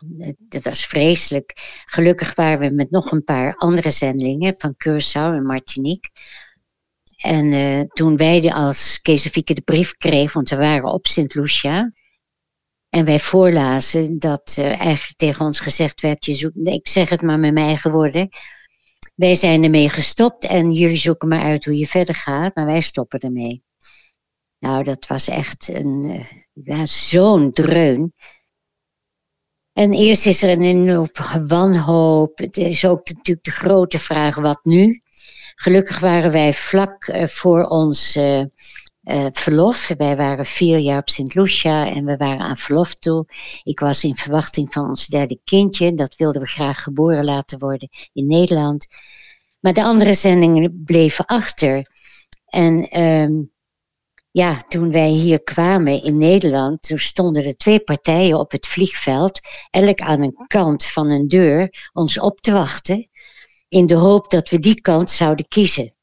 Het 0.49 0.63
was 0.63 0.86
vreselijk. 0.86 1.82
Gelukkig 1.86 2.36
waren 2.36 2.60
we 2.60 2.75
met 2.75 2.91
nog 2.91 3.12
een 3.12 3.23
paar 3.23 3.55
andere 3.55 3.91
zendelingen 3.91 4.55
van 4.58 4.75
Curaçao 4.88 5.34
en 5.36 5.45
Martinique 5.45 6.10
en 7.19 7.45
uh, 7.51 7.82
toen 7.82 8.17
wij 8.17 8.53
als 8.53 9.01
Keesefieke 9.01 9.53
de 9.53 9.62
brief 9.62 9.97
kregen, 9.97 10.34
want 10.34 10.49
we 10.49 10.55
waren 10.55 10.93
op 10.93 11.08
Sint 11.08 11.34
Lucia. 11.34 11.91
En 12.89 13.05
wij 13.05 13.19
voorlazen 13.19 14.19
dat 14.19 14.55
uh, 14.60 14.65
eigenlijk 14.65 15.17
tegen 15.17 15.45
ons 15.45 15.60
gezegd 15.60 16.01
werd, 16.01 16.25
je 16.25 16.34
zoekt, 16.34 16.55
ik 16.67 16.88
zeg 16.88 17.10
het 17.10 17.21
maar 17.21 17.39
met 17.39 17.53
mijn 17.53 17.65
eigen 17.65 17.91
woorden. 17.91 18.29
Wij 19.15 19.36
zijn 19.36 19.63
ermee 19.63 19.89
gestopt 19.89 20.45
en 20.45 20.71
jullie 20.71 20.97
zoeken 20.97 21.27
maar 21.27 21.43
uit 21.43 21.65
hoe 21.65 21.77
je 21.77 21.88
verder 21.88 22.15
gaat, 22.15 22.55
maar 22.55 22.65
wij 22.65 22.82
stoppen 22.82 23.19
ermee. 23.19 23.63
Nou, 24.60 24.84
dat 24.84 25.08
was 25.08 25.27
echt 25.27 25.67
een, 25.67 26.23
ja, 26.53 26.86
zo'n 26.86 27.51
dreun. 27.51 28.13
En 29.73 29.93
eerst 29.93 30.25
is 30.25 30.43
er 30.43 30.49
een 30.49 31.10
wanhoop. 31.47 32.38
Het 32.38 32.58
is 32.58 32.86
ook 32.86 33.08
natuurlijk 33.08 33.45
de 33.45 33.51
grote 33.51 33.99
vraag, 33.99 34.36
wat 34.36 34.60
nu? 34.63 35.01
Gelukkig 35.62 36.00
waren 36.00 36.32
wij 36.32 36.54
vlak 36.54 37.08
uh, 37.08 37.26
voor 37.26 37.63
ons 37.63 38.15
uh, 38.15 38.43
uh, 39.04 39.26
verlof. 39.32 39.88
Wij 39.98 40.17
waren 40.17 40.45
vier 40.45 40.78
jaar 40.78 41.00
op 41.00 41.10
Sint 41.10 41.36
Lucia 41.36 41.88
en 41.88 42.06
we 42.06 42.17
waren 42.17 42.39
aan 42.39 42.58
verlof 42.58 42.95
toe. 42.95 43.26
Ik 43.63 43.80
was 43.80 44.04
in 44.04 44.15
verwachting 44.15 44.74
van 44.74 44.89
ons 44.89 45.08
derde 45.08 45.39
kindje. 45.43 45.93
Dat 45.93 46.15
wilden 46.15 46.41
we 46.41 46.48
graag 46.48 46.84
geboren 46.84 47.26
laten 47.26 47.60
worden 47.60 47.89
in 48.13 48.28
Nederland. 48.28 48.88
Maar 49.60 49.74
de 49.74 49.84
andere 49.84 50.13
zendingen 50.13 50.82
bleven 50.86 51.26
achter. 51.26 51.86
En 52.45 53.02
um, 53.02 53.52
ja, 54.32 54.58
toen 54.67 54.91
wij 54.91 55.10
hier 55.10 55.43
kwamen 55.43 56.04
in 56.04 56.17
Nederland, 56.17 56.82
toen 56.82 57.00
stonden 57.00 57.45
er 57.45 57.58
twee 57.58 57.80
partijen 57.80 58.39
op 58.39 58.52
het 58.52 58.67
vliegveld, 58.67 59.39
elk 59.72 60.00
aan 60.00 60.22
een 60.22 60.45
kant 60.48 60.86
van 60.86 61.10
een 61.10 61.28
deur, 61.28 61.89
ons 61.93 62.19
op 62.19 62.41
te 62.41 62.52
wachten 62.52 63.09
in 63.69 63.86
de 63.86 63.95
hoop 63.95 64.29
dat 64.29 64.49
we 64.49 64.60
die 64.60 64.82
kant 64.82 65.10
zouden 65.10 65.47
kiezen. 65.47 65.93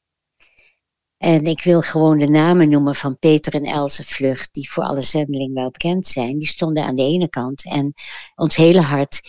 En 1.17 1.45
ik 1.45 1.63
wil 1.63 1.81
gewoon 1.81 2.17
de 2.17 2.27
namen 2.27 2.69
noemen 2.69 2.95
van 2.95 3.19
Peter 3.19 3.53
en 3.53 3.65
Else 3.65 4.03
Vlucht, 4.03 4.53
die 4.53 4.71
voor 4.71 4.83
alle 4.83 5.01
zendelingen 5.01 5.53
wel 5.53 5.71
bekend 5.71 6.07
zijn. 6.07 6.37
Die 6.37 6.47
stonden 6.47 6.83
aan 6.83 6.95
de 6.95 7.01
ene 7.01 7.29
kant 7.29 7.65
en 7.65 7.93
ons 8.35 8.55
hele 8.55 8.81
hart 8.81 9.21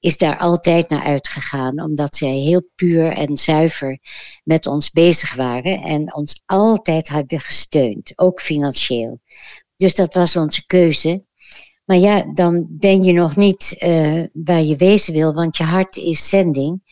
is 0.00 0.18
daar 0.18 0.38
altijd 0.38 0.88
naar 0.88 1.02
uitgegaan, 1.02 1.82
omdat 1.82 2.16
zij 2.16 2.28
heel 2.28 2.68
puur 2.74 3.12
en 3.12 3.36
zuiver 3.36 3.98
met 4.44 4.66
ons 4.66 4.90
bezig 4.90 5.34
waren 5.34 5.82
en 5.82 6.14
ons 6.14 6.42
altijd 6.46 7.08
hebben 7.08 7.40
gesteund, 7.40 8.12
ook 8.18 8.40
financieel. 8.40 9.20
Dus 9.76 9.94
dat 9.94 10.14
was 10.14 10.36
onze 10.36 10.66
keuze. 10.66 11.24
Maar 11.84 11.96
ja, 11.96 12.32
dan 12.32 12.66
ben 12.70 13.02
je 13.02 13.12
nog 13.12 13.36
niet 13.36 13.76
uh, 13.78 14.24
waar 14.32 14.62
je 14.62 14.76
wezen 14.76 15.12
wil, 15.12 15.34
want 15.34 15.56
je 15.56 15.64
hart 15.64 15.96
is 15.96 16.28
zending. 16.28 16.85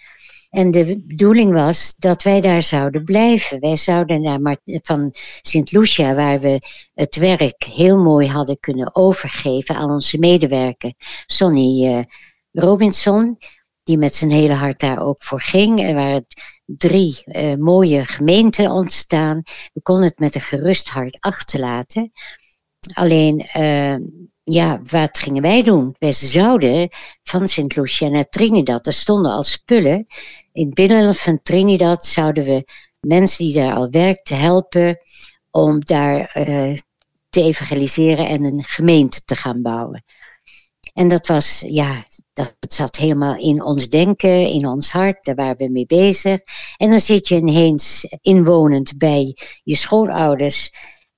En 0.55 0.71
de 0.71 1.03
bedoeling 1.07 1.53
was 1.53 1.95
dat 1.99 2.23
wij 2.23 2.40
daar 2.40 2.62
zouden 2.62 3.05
blijven. 3.05 3.61
Wij 3.61 3.77
zouden 3.77 4.21
naar 4.21 4.59
van 4.64 5.11
Sint 5.43 5.73
Lucia, 5.73 6.14
waar 6.14 6.40
we 6.40 6.59
het 6.95 7.17
werk 7.17 7.64
heel 7.64 7.99
mooi 7.99 8.29
hadden 8.29 8.61
kunnen 8.61 8.95
overgeven 8.95 9.75
aan 9.75 9.90
onze 9.90 10.19
medewerker, 10.19 10.93
Sonny 11.27 11.87
uh, 11.87 12.03
Robinson, 12.53 13.38
die 13.83 13.99
met 13.99 14.14
zijn 14.14 14.31
hele 14.31 14.53
hart 14.53 14.81
daar 14.81 14.99
ook 14.99 15.23
voor 15.23 15.40
ging. 15.40 15.83
Er 15.83 15.95
waren 15.95 16.27
drie 16.64 17.23
uh, 17.25 17.55
mooie 17.55 18.05
gemeenten 18.05 18.71
ontstaan. 18.71 19.43
We 19.73 19.83
konden 19.83 20.05
het 20.05 20.19
met 20.19 20.35
een 20.35 20.40
gerust 20.40 20.88
hart 20.88 21.21
achterlaten. 21.21 22.12
Alleen, 22.93 23.47
uh, 23.57 23.97
ja, 24.45 24.81
wat 24.90 25.19
gingen 25.19 25.43
wij 25.43 25.62
doen? 25.62 25.95
Wij 25.99 26.12
zouden 26.12 26.88
van 27.23 27.49
Sint 27.49 27.77
Lucia 27.77 28.09
naar 28.09 28.29
Trinidad. 28.29 28.87
Er 28.87 28.93
stonden 28.93 29.33
al 29.33 29.43
spullen. 29.43 30.07
In 30.55 30.67
het 30.67 30.75
binnenland 30.75 31.19
van 31.19 31.43
Trinidad 31.43 32.07
zouden 32.07 32.45
we 32.45 32.64
mensen 33.01 33.45
die 33.45 33.55
daar 33.55 33.75
al 33.75 33.90
werkten 33.90 34.38
helpen 34.38 34.99
om 35.51 35.81
daar 35.81 36.37
uh, 36.49 36.79
te 37.31 37.43
evangeliseren 37.43 38.29
en 38.29 38.45
een 38.45 38.62
gemeente 38.62 39.25
te 39.25 39.37
gaan 39.37 39.62
bouwen. 39.62 40.05
En 40.93 41.09
dat 41.09 41.27
was, 41.27 41.64
ja, 41.67 42.07
dat 42.33 42.55
zat 42.59 42.97
helemaal 42.97 43.37
in 43.37 43.62
ons 43.62 43.88
denken, 43.88 44.49
in 44.49 44.67
ons 44.67 44.93
hart, 44.93 45.25
daar 45.25 45.35
waren 45.35 45.57
we 45.57 45.69
mee 45.69 45.87
bezig. 45.87 46.40
En 46.77 46.90
dan 46.90 47.01
zit 47.01 47.29
je 47.29 47.37
ineens 47.37 48.07
inwonend 48.21 48.99
bij 48.99 49.37
je 49.62 49.77
schoonouders 49.77 50.71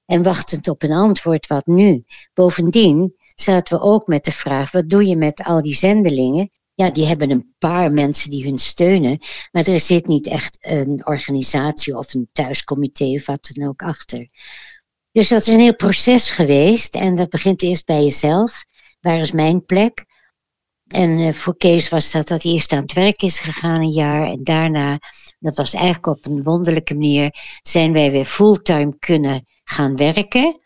en 0.06 0.22
wachtend 0.22 0.68
op 0.68 0.82
een 0.82 0.92
antwoord, 0.92 1.46
wat 1.46 1.66
nu? 1.66 2.04
Bovendien 2.34 3.14
zaten 3.34 3.78
we 3.78 3.84
ook 3.84 4.06
met 4.06 4.24
de 4.24 4.32
vraag, 4.32 4.70
wat 4.70 4.90
doe 4.90 5.06
je 5.06 5.16
met 5.16 5.44
al 5.44 5.60
die 5.60 5.74
zendelingen? 5.74 6.50
Ja, 6.76 6.90
die 6.90 7.06
hebben 7.06 7.30
een 7.30 7.54
paar 7.58 7.92
mensen 7.92 8.30
die 8.30 8.44
hun 8.44 8.58
steunen, 8.58 9.18
maar 9.52 9.66
er 9.66 9.80
zit 9.80 10.06
niet 10.06 10.26
echt 10.26 10.58
een 10.60 11.06
organisatie 11.06 11.96
of 11.96 12.14
een 12.14 12.28
thuiscomité 12.32 13.04
of 13.04 13.26
wat 13.26 13.50
dan 13.52 13.68
ook 13.68 13.82
achter. 13.82 14.28
Dus 15.12 15.28
dat 15.28 15.40
is 15.40 15.46
een 15.46 15.60
heel 15.60 15.74
proces 15.74 16.30
geweest 16.30 16.94
en 16.94 17.16
dat 17.16 17.28
begint 17.28 17.62
eerst 17.62 17.86
bij 17.86 18.02
jezelf. 18.02 18.64
Waar 19.00 19.18
is 19.18 19.32
mijn 19.32 19.64
plek? 19.64 20.04
En 20.86 21.10
uh, 21.18 21.32
voor 21.32 21.56
Kees 21.56 21.88
was 21.88 22.10
dat 22.10 22.28
dat 22.28 22.42
hij 22.42 22.52
eerst 22.52 22.72
aan 22.72 22.82
het 22.82 22.92
werk 22.92 23.22
is 23.22 23.38
gegaan 23.38 23.80
een 23.80 23.90
jaar. 23.90 24.30
En 24.30 24.44
daarna, 24.44 24.98
dat 25.38 25.56
was 25.56 25.74
eigenlijk 25.74 26.06
op 26.06 26.26
een 26.26 26.42
wonderlijke 26.42 26.94
manier, 26.94 27.58
zijn 27.62 27.92
wij 27.92 28.10
weer 28.10 28.24
fulltime 28.24 28.98
kunnen 28.98 29.46
gaan 29.64 29.96
werken. 29.96 30.60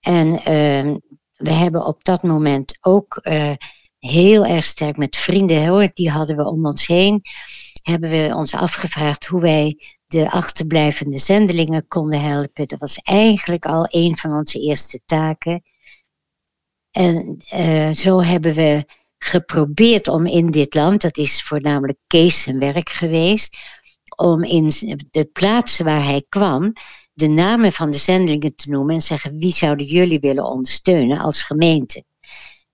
En 0.00 0.26
uh, 0.26 0.96
we 1.36 1.50
hebben 1.50 1.86
op 1.86 2.04
dat 2.04 2.22
moment 2.22 2.78
ook 2.80 3.20
uh, 3.22 3.54
heel 4.00 4.46
erg 4.46 4.64
sterk 4.64 4.96
met 4.96 5.16
vrienden, 5.16 5.66
hoor, 5.66 5.90
die 5.94 6.10
hadden 6.10 6.36
we 6.36 6.46
om 6.46 6.66
ons 6.66 6.86
heen, 6.86 7.22
hebben 7.82 8.10
we 8.10 8.32
ons 8.34 8.54
afgevraagd 8.54 9.26
hoe 9.26 9.40
wij 9.40 9.78
de 10.06 10.30
achterblijvende 10.30 11.18
zendelingen 11.18 11.86
konden 11.88 12.20
helpen. 12.20 12.66
Dat 12.66 12.78
was 12.78 12.96
eigenlijk 12.96 13.64
al 13.66 13.86
een 13.90 14.16
van 14.16 14.32
onze 14.32 14.60
eerste 14.60 15.00
taken. 15.06 15.62
En 16.90 17.36
uh, 17.54 17.90
zo 17.90 18.20
hebben 18.22 18.54
we 18.54 18.84
geprobeerd 19.18 20.08
om 20.08 20.26
in 20.26 20.50
dit 20.50 20.74
land, 20.74 21.00
dat 21.00 21.16
is 21.16 21.42
voornamelijk 21.42 21.98
Kees 22.06 22.42
zijn 22.42 22.58
werk 22.58 22.88
geweest, 22.88 23.58
om 24.16 24.44
in 24.44 24.72
de 25.10 25.24
plaatsen 25.24 25.84
waar 25.84 26.04
hij 26.04 26.24
kwam, 26.28 26.72
de 27.12 27.28
namen 27.28 27.72
van 27.72 27.90
de 27.90 27.98
zendelingen 27.98 28.54
te 28.54 28.70
noemen 28.70 28.94
en 28.94 29.02
zeggen 29.02 29.38
wie 29.38 29.52
zouden 29.52 29.86
jullie 29.86 30.20
willen 30.20 30.44
ondersteunen 30.44 31.18
als 31.18 31.42
gemeente. 31.42 32.04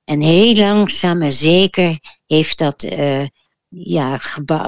En 0.06 0.20
heel 0.20 0.54
langzaam 0.54 1.22
en 1.22 1.32
zeker 1.32 1.98
heeft 2.26 2.58
dat 2.58 2.82
uh, 2.82 3.26
ja, 3.68 4.18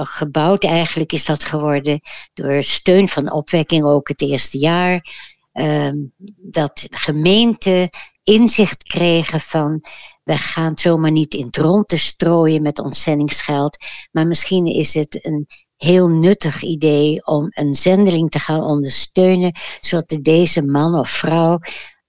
gebouwd, 0.03 0.63
eigenlijk 0.63 1.11
is 1.11 1.25
dat 1.25 1.43
geworden 1.43 2.01
door 2.33 2.63
steun 2.63 3.07
van 3.07 3.31
opwekking 3.31 3.83
ook 3.85 4.07
het 4.07 4.21
eerste 4.21 4.57
jaar. 4.57 5.05
Uh, 5.53 5.91
dat 6.37 6.87
gemeenten 6.89 7.89
inzicht 8.23 8.83
kregen 8.83 9.39
van 9.39 9.83
we 10.23 10.37
gaan 10.37 10.77
zomaar 10.77 11.11
niet 11.11 11.33
in 11.33 11.45
het 11.45 11.57
rond 11.57 11.87
te 11.87 11.97
strooien 11.97 12.61
met 12.61 12.79
ontzendingsgeld, 12.79 13.77
maar 14.11 14.27
misschien 14.27 14.65
is 14.65 14.93
het 14.93 15.25
een 15.25 15.47
heel 15.75 16.07
nuttig 16.07 16.61
idee 16.61 17.25
om 17.25 17.47
een 17.49 17.75
zendeling 17.75 18.29
te 18.29 18.39
gaan 18.39 18.63
ondersteunen, 18.63 19.51
zodat 19.81 20.19
deze 20.21 20.65
man 20.65 20.95
of 20.95 21.09
vrouw 21.09 21.59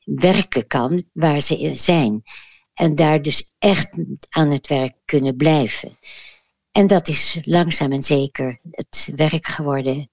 werken 0.05 0.67
kan 0.67 1.05
waar 1.13 1.41
ze 1.41 1.73
zijn. 1.75 2.23
En 2.81 2.95
daar 2.95 3.23
dus 3.23 3.51
echt 3.59 3.99
aan 4.31 4.51
het 4.51 4.67
werk 4.67 4.93
kunnen 5.05 5.37
blijven. 5.37 5.99
En 6.73 6.87
dat 6.87 7.09
is 7.09 7.39
langzaam 7.43 7.93
en 7.93 8.03
zeker 8.03 8.59
het 8.71 9.13
werk 9.17 9.47
geworden 9.47 10.11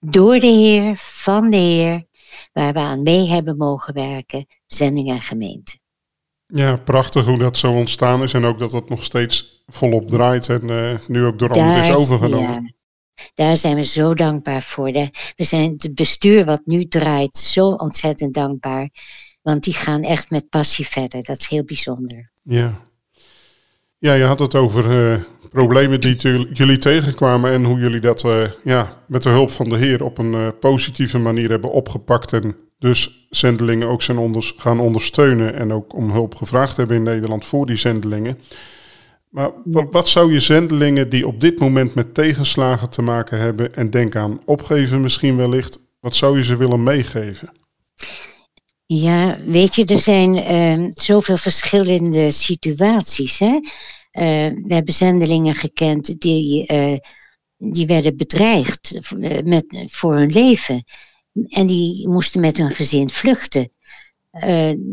door 0.00 0.38
de 0.38 0.46
Heer, 0.46 0.96
van 0.96 1.50
de 1.50 1.56
Heer, 1.56 2.06
waar 2.52 2.72
we 2.72 2.78
aan 2.78 3.02
mee 3.02 3.28
hebben 3.28 3.56
mogen 3.56 3.94
werken, 3.94 4.46
zending 4.66 5.08
en 5.08 5.20
gemeente. 5.20 5.78
Ja, 6.46 6.76
prachtig 6.76 7.24
hoe 7.24 7.38
dat 7.38 7.56
zo 7.56 7.72
ontstaan 7.72 8.22
is 8.22 8.32
en 8.32 8.44
ook 8.44 8.58
dat 8.58 8.72
het 8.72 8.88
nog 8.88 9.02
steeds 9.04 9.62
volop 9.66 10.08
draait 10.08 10.48
en 10.48 10.68
uh, 10.68 10.98
nu 11.06 11.24
ook 11.24 11.38
door 11.38 11.50
anderen 11.50 11.82
is 11.82 11.96
overgenomen. 11.96 12.74
Daar 13.34 13.56
zijn 13.56 13.74
we 13.74 13.84
zo 13.84 14.14
dankbaar 14.14 14.62
voor. 14.62 14.92
We 15.36 15.44
zijn 15.44 15.74
het 15.76 15.94
bestuur 15.94 16.44
wat 16.44 16.62
nu 16.64 16.84
draait 16.84 17.36
zo 17.36 17.68
ontzettend 17.68 18.34
dankbaar. 18.34 18.90
Want 19.48 19.64
die 19.64 19.74
gaan 19.74 20.02
echt 20.02 20.30
met 20.30 20.48
passie 20.48 20.86
verder. 20.86 21.22
Dat 21.24 21.38
is 21.38 21.48
heel 21.48 21.64
bijzonder. 21.64 22.30
Ja, 22.42 22.82
ja 23.98 24.14
je 24.14 24.24
had 24.24 24.38
het 24.38 24.54
over 24.54 25.10
uh, 25.10 25.18
problemen 25.50 26.00
die 26.00 26.14
jullie 26.52 26.78
tegenkwamen 26.78 27.52
en 27.52 27.64
hoe 27.64 27.78
jullie 27.78 28.00
dat 28.00 28.24
uh, 28.24 28.50
ja, 28.64 29.02
met 29.06 29.22
de 29.22 29.28
hulp 29.28 29.50
van 29.50 29.68
de 29.68 29.76
Heer 29.76 30.04
op 30.04 30.18
een 30.18 30.32
uh, 30.32 30.48
positieve 30.60 31.18
manier 31.18 31.50
hebben 31.50 31.72
opgepakt. 31.72 32.32
En 32.32 32.56
dus 32.78 33.26
zendelingen 33.30 33.88
ook 33.88 34.02
zijn 34.02 34.18
onders 34.18 34.54
gaan 34.56 34.80
ondersteunen 34.80 35.54
en 35.54 35.72
ook 35.72 35.94
om 35.94 36.10
hulp 36.10 36.34
gevraagd 36.34 36.76
hebben 36.76 36.96
in 36.96 37.02
Nederland 37.02 37.44
voor 37.44 37.66
die 37.66 37.76
zendelingen. 37.76 38.38
Maar 39.30 39.50
wat, 39.64 39.88
wat, 39.90 40.08
zou 40.08 40.32
je 40.32 40.40
zendelingen 40.40 41.08
die 41.08 41.26
op 41.26 41.40
dit 41.40 41.60
moment 41.60 41.94
met 41.94 42.14
tegenslagen 42.14 42.90
te 42.90 43.02
maken 43.02 43.38
hebben 43.38 43.74
en 43.74 43.90
denk 43.90 44.16
aan 44.16 44.40
opgeven 44.44 45.00
misschien 45.00 45.36
wellicht, 45.36 45.80
wat 46.00 46.14
zou 46.14 46.36
je 46.36 46.44
ze 46.44 46.56
willen 46.56 46.82
meegeven? 46.82 47.50
Ja, 48.90 49.38
weet 49.44 49.74
je, 49.74 49.84
er 49.84 49.98
zijn 49.98 50.36
uh, 50.36 50.90
zoveel 50.90 51.36
verschillende 51.36 52.30
situaties. 52.30 53.38
Hè? 53.38 53.52
Uh, 53.54 53.62
we 54.62 54.74
hebben 54.74 54.94
zendelingen 54.94 55.54
gekend 55.54 56.20
die, 56.20 56.72
uh, 56.72 56.96
die 57.56 57.86
werden 57.86 58.16
bedreigd 58.16 59.12
eh, 59.20 59.42
met, 59.44 59.84
voor 59.86 60.16
hun 60.16 60.30
leven. 60.30 60.82
En 61.48 61.66
die 61.66 62.08
moesten 62.08 62.40
met 62.40 62.56
hun 62.56 62.70
gezin 62.70 63.10
vluchten. 63.10 63.72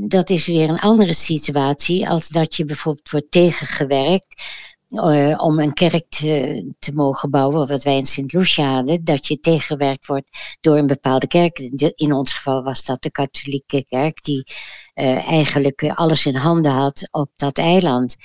Dat 0.08 0.30
is 0.30 0.46
weer 0.46 0.70
een 0.70 0.80
andere 0.80 1.14
situatie 1.14 2.10
als 2.10 2.28
dat 2.28 2.56
je 2.56 2.66
bijvoorbeeld 2.66 3.10
wordt 3.10 3.32
tegengewerkt 3.32 4.44
uh, 4.98 5.42
om 5.42 5.60
een 5.60 5.74
kerk 5.74 6.06
te, 6.10 6.74
te, 6.80 6.94
mogen 6.94 7.30
bouwen, 7.30 7.68
wat 7.68 7.84
wij 7.84 7.96
in 7.96 8.06
Sint 8.06 8.34
Lucia 8.34 8.74
hadden, 8.74 9.04
dat 9.04 9.28
je 9.28 9.40
tegengewerkt 9.40 10.06
wordt 10.06 10.58
door 10.62 10.78
een 10.78 10.88
bepaalde 10.88 11.28
kerk. 11.28 11.60
In 11.96 12.14
ons 12.14 12.34
geval 12.34 12.64
was 12.64 12.84
dat 12.84 13.02
de 13.02 13.12
katholieke 13.12 13.86
kerk, 13.86 14.24
die 14.24 14.44
uh, 14.96 15.30
eigenlijk 15.30 15.84
alles 15.84 16.26
in 16.26 16.36
handen 16.36 16.72
had 16.72 17.08
op 17.12 17.32
dat 17.36 17.58
eiland. 17.58 18.16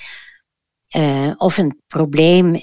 of 1.37 1.59
een 1.59 1.81
probleem 1.87 2.61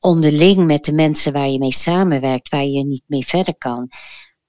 onderling 0.00 0.66
met 0.66 0.84
de 0.84 0.92
mensen 0.92 1.32
waar 1.32 1.48
je 1.48 1.58
mee 1.58 1.72
samenwerkt, 1.72 2.48
waar 2.48 2.64
je 2.64 2.84
niet 2.84 3.04
mee 3.06 3.26
verder 3.26 3.56
kan. 3.58 3.88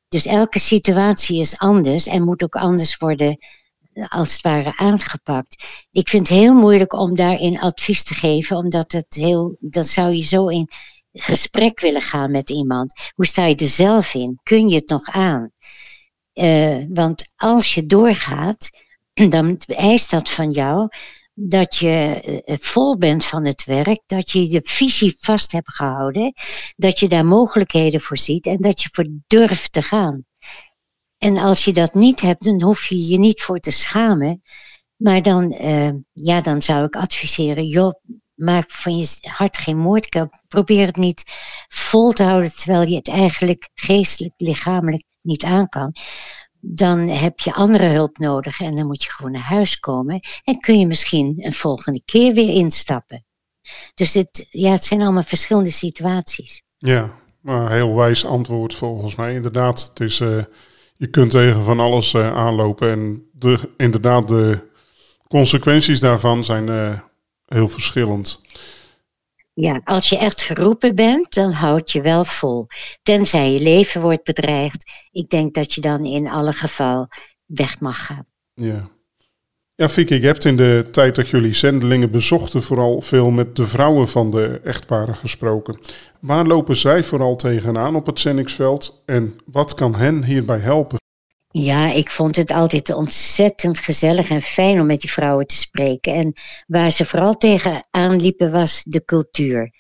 Dus 0.08 0.26
elke 0.26 0.60
situatie 0.60 1.40
is 1.40 1.58
anders 1.58 2.08
en 2.08 2.24
moet 2.24 2.44
ook 2.44 2.56
anders 2.56 2.98
worden 2.98 3.38
als 4.08 4.32
het 4.32 4.42
ware 4.42 4.78
aangepakt. 4.78 5.86
Ik 5.92 6.10
vind 6.10 6.28
het 6.30 6.38
heel 6.38 6.54
moeilijk 6.54 6.94
om 6.94 7.16
daarin 7.16 7.60
advies 7.60 8.04
te 8.04 8.14
geven, 8.14 8.58
omdat 8.58 8.92
het 8.92 9.14
heel, 9.16 9.56
dan 9.60 9.84
zou 9.84 10.14
je 10.14 10.22
zo 10.22 10.48
in 10.48 10.68
gesprek 11.12 11.80
willen 11.80 12.02
gaan 12.02 12.32
met 12.32 12.50
iemand. 12.50 13.12
Hoe 13.16 13.26
sta 13.26 13.46
je 13.46 13.56
er 13.56 13.68
zelf 13.68 14.14
in? 14.14 14.40
Kun 14.44 14.70
je 14.70 14.76
het 14.76 14.90
nog 14.90 15.10
aan? 15.10 15.52
Uh, 16.34 16.86
want 16.90 17.34
als 17.36 17.74
je 17.74 17.86
doorgaat, 17.86 18.70
dan 19.30 19.58
eist 19.68 20.10
dat 20.10 20.30
van 20.30 20.52
jou 20.52 20.90
dat 21.36 21.76
je 21.76 22.22
eh, 22.46 22.56
vol 22.60 22.98
bent 22.98 23.26
van 23.26 23.46
het 23.46 23.64
werk, 23.64 24.02
dat 24.06 24.32
je 24.32 24.48
de 24.48 24.62
visie 24.64 25.16
vast 25.20 25.52
hebt 25.52 25.74
gehouden, 25.74 26.34
dat 26.76 27.00
je 27.00 27.08
daar 27.08 27.26
mogelijkheden 27.26 28.02
voor 28.02 28.18
ziet 28.18 28.46
en 28.46 28.58
dat 28.58 28.82
je 28.82 28.90
voor 28.92 29.08
durft 29.28 29.72
te 29.72 29.82
gaan. 29.82 30.26
En 31.24 31.38
als 31.38 31.66
je 31.66 31.74
dat 31.74 31.94
niet 31.94 32.22
hebt, 32.22 32.44
dan 32.44 32.62
hoef 32.62 32.86
je 32.86 33.08
je 33.08 33.20
niet 33.20 33.42
voor 33.42 33.60
te 33.60 33.72
schamen. 33.72 34.42
Maar 34.96 35.22
dan, 35.22 35.54
uh, 35.62 35.90
ja, 36.14 36.42
dan 36.42 36.62
zou 36.62 36.86
ik 36.86 36.96
adviseren, 36.96 37.66
joh, 37.66 37.94
maak 38.34 38.72
van 38.72 38.98
je 38.98 39.18
hart 39.22 39.58
geen 39.58 39.78
moordkuil. 39.78 40.30
Probeer 40.48 40.86
het 40.86 40.96
niet 40.96 41.24
vol 41.68 42.12
te 42.12 42.24
houden 42.24 42.56
terwijl 42.56 42.82
je 42.82 42.96
het 42.96 43.08
eigenlijk 43.08 43.70
geestelijk, 43.74 44.34
lichamelijk 44.38 45.04
niet 45.22 45.44
aan 45.44 45.70
kan 45.70 45.94
dan 46.66 47.00
heb 47.08 47.40
je 47.40 47.54
andere 47.54 47.86
hulp 47.86 48.18
nodig 48.18 48.62
en 48.62 48.76
dan 48.76 48.86
moet 48.86 49.04
je 49.04 49.12
gewoon 49.12 49.32
naar 49.32 49.42
huis 49.42 49.80
komen 49.80 50.20
en 50.44 50.60
kun 50.60 50.80
je 50.80 50.88
misschien 50.88 51.46
een 51.46 51.54
volgende 51.54 52.02
keer 52.06 52.34
weer 52.34 52.50
instappen. 52.50 53.26
Dus 53.94 54.12
dit, 54.12 54.48
ja, 54.50 54.72
het 54.72 54.84
zijn 54.84 55.02
allemaal 55.02 55.24
verschillende 55.24 55.72
situaties. 55.72 56.64
Ja, 56.78 57.16
maar 57.42 57.72
heel 57.72 57.96
wijs 57.96 58.26
antwoord 58.26 58.74
volgens 58.74 59.16
mij. 59.16 59.34
Inderdaad, 59.34 59.90
het 59.90 60.00
is, 60.00 60.20
uh, 60.20 60.44
je 61.04 61.10
kunt 61.10 61.32
tegen 61.32 61.63
van 61.63 61.80
alles 61.80 62.13
uh, 62.13 62.34
aanlopen 62.34 62.92
en 62.92 63.30
de, 63.32 63.60
inderdaad 63.78 64.28
de 64.28 64.70
consequenties 65.28 66.00
daarvan 66.00 66.44
zijn 66.44 66.68
uh, 66.68 67.00
heel 67.46 67.68
verschillend. 67.68 68.42
Ja, 69.54 69.82
als 69.84 70.10
je 70.10 70.18
echt 70.18 70.42
geroepen 70.42 70.96
bent, 70.96 71.34
dan 71.34 71.52
houd 71.52 71.92
je 71.92 72.02
wel 72.02 72.24
vol. 72.24 72.68
Tenzij 73.02 73.52
je 73.52 73.62
leven 73.62 74.02
wordt 74.02 74.24
bedreigd. 74.24 74.92
Ik 75.12 75.30
denk 75.30 75.54
dat 75.54 75.74
je 75.74 75.82
dan 75.82 76.06
in 76.06 76.30
alle 76.30 76.54
geval 76.54 77.08
weg 77.46 77.80
mag 77.80 78.06
gaan. 78.06 78.26
Ja. 78.54 78.89
Ja, 79.76 79.90
Vicky, 79.90 80.14
je 80.14 80.26
hebt 80.26 80.46
in 80.46 80.56
de 80.56 80.88
tijd 80.92 81.16
dat 81.16 81.30
jullie 81.30 81.54
zendelingen 81.54 82.12
bezochten 82.12 82.64
vooral 82.64 83.02
veel 83.02 83.30
met 83.30 83.56
de 83.56 83.68
vrouwen 83.68 84.08
van 84.08 84.32
de 84.32 84.62
echtparen 84.64 85.16
gesproken. 85.16 85.80
Waar 86.20 86.46
lopen 86.46 86.76
zij 86.76 87.04
vooral 87.04 87.36
tegenaan 87.36 87.96
op 87.96 88.06
het 88.06 88.20
zendingsveld 88.20 89.04
en 89.06 89.36
wat 89.46 89.74
kan 89.74 89.96
hen 89.96 90.24
hierbij 90.24 90.60
helpen? 90.60 90.98
Ja, 91.50 91.92
ik 91.92 92.10
vond 92.10 92.36
het 92.36 92.52
altijd 92.52 92.94
ontzettend 92.94 93.80
gezellig 93.80 94.30
en 94.30 94.42
fijn 94.42 94.80
om 94.80 94.86
met 94.86 95.02
die 95.02 95.12
vrouwen 95.12 95.48
te 95.48 95.56
spreken. 95.56 96.14
En 96.14 96.34
waar 96.68 96.92
ze 96.92 97.06
vooral 97.06 97.34
tegenaan 97.34 98.22
liepen 98.22 98.52
was 98.52 98.84
de 98.84 99.06
cultuur. 99.06 99.72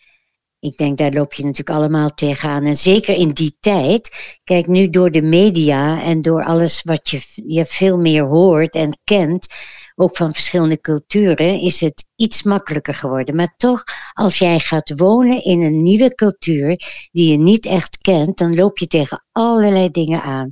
Ik 0.59 0.77
denk, 0.77 0.97
daar 0.97 1.11
loop 1.11 1.33
je 1.33 1.43
natuurlijk 1.43 1.77
allemaal 1.77 2.09
tegenaan. 2.09 2.65
En 2.65 2.75
zeker 2.75 3.15
in 3.15 3.29
die 3.29 3.57
tijd, 3.59 4.37
kijk 4.43 4.67
nu 4.67 4.89
door 4.89 5.11
de 5.11 5.21
media 5.21 6.03
en 6.03 6.21
door 6.21 6.43
alles 6.43 6.81
wat 6.83 7.09
je, 7.09 7.21
je 7.47 7.65
veel 7.65 7.99
meer 7.99 8.23
hoort 8.23 8.75
en 8.75 8.97
kent, 9.03 9.47
ook 9.95 10.17
van 10.17 10.33
verschillende 10.33 10.79
culturen, 10.79 11.59
is 11.59 11.81
het 11.81 12.07
iets 12.15 12.43
makkelijker 12.43 12.93
geworden. 12.93 13.35
Maar 13.35 13.53
toch, 13.57 13.83
als 14.13 14.37
jij 14.37 14.59
gaat 14.59 14.93
wonen 14.95 15.43
in 15.43 15.61
een 15.61 15.81
nieuwe 15.81 16.15
cultuur 16.15 16.81
die 17.11 17.31
je 17.31 17.37
niet 17.37 17.65
echt 17.65 17.97
kent, 17.97 18.37
dan 18.37 18.55
loop 18.55 18.77
je 18.77 18.87
tegen 18.87 19.23
allerlei 19.31 19.89
dingen 19.91 20.21
aan. 20.21 20.51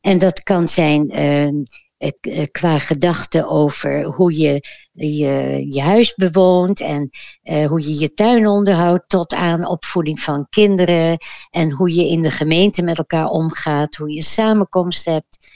En 0.00 0.18
dat 0.18 0.42
kan 0.42 0.68
zijn 0.68 1.10
ehm, 1.10 1.54
eh, 2.02 2.10
eh, 2.20 2.46
qua 2.50 2.78
gedachten 2.78 3.48
over 3.48 4.04
hoe 4.04 4.38
je 4.38 4.64
je, 4.92 5.66
je 5.68 5.80
huis 5.80 6.14
bewoont 6.14 6.80
en 6.80 7.10
uh, 7.42 7.66
hoe 7.66 7.80
je 7.80 7.98
je 7.98 8.14
tuin 8.14 8.46
onderhoudt, 8.46 9.08
tot 9.08 9.34
aan 9.34 9.66
opvoeding 9.66 10.20
van 10.20 10.46
kinderen 10.50 11.18
en 11.50 11.70
hoe 11.70 11.94
je 11.94 12.08
in 12.08 12.22
de 12.22 12.30
gemeente 12.30 12.82
met 12.82 12.98
elkaar 12.98 13.26
omgaat, 13.26 13.96
hoe 13.96 14.12
je 14.12 14.22
samenkomst 14.22 15.04
hebt. 15.04 15.51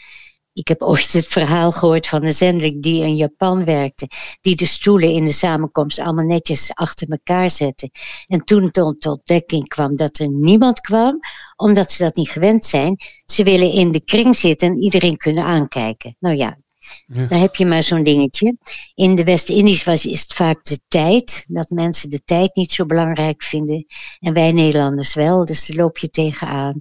Ik 0.56 0.68
heb 0.68 0.82
ooit 0.82 1.12
het 1.12 1.26
verhaal 1.26 1.72
gehoord 1.72 2.06
van 2.06 2.24
een 2.24 2.32
zendeling 2.32 2.82
die 2.82 3.02
in 3.02 3.16
Japan 3.16 3.64
werkte, 3.64 4.08
die 4.40 4.56
de 4.56 4.66
stoelen 4.66 5.10
in 5.10 5.24
de 5.24 5.32
samenkomst 5.32 5.98
allemaal 5.98 6.24
netjes 6.24 6.74
achter 6.74 7.08
elkaar 7.10 7.50
zette. 7.50 7.90
En 8.26 8.44
toen 8.44 8.70
tot 8.70 9.06
ontdekking 9.06 9.68
kwam 9.68 9.96
dat 9.96 10.18
er 10.18 10.28
niemand 10.28 10.80
kwam, 10.80 11.18
omdat 11.56 11.92
ze 11.92 12.02
dat 12.02 12.16
niet 12.16 12.30
gewend 12.30 12.64
zijn. 12.64 12.96
Ze 13.24 13.44
willen 13.44 13.72
in 13.72 13.90
de 13.90 14.04
kring 14.04 14.36
zitten 14.36 14.68
en 14.68 14.82
iedereen 14.82 15.16
kunnen 15.16 15.44
aankijken. 15.44 16.16
Nou 16.18 16.36
ja, 16.36 16.58
ja. 17.06 17.26
Dan 17.26 17.40
heb 17.40 17.54
je 17.54 17.66
maar 17.66 17.82
zo'n 17.82 18.02
dingetje. 18.02 18.56
In 18.94 19.14
de 19.14 19.24
West-Indisch 19.24 19.84
was 19.84 20.06
is 20.06 20.20
het 20.20 20.34
vaak 20.34 20.64
de 20.64 20.80
tijd. 20.88 21.44
Dat 21.48 21.70
mensen 21.70 22.10
de 22.10 22.22
tijd 22.24 22.54
niet 22.54 22.72
zo 22.72 22.86
belangrijk 22.86 23.42
vinden. 23.42 23.86
En 24.20 24.32
wij 24.32 24.52
Nederlanders 24.52 25.14
wel. 25.14 25.44
Dus 25.44 25.66
daar 25.66 25.76
loop 25.76 25.98
je 25.98 26.10
tegenaan. 26.10 26.80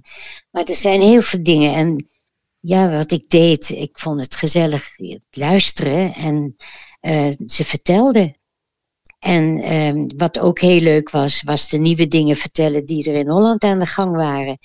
Maar 0.50 0.64
er 0.64 0.74
zijn 0.74 1.00
heel 1.00 1.20
veel 1.20 1.42
dingen. 1.42 1.74
En 1.74 2.06
ja, 2.66 2.90
wat 2.90 3.12
ik 3.12 3.28
deed, 3.28 3.68
ik 3.68 3.98
vond 3.98 4.20
het 4.20 4.36
gezellig 4.36 4.88
luisteren 5.30 6.12
en 6.12 6.56
uh, 7.00 7.32
ze 7.46 7.64
vertelde. 7.64 8.36
En 9.18 9.44
uh, 9.58 10.06
wat 10.16 10.38
ook 10.38 10.60
heel 10.60 10.80
leuk 10.80 11.10
was, 11.10 11.42
was 11.42 11.68
de 11.68 11.78
nieuwe 11.78 12.08
dingen 12.08 12.36
vertellen 12.36 12.86
die 12.86 13.10
er 13.10 13.14
in 13.14 13.28
Holland 13.28 13.64
aan 13.64 13.78
de 13.78 13.86
gang 13.86 14.16
waren. 14.16 14.58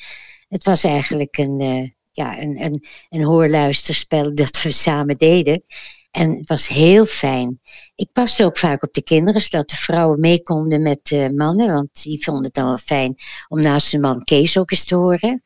Het 0.47 0.63
was 0.63 0.83
eigenlijk 0.83 1.37
een, 1.37 1.61
uh, 1.61 1.89
ja, 2.11 2.41
een, 2.41 2.63
een, 2.63 2.85
een 3.09 3.23
hoorluisterspel 3.23 4.35
dat 4.35 4.61
we 4.61 4.71
samen 4.71 5.17
deden. 5.17 5.63
En 6.11 6.31
het 6.31 6.49
was 6.49 6.67
heel 6.67 7.05
fijn. 7.05 7.59
Ik 7.95 8.11
paste 8.11 8.45
ook 8.45 8.57
vaak 8.57 8.83
op 8.83 8.93
de 8.93 9.03
kinderen, 9.03 9.41
zodat 9.41 9.69
de 9.69 9.75
vrouwen 9.75 10.19
mee 10.19 10.43
konden 10.43 10.81
met 10.81 10.99
de 11.03 11.31
mannen. 11.35 11.73
Want 11.73 12.03
die 12.03 12.23
vonden 12.23 12.43
het 12.43 12.53
dan 12.53 12.65
wel 12.65 12.77
fijn 12.77 13.15
om 13.47 13.61
naast 13.61 13.91
hun 13.91 14.01
man 14.01 14.23
Kees 14.23 14.57
ook 14.57 14.71
eens 14.71 14.85
te 14.85 14.95
horen. 14.95 15.41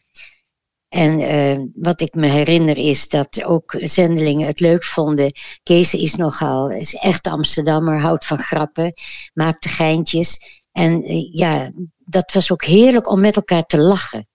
En 0.95 1.19
uh, 1.19 1.65
wat 1.75 2.01
ik 2.01 2.13
me 2.13 2.27
herinner 2.27 2.77
is 2.77 3.07
dat 3.07 3.43
ook 3.43 3.75
zendelingen 3.79 4.47
het 4.47 4.59
leuk 4.59 4.83
vonden. 4.83 5.31
Kees 5.63 5.93
is 5.93 6.15
nogal, 6.15 6.69
is 6.69 6.93
echt 6.93 7.27
Amsterdammer, 7.27 8.01
houdt 8.01 8.25
van 8.25 8.39
grappen, 8.39 8.93
maakt 9.33 9.63
de 9.63 9.69
geintjes. 9.69 10.61
En 10.71 11.11
uh, 11.11 11.33
ja, 11.33 11.71
dat 11.97 12.33
was 12.33 12.51
ook 12.51 12.63
heerlijk 12.63 13.09
om 13.09 13.19
met 13.19 13.35
elkaar 13.35 13.63
te 13.63 13.77
lachen. 13.77 14.27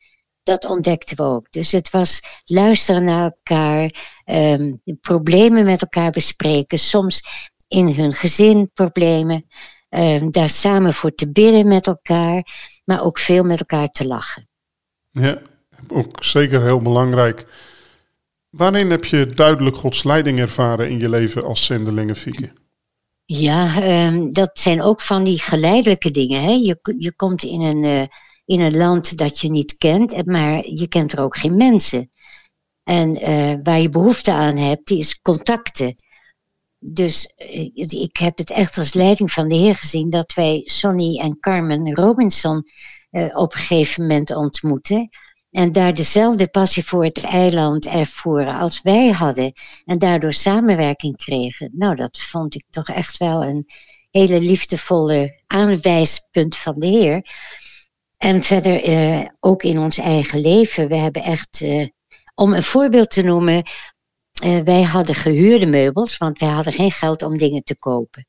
Dat 0.42 0.64
ontdekten 0.64 1.16
we 1.16 1.22
ook. 1.22 1.46
Dus 1.50 1.72
het 1.72 1.90
was 1.90 2.20
luisteren 2.44 3.04
naar 3.04 3.24
elkaar, 3.24 3.94
um, 4.24 4.82
problemen 5.00 5.64
met 5.64 5.82
elkaar 5.82 6.10
bespreken, 6.10 6.78
soms 6.78 7.22
in 7.68 7.88
hun 7.88 8.12
gezin 8.12 8.70
problemen, 8.74 9.46
um, 9.88 10.30
daar 10.30 10.48
samen 10.48 10.94
voor 10.94 11.14
te 11.14 11.30
bidden 11.30 11.68
met 11.68 11.86
elkaar, 11.86 12.46
maar 12.84 13.04
ook 13.04 13.18
veel 13.18 13.44
met 13.44 13.58
elkaar 13.58 13.88
te 13.88 14.06
lachen. 14.06 14.48
Ja, 15.10 15.42
ook 15.88 16.24
zeker 16.24 16.62
heel 16.62 16.78
belangrijk. 16.78 17.46
Waarin 18.50 18.90
heb 18.90 19.04
je 19.04 19.26
duidelijk 19.26 19.76
Gods 19.76 20.04
leiding 20.04 20.38
ervaren 20.38 20.88
in 20.88 20.98
je 20.98 21.08
leven 21.08 21.44
als 21.44 21.64
zendelingen, 21.64 22.16
Fieke? 22.16 22.52
Ja, 23.24 23.82
um, 24.06 24.32
dat 24.32 24.50
zijn 24.52 24.82
ook 24.82 25.00
van 25.00 25.24
die 25.24 25.40
geleidelijke 25.40 26.10
dingen. 26.10 26.42
Hè? 26.42 26.50
Je, 26.50 26.94
je 26.98 27.12
komt 27.16 27.42
in 27.42 27.60
een, 27.60 27.84
uh, 27.84 28.06
in 28.44 28.60
een 28.60 28.76
land 28.76 29.16
dat 29.16 29.38
je 29.38 29.50
niet 29.50 29.78
kent, 29.78 30.26
maar 30.26 30.66
je 30.66 30.88
kent 30.88 31.12
er 31.12 31.20
ook 31.20 31.36
geen 31.36 31.56
mensen. 31.56 32.10
En 32.82 33.16
uh, 33.30 33.54
waar 33.62 33.80
je 33.80 33.88
behoefte 33.88 34.32
aan 34.32 34.56
hebt, 34.56 34.86
die 34.86 34.98
is 34.98 35.20
contacten. 35.20 35.94
Dus 36.78 37.32
uh, 37.38 37.70
ik 38.02 38.16
heb 38.16 38.38
het 38.38 38.50
echt 38.50 38.78
als 38.78 38.94
leiding 38.94 39.32
van 39.32 39.48
de 39.48 39.54
Heer 39.54 39.76
gezien 39.76 40.10
dat 40.10 40.34
wij 40.34 40.62
Sonny 40.64 41.18
en 41.18 41.40
Carmen 41.40 41.94
Robinson 41.94 42.64
op 43.32 43.52
een 43.52 43.58
gegeven 43.58 44.02
moment 44.02 44.34
ontmoeten 44.34 45.08
en 45.50 45.72
daar 45.72 45.94
dezelfde 45.94 46.48
passie 46.48 46.84
voor 46.84 47.04
het 47.04 47.20
eiland 47.24 47.86
ervoeren 47.86 48.58
als 48.58 48.82
wij 48.82 49.08
hadden. 49.08 49.52
En 49.84 49.98
daardoor 49.98 50.32
samenwerking 50.32 51.16
kregen. 51.16 51.70
Nou, 51.72 51.96
dat 51.96 52.18
vond 52.18 52.54
ik 52.54 52.64
toch 52.70 52.88
echt 52.88 53.18
wel 53.18 53.44
een 53.44 53.66
hele 54.10 54.40
liefdevolle 54.40 55.42
aanwijspunt 55.46 56.56
van 56.56 56.74
de 56.74 56.86
Heer. 56.86 57.26
En 58.16 58.42
verder 58.42 58.82
eh, 58.82 59.26
ook 59.40 59.62
in 59.62 59.78
ons 59.78 59.98
eigen 59.98 60.40
leven. 60.40 60.88
We 60.88 60.96
hebben 60.96 61.22
echt, 61.22 61.60
eh, 61.60 61.86
om 62.34 62.54
een 62.54 62.62
voorbeeld 62.62 63.10
te 63.10 63.22
noemen, 63.22 63.62
uh, 64.44 64.60
wij 64.60 64.82
hadden 64.82 65.14
gehuurde 65.14 65.66
meubels, 65.66 66.18
want 66.18 66.38
wij 66.38 66.48
hadden 66.48 66.72
geen 66.72 66.90
geld 66.90 67.22
om 67.22 67.36
dingen 67.36 67.62
te 67.62 67.76
kopen. 67.76 68.26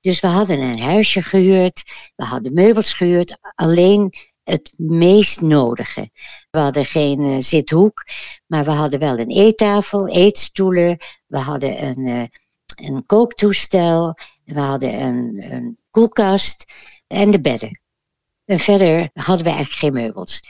Dus 0.00 0.20
we 0.20 0.26
hadden 0.26 0.60
een 0.60 0.78
huisje 0.78 1.22
gehuurd, 1.22 1.82
we 2.16 2.24
hadden 2.24 2.52
meubels 2.52 2.92
gehuurd, 2.92 3.38
alleen 3.54 4.12
het 4.46 4.74
meest 4.76 5.40
nodige. 5.40 6.10
We 6.50 6.58
hadden 6.58 6.84
geen 6.84 7.20
uh, 7.20 7.36
zithoek, 7.40 8.04
maar 8.46 8.64
we 8.64 8.70
hadden 8.70 8.98
wel 8.98 9.18
een 9.18 9.30
eettafel, 9.30 10.08
eetstoelen, 10.08 10.96
we 11.26 11.38
hadden 11.38 11.84
een, 11.84 12.06
uh, 12.06 12.24
een 12.88 13.06
kooktoestel, 13.06 14.14
we 14.44 14.60
hadden 14.60 15.00
een, 15.00 15.52
een, 15.52 15.78
koelkast 15.90 16.72
en 17.06 17.30
de 17.30 17.40
bedden. 17.40 17.80
En 18.44 18.58
verder 18.58 19.10
hadden 19.12 19.44
we 19.44 19.50
eigenlijk 19.50 19.78
geen 19.78 19.92
meubels. 19.92 20.40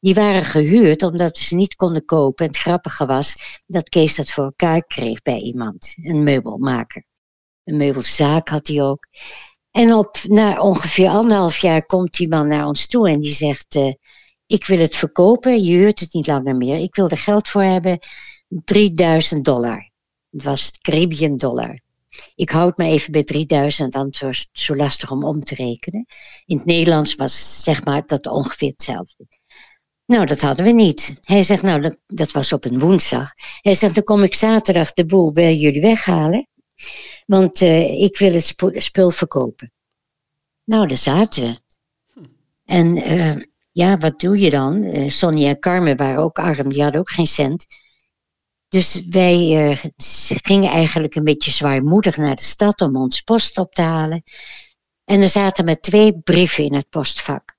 Die 0.00 0.14
waren 0.14 0.44
gehuurd 0.44 1.02
omdat 1.02 1.38
we 1.38 1.44
ze 1.44 1.54
niet 1.54 1.74
konden 1.74 2.04
kopen. 2.04 2.44
En 2.44 2.50
het 2.52 2.60
grappige 2.60 3.06
was 3.06 3.62
dat 3.66 3.88
Kees 3.88 4.14
dat 4.16 4.30
voor 4.30 4.44
elkaar 4.44 4.84
kreeg 4.84 5.22
bij 5.22 5.38
iemand, 5.38 5.94
een 6.02 6.22
meubelmaker. 6.22 7.04
Een 7.64 7.76
meubelzaak 7.76 8.48
had 8.48 8.66
hij 8.66 8.82
ook. 8.82 9.06
En 9.74 9.94
op, 9.94 10.16
na 10.22 10.60
ongeveer 10.60 11.08
anderhalf 11.08 11.56
jaar 11.56 11.86
komt 11.86 12.16
die 12.16 12.28
man 12.28 12.48
naar 12.48 12.66
ons 12.66 12.86
toe 12.86 13.08
en 13.08 13.20
die 13.20 13.32
zegt: 13.32 13.74
uh, 13.74 13.92
Ik 14.46 14.66
wil 14.66 14.78
het 14.78 14.96
verkopen, 14.96 15.62
je 15.62 15.76
huurt 15.76 16.00
het 16.00 16.12
niet 16.12 16.26
langer 16.26 16.56
meer. 16.56 16.76
Ik 16.78 16.94
wil 16.94 17.08
er 17.08 17.18
geld 17.18 17.48
voor 17.48 17.62
hebben, 17.62 17.98
3000 18.48 19.44
dollar. 19.44 19.90
Het 20.30 20.42
was 20.42 20.70
Caribbean 20.80 21.36
dollar. 21.36 21.80
Ik 22.34 22.50
houd 22.50 22.76
me 22.76 22.84
even 22.84 23.12
bij 23.12 23.24
3000, 23.24 23.94
want 23.94 24.06
het 24.06 24.22
was 24.22 24.48
zo 24.52 24.74
lastig 24.74 25.10
om 25.10 25.24
om 25.24 25.40
te 25.40 25.54
rekenen. 25.54 26.06
In 26.46 26.56
het 26.56 26.66
Nederlands 26.66 27.14
was 27.14 27.62
zeg 27.62 27.84
maar 27.84 28.06
dat 28.06 28.26
ongeveer 28.26 28.68
hetzelfde. 28.68 29.26
Nou, 30.06 30.26
dat 30.26 30.40
hadden 30.40 30.64
we 30.64 30.72
niet. 30.72 31.18
Hij 31.20 31.42
zegt, 31.42 31.62
nou, 31.62 31.80
dat, 31.80 31.98
dat 32.06 32.32
was 32.32 32.52
op 32.52 32.64
een 32.64 32.78
woensdag. 32.78 33.30
Hij 33.60 33.74
zegt, 33.74 33.94
dan 33.94 34.04
kom 34.04 34.22
ik 34.22 34.34
zaterdag 34.34 34.92
de 34.92 35.06
boel 35.06 35.32
bij 35.32 35.56
jullie 35.56 35.80
weghalen. 35.80 36.48
Want 37.24 37.60
uh, 37.60 38.02
ik 38.02 38.18
wil 38.18 38.32
het 38.32 38.56
spul 38.82 39.10
verkopen. 39.10 39.72
Nou, 40.64 40.86
daar 40.86 40.96
zaten 40.96 41.42
we. 41.42 41.62
En 42.64 42.96
uh, 42.96 43.36
ja, 43.72 43.98
wat 43.98 44.20
doe 44.20 44.38
je 44.38 44.50
dan? 44.50 44.82
Uh, 44.82 45.10
Sonja 45.10 45.48
en 45.48 45.58
Carmen 45.58 45.96
waren 45.96 46.22
ook 46.22 46.38
arm, 46.38 46.72
die 46.72 46.82
hadden 46.82 47.00
ook 47.00 47.10
geen 47.10 47.26
cent. 47.26 47.66
Dus 48.68 49.02
wij 49.08 49.78
gingen 50.42 50.70
eigenlijk 50.70 51.14
een 51.14 51.24
beetje 51.24 51.50
zwaarmoedig 51.50 52.16
naar 52.16 52.36
de 52.36 52.42
stad 52.42 52.80
om 52.80 52.96
ons 52.96 53.20
post 53.20 53.58
op 53.58 53.74
te 53.74 53.82
halen. 53.82 54.22
En 55.04 55.22
er 55.22 55.28
zaten 55.28 55.64
met 55.64 55.82
twee 55.82 56.18
brieven 56.18 56.64
in 56.64 56.74
het 56.74 56.88
postvak. 56.88 57.56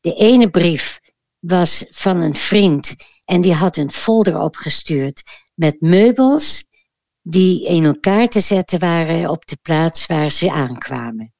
De 0.00 0.14
ene 0.14 0.50
brief 0.50 1.00
was 1.38 1.84
van 1.90 2.20
een 2.20 2.36
vriend 2.36 2.96
en 3.24 3.40
die 3.40 3.54
had 3.54 3.76
een 3.76 3.90
folder 3.90 4.40
opgestuurd 4.40 5.22
met 5.54 5.80
meubels 5.80 6.64
die 7.22 7.66
in 7.66 7.84
elkaar 7.84 8.28
te 8.28 8.40
zetten 8.40 8.78
waren 8.78 9.30
op 9.30 9.46
de 9.46 9.58
plaats 9.62 10.06
waar 10.06 10.30
ze 10.30 10.52
aankwamen. 10.52 11.34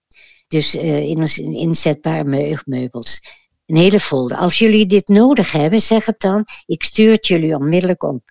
Dus 0.49 0.75
in 0.75 1.55
inzetbare 1.55 2.59
meubels. 2.64 3.21
Een 3.66 3.77
hele 3.77 4.01
folder. 4.01 4.37
Als 4.37 4.59
jullie 4.59 4.87
dit 4.87 5.09
nodig 5.09 5.53
hebben, 5.53 5.81
zeg 5.81 6.07
het 6.07 6.21
dan. 6.21 6.45
Ik 6.66 6.83
stuur 6.83 7.12
het 7.12 7.27
jullie 7.27 7.55
onmiddellijk 7.57 8.03
op. 8.03 8.31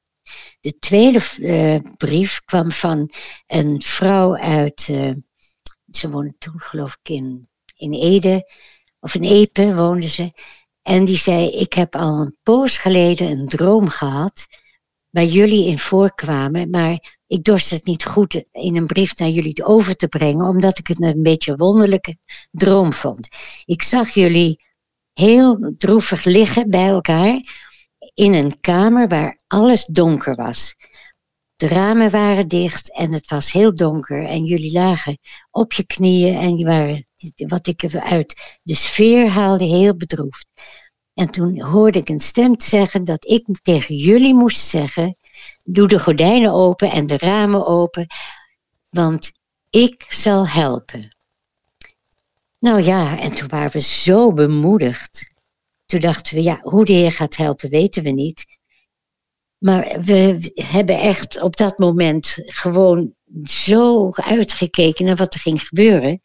De 0.59 0.77
tweede 0.79 1.19
uh, 1.39 1.93
brief 1.97 2.41
kwam 2.45 2.71
van 2.71 3.09
een 3.47 3.81
vrouw 3.81 4.37
uit. 4.37 4.87
Uh, 4.91 5.13
ze 5.89 6.09
woonde 6.09 6.35
toen, 6.37 6.59
geloof 6.59 6.97
ik, 7.01 7.09
in, 7.09 7.49
in 7.75 7.93
Ede. 7.93 8.51
Of 8.99 9.15
in 9.15 9.23
Epe 9.23 9.75
woonde 9.75 10.07
ze. 10.07 10.31
En 10.81 11.05
die 11.05 11.17
zei: 11.17 11.49
Ik 11.49 11.73
heb 11.73 11.95
al 11.95 12.19
een 12.21 12.37
poos 12.43 12.77
geleden 12.77 13.31
een 13.31 13.47
droom 13.47 13.89
gehad. 13.89 14.47
Waar 15.11 15.25
jullie 15.25 15.67
in 15.67 15.79
voorkwamen. 15.79 16.69
Maar 16.69 17.17
ik 17.27 17.43
dorst 17.43 17.69
het 17.69 17.85
niet 17.85 18.05
goed 18.05 18.43
in 18.51 18.75
een 18.75 18.85
brief 18.85 19.17
naar 19.17 19.29
jullie 19.29 19.63
over 19.63 19.95
te 19.95 20.07
brengen, 20.07 20.47
omdat 20.47 20.77
ik 20.77 20.87
het 20.87 21.01
een 21.01 21.23
beetje 21.23 21.55
wonderlijke 21.55 22.17
droom 22.51 22.93
vond. 22.93 23.27
Ik 23.65 23.83
zag 23.83 24.09
jullie 24.09 24.63
heel 25.13 25.73
droevig 25.77 26.23
liggen 26.23 26.69
bij 26.69 26.87
elkaar 26.87 27.39
in 28.13 28.33
een 28.33 28.59
kamer 28.59 29.07
waar 29.07 29.39
alles 29.47 29.85
donker 29.85 30.35
was. 30.35 30.75
De 31.55 31.67
ramen 31.67 32.09
waren 32.09 32.47
dicht 32.47 32.93
en 32.93 33.13
het 33.13 33.29
was 33.29 33.51
heel 33.51 33.75
donker 33.75 34.25
en 34.25 34.45
jullie 34.45 34.71
lagen 34.71 35.19
op 35.51 35.73
je 35.73 35.85
knieën 35.85 36.35
en 36.35 36.57
je 36.57 36.65
waren, 36.65 37.07
wat 37.35 37.67
ik 37.67 37.83
eruit 37.83 38.59
de 38.63 38.75
sfeer 38.75 39.29
haalde, 39.29 39.65
heel 39.65 39.97
bedroefd. 39.97 40.47
En 41.13 41.29
toen 41.29 41.61
hoorde 41.61 41.99
ik 41.99 42.09
een 42.09 42.19
stem 42.19 42.59
zeggen 42.61 43.03
dat 43.03 43.25
ik 43.25 43.45
tegen 43.61 43.95
jullie 43.95 44.33
moest 44.33 44.59
zeggen 44.59 45.15
Doe 45.63 45.87
de 45.87 45.99
gordijnen 45.99 46.51
open 46.51 46.91
en 46.91 47.07
de 47.07 47.17
ramen 47.17 47.65
open, 47.65 48.07
want 48.89 49.31
ik 49.69 50.05
zal 50.07 50.47
helpen. 50.47 51.15
Nou 52.59 52.81
ja, 52.81 53.19
en 53.19 53.35
toen 53.35 53.47
waren 53.47 53.71
we 53.71 53.81
zo 53.81 54.33
bemoedigd. 54.33 55.33
Toen 55.85 55.99
dachten 55.99 56.35
we, 56.35 56.43
ja, 56.43 56.59
hoe 56.61 56.85
de 56.85 56.93
Heer 56.93 57.11
gaat 57.11 57.35
helpen, 57.35 57.69
weten 57.69 58.03
we 58.03 58.09
niet. 58.09 58.45
Maar 59.57 60.01
we 60.01 60.51
hebben 60.53 60.99
echt 60.99 61.41
op 61.41 61.55
dat 61.55 61.77
moment 61.77 62.37
gewoon 62.45 63.13
zo 63.43 64.11
uitgekeken 64.11 65.05
naar 65.05 65.15
wat 65.15 65.33
er 65.33 65.39
ging 65.39 65.61
gebeuren. 65.61 66.21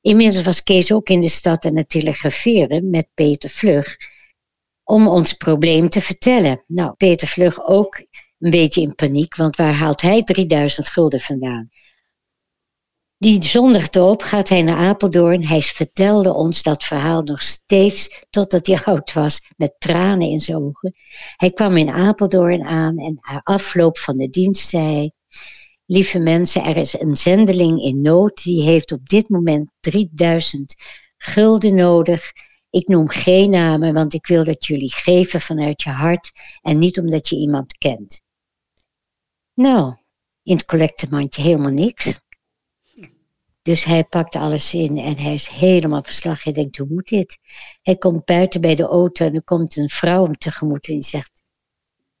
Inmiddels 0.00 0.44
was 0.44 0.62
Kees 0.62 0.92
ook 0.92 1.08
in 1.08 1.20
de 1.20 1.28
stad 1.28 1.64
aan 1.64 1.76
het 1.76 1.88
telegraferen 1.88 2.90
met 2.90 3.08
Peter 3.14 3.50
Vlug 3.50 3.96
om 4.84 5.08
ons 5.08 5.32
probleem 5.32 5.88
te 5.88 6.00
vertellen. 6.00 6.64
Nou, 6.66 6.94
Peter 6.96 7.28
Vlug 7.28 7.66
ook 7.66 8.06
een 8.38 8.50
beetje 8.50 8.80
in 8.80 8.94
paniek, 8.94 9.36
want 9.36 9.56
waar 9.56 9.72
haalt 9.72 10.00
hij 10.00 10.22
3000 10.22 10.88
gulden 10.88 11.20
vandaan? 11.20 11.70
Die 13.18 13.44
zondag 13.44 13.90
erop 13.90 14.22
gaat 14.22 14.48
hij 14.48 14.62
naar 14.62 14.76
Apeldoorn. 14.76 15.46
Hij 15.46 15.62
vertelde 15.62 16.34
ons 16.34 16.62
dat 16.62 16.84
verhaal 16.84 17.22
nog 17.22 17.42
steeds 17.42 18.24
totdat 18.30 18.66
hij 18.66 18.84
oud 18.84 19.12
was, 19.12 19.40
met 19.56 19.74
tranen 19.78 20.28
in 20.28 20.40
zijn 20.40 20.56
ogen. 20.56 20.94
Hij 21.36 21.50
kwam 21.50 21.76
in 21.76 21.90
Apeldoorn 21.90 22.62
aan 22.62 22.98
en 22.98 23.18
na 23.20 23.40
afloop 23.42 23.98
van 23.98 24.16
de 24.16 24.28
dienst 24.28 24.68
zei 24.68 25.10
Lieve 25.86 26.18
mensen, 26.18 26.64
er 26.64 26.76
is 26.76 27.00
een 27.00 27.16
zendeling 27.16 27.82
in 27.82 28.00
nood. 28.00 28.42
Die 28.42 28.62
heeft 28.62 28.92
op 28.92 29.08
dit 29.08 29.28
moment 29.28 29.72
3000 29.80 30.74
gulden 31.16 31.74
nodig. 31.74 32.32
Ik 32.74 32.88
noem 32.88 33.08
geen 33.08 33.50
namen, 33.50 33.94
want 33.94 34.14
ik 34.14 34.26
wil 34.26 34.44
dat 34.44 34.66
jullie 34.66 34.92
geven 34.92 35.40
vanuit 35.40 35.82
je 35.82 35.90
hart 35.90 36.30
en 36.62 36.78
niet 36.78 36.98
omdat 36.98 37.28
je 37.28 37.36
iemand 37.36 37.78
kent. 37.78 38.22
Nou, 39.54 39.96
in 40.42 40.56
het 40.56 40.64
collectemandje 40.64 41.42
helemaal 41.42 41.70
niks. 41.70 42.20
Dus 43.62 43.84
hij 43.84 44.04
pakt 44.04 44.36
alles 44.36 44.74
in 44.74 44.98
en 44.98 45.18
hij 45.18 45.34
is 45.34 45.48
helemaal 45.48 46.02
verslag. 46.02 46.42
Hij 46.42 46.52
denkt, 46.52 46.76
hoe 46.76 46.88
moet 46.90 47.08
dit? 47.08 47.38
Hij 47.82 47.96
komt 47.96 48.24
buiten 48.24 48.60
bij 48.60 48.74
de 48.74 48.86
auto 48.86 49.26
en 49.26 49.34
er 49.34 49.44
komt 49.44 49.76
een 49.76 49.88
vrouw 49.88 50.24
hem 50.24 50.38
tegemoet 50.38 50.88
en 50.88 50.94
die 50.94 51.02
zegt... 51.02 51.42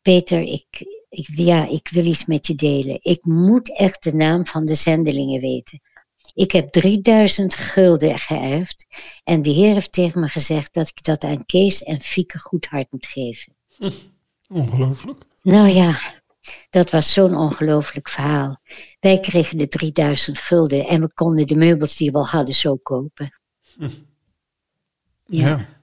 Peter, 0.02 0.40
ik, 0.40 0.66
ik, 1.08 1.28
ja, 1.36 1.68
ik 1.68 1.88
wil 1.88 2.06
iets 2.06 2.26
met 2.26 2.46
je 2.46 2.54
delen. 2.54 2.98
Ik 3.02 3.24
moet 3.24 3.76
echt 3.76 4.02
de 4.02 4.14
naam 4.14 4.46
van 4.46 4.64
de 4.64 4.74
zendelingen 4.74 5.40
weten. 5.40 5.80
Ik 6.34 6.52
heb 6.52 6.68
3000 6.68 7.54
gulden 7.54 8.18
geërfd 8.18 8.86
en 9.24 9.42
de 9.42 9.50
heer 9.50 9.72
heeft 9.72 9.92
tegen 9.92 10.20
me 10.20 10.28
gezegd 10.28 10.74
dat 10.74 10.88
ik 10.88 11.04
dat 11.04 11.24
aan 11.24 11.44
Kees 11.44 11.82
en 11.82 12.00
Fieke 12.00 12.38
Goedhart 12.38 12.92
moet 12.92 13.06
geven. 13.06 13.56
Ongelooflijk. 14.48 15.22
Nou 15.42 15.68
ja, 15.68 16.00
dat 16.70 16.90
was 16.90 17.12
zo'n 17.12 17.36
ongelooflijk 17.36 18.08
verhaal. 18.08 18.60
Wij 19.00 19.20
kregen 19.20 19.58
de 19.58 19.68
3000 19.68 20.38
gulden 20.38 20.86
en 20.86 21.00
we 21.00 21.12
konden 21.14 21.46
de 21.46 21.56
meubels 21.56 21.96
die 21.96 22.10
we 22.10 22.18
al 22.18 22.26
hadden 22.26 22.54
zo 22.54 22.76
kopen. 22.76 23.40
Hm. 23.76 23.88
Ja. 25.24 25.48
ja. 25.48 25.74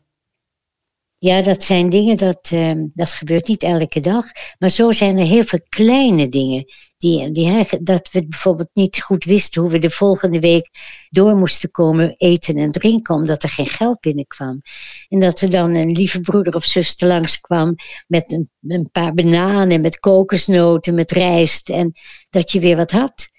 Ja, 1.23 1.41
dat 1.41 1.63
zijn 1.63 1.89
dingen, 1.89 2.17
dat, 2.17 2.51
uh, 2.53 2.73
dat 2.93 3.11
gebeurt 3.11 3.47
niet 3.47 3.63
elke 3.63 3.99
dag. 3.99 4.25
Maar 4.59 4.69
zo 4.69 4.91
zijn 4.91 5.17
er 5.17 5.25
heel 5.25 5.43
veel 5.43 5.61
kleine 5.69 6.29
dingen. 6.29 6.65
Die, 7.01 7.31
die, 7.31 7.65
dat 7.81 8.09
we 8.11 8.27
bijvoorbeeld 8.27 8.69
niet 8.73 9.01
goed 9.01 9.23
wisten 9.23 9.61
hoe 9.61 9.71
we 9.71 9.79
de 9.79 9.89
volgende 9.89 10.39
week 10.39 10.69
door 11.09 11.35
moesten 11.35 11.71
komen 11.71 12.15
eten 12.17 12.55
en 12.55 12.71
drinken, 12.71 13.15
omdat 13.15 13.43
er 13.43 13.49
geen 13.49 13.67
geld 13.67 13.99
binnenkwam. 13.99 14.61
En 15.09 15.19
dat 15.19 15.41
er 15.41 15.49
dan 15.49 15.75
een 15.75 15.91
lieve 15.91 16.19
broeder 16.19 16.53
of 16.53 16.65
zuster 16.65 17.07
langskwam 17.07 17.75
met 18.07 18.31
een, 18.31 18.49
een 18.67 18.89
paar 18.91 19.13
bananen, 19.13 19.81
met 19.81 19.99
kokosnoten, 19.99 20.95
met 20.95 21.11
rijst. 21.11 21.69
En 21.69 21.93
dat 22.29 22.51
je 22.51 22.59
weer 22.59 22.75
wat 22.75 22.91
had. 22.91 23.29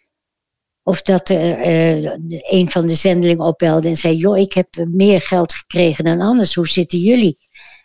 Of 0.82 1.02
dat 1.02 1.28
er 1.28 1.58
uh, 1.58 2.10
een 2.40 2.70
van 2.70 2.86
de 2.86 2.94
zendelingen 2.94 3.44
opbelde 3.44 3.88
en 3.88 3.96
zei: 3.96 4.16
Joh, 4.16 4.38
ik 4.38 4.52
heb 4.52 4.68
meer 4.88 5.20
geld 5.20 5.54
gekregen 5.54 6.04
dan 6.04 6.20
anders. 6.20 6.54
Hoe 6.54 6.68
zitten 6.68 6.98
jullie? 6.98 7.38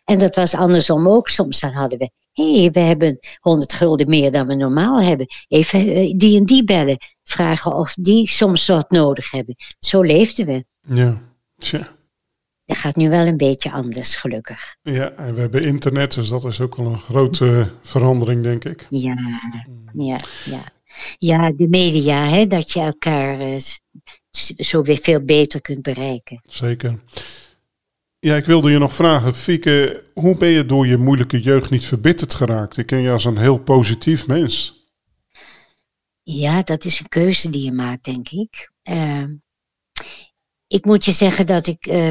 En 0.06 0.20
dat 0.20 0.36
was 0.36 0.56
andersom 0.56 1.08
ook. 1.08 1.30
Soms 1.30 1.60
dan 1.60 1.72
hadden 1.72 2.00
we, 2.00 2.10
hé, 2.38 2.60
hey, 2.60 2.72
we 2.72 2.80
hebben 2.80 3.20
100 3.40 3.74
gulden 3.74 4.10
meer 4.10 4.32
dan 4.32 4.48
we 4.48 4.56
normaal 4.56 5.02
hebben. 5.02 5.28
Even 5.48 5.80
eh, 5.80 6.14
die 6.18 6.38
en 6.38 6.46
die 6.46 6.64
bellen. 6.64 6.98
Vragen 7.24 7.76
of 7.76 7.94
die 7.94 8.28
soms 8.30 8.68
wat 8.68 8.92
nodig 8.92 9.32
hebben. 9.32 9.56
Zo 9.80 10.02
leefden 10.02 10.46
we. 10.46 10.66
Ja, 10.82 11.22
tja. 11.58 11.96
Dat 12.66 12.78
gaat 12.78 12.96
nu 12.96 13.10
wel 13.10 13.26
een 13.26 13.38
beetje 13.38 13.72
anders, 13.72 14.16
gelukkig. 14.16 14.76
Ja, 14.82 15.12
en 15.12 15.34
we 15.34 15.40
hebben 15.40 15.64
internet, 15.64 16.14
dus 16.14 16.30
dat 16.30 16.46
is 16.46 16.62
ook 16.62 16.76
wel 16.76 16.86
een 16.86 17.00
grote 17.00 17.68
verandering, 17.82 18.44
denk 18.44 18.66
ik. 18.66 18.88
Ja, 18.90 19.16
ja, 19.94 20.20
ja. 20.46 20.64
Ja, 21.18 21.52
de 21.52 21.68
media, 21.68 22.30
hè, 22.30 22.48
dat 22.48 22.72
je 22.72 22.80
elkaar 22.80 23.42
uh, 23.42 23.60
zo 24.58 24.82
weer 24.82 24.98
veel 24.98 25.22
beter 25.22 25.62
kunt 25.62 25.82
bereiken. 25.82 26.42
Zeker. 26.44 27.00
Ja, 28.20 28.36
ik 28.36 28.46
wilde 28.46 28.72
je 28.72 28.78
nog 28.78 28.94
vragen, 28.94 29.36
Fieke, 29.36 30.04
hoe 30.14 30.38
ben 30.38 30.50
je 30.50 30.66
door 30.66 30.88
je 30.88 30.98
moeilijke 30.98 31.42
jeugd 31.42 31.70
niet 31.70 31.86
verbitterd 31.86 32.34
geraakt? 32.34 32.78
Ik 32.78 32.86
ken 32.86 33.02
je 33.02 33.12
als 33.12 33.26
een 33.26 33.38
heel 33.38 33.60
positief 33.60 34.28
mens. 34.28 34.86
Ja, 36.24 36.62
dat 36.62 36.86
is 36.86 37.00
een 37.00 37.08
keuze 37.08 37.50
die 37.50 37.64
je 37.64 37.72
maakt, 37.72 38.04
denk 38.04 38.30
ik. 38.30 38.72
Ehm, 38.84 39.36
ik 40.68 40.86
moet 40.86 41.06
je 41.06 41.12
zeggen 41.12 41.46
dat 41.46 41.68
ik 41.68 41.88
uh, 41.88 42.08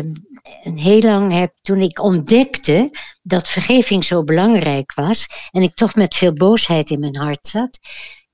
een 0.63 0.79
heel 0.79 1.01
lang 1.01 1.33
heb, 1.33 1.55
toen 1.61 1.81
ik 1.81 2.03
ontdekte 2.03 2.91
dat 3.23 3.49
vergeving 3.49 4.05
zo 4.05 4.25
belangrijk 4.25 4.95
was 4.95 5.27
en 5.51 5.63
ik 5.63 5.75
toch 5.75 5.95
met 5.95 6.15
veel 6.15 6.33
boosheid 6.33 6.91
in 6.91 7.01
mijn 7.01 7.17
hart 7.17 7.47
zat, 7.47 7.79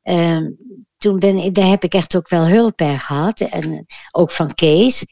ehm, 0.02 0.50
toen 0.96 1.18
ben, 1.18 1.52
daar 1.52 1.68
heb 1.68 1.84
ik 1.84 1.94
echt 1.94 2.16
ook 2.16 2.28
wel 2.28 2.48
hulp 2.48 2.76
bij 2.76 2.98
gehad 2.98 3.40
en 3.40 3.86
ook 4.10 4.30
van 4.30 4.54
Kees. 4.54 5.04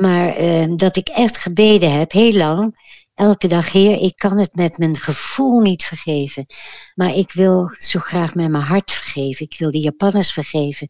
Maar 0.00 0.40
uh, 0.40 0.76
dat 0.76 0.96
ik 0.96 1.08
echt 1.08 1.36
gebeden 1.36 1.98
heb, 1.98 2.12
heel 2.12 2.32
lang, 2.32 2.74
elke 3.14 3.48
dag, 3.48 3.72
Heer, 3.72 4.00
ik 4.00 4.16
kan 4.16 4.38
het 4.38 4.54
met 4.54 4.78
mijn 4.78 4.96
gevoel 4.96 5.60
niet 5.60 5.84
vergeven. 5.84 6.46
Maar 6.94 7.14
ik 7.14 7.32
wil 7.32 7.70
zo 7.78 8.00
graag 8.00 8.34
met 8.34 8.50
mijn 8.50 8.62
hart 8.62 8.92
vergeven. 8.92 9.46
Ik 9.46 9.58
wil 9.58 9.70
de 9.70 9.80
Japanners 9.80 10.32
vergeven. 10.32 10.88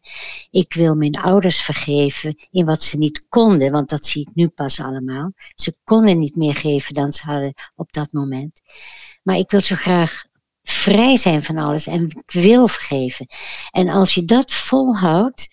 Ik 0.51 0.73
wil 0.73 0.95
mijn 0.95 1.15
ouders 1.15 1.61
vergeven 1.61 2.47
in 2.51 2.65
wat 2.65 2.83
ze 2.83 2.97
niet 2.97 3.25
konden, 3.29 3.71
want 3.71 3.89
dat 3.89 4.05
zie 4.05 4.21
ik 4.21 4.35
nu 4.35 4.47
pas 4.47 4.79
allemaal. 4.79 5.31
Ze 5.55 5.75
konden 5.83 6.19
niet 6.19 6.35
meer 6.35 6.55
geven 6.55 6.93
dan 6.93 7.13
ze 7.13 7.25
hadden 7.25 7.53
op 7.75 7.93
dat 7.93 8.11
moment. 8.11 8.61
Maar 9.23 9.37
ik 9.37 9.51
wil 9.51 9.61
zo 9.61 9.75
graag 9.75 10.23
vrij 10.63 11.17
zijn 11.17 11.43
van 11.43 11.57
alles 11.57 11.87
en 11.87 12.05
ik 12.05 12.31
wil 12.31 12.67
vergeven. 12.67 13.27
En 13.71 13.89
als 13.89 14.13
je 14.13 14.25
dat 14.25 14.51
volhoudt, 14.51 15.47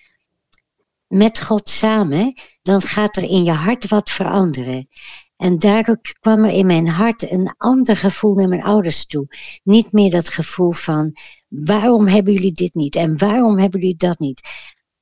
met 1.12 1.40
God 1.40 1.68
samen, 1.68 2.34
dan 2.62 2.80
gaat 2.80 3.16
er 3.16 3.22
in 3.22 3.44
je 3.44 3.52
hart 3.52 3.88
wat 3.88 4.10
veranderen. 4.10 4.88
En 5.36 5.58
daardoor 5.58 6.00
kwam 6.20 6.44
er 6.44 6.50
in 6.50 6.66
mijn 6.66 6.88
hart 6.88 7.30
een 7.30 7.54
ander 7.58 7.96
gevoel 7.96 8.34
naar 8.34 8.48
mijn 8.48 8.62
ouders 8.62 9.06
toe. 9.06 9.26
Niet 9.64 9.92
meer 9.92 10.10
dat 10.10 10.28
gevoel 10.28 10.70
van 10.70 11.16
waarom 11.48 12.06
hebben 12.06 12.32
jullie 12.32 12.52
dit 12.52 12.74
niet 12.74 12.96
en 12.96 13.18
waarom 13.18 13.58
hebben 13.58 13.80
jullie 13.80 13.96
dat 13.96 14.18
niet. 14.18 14.40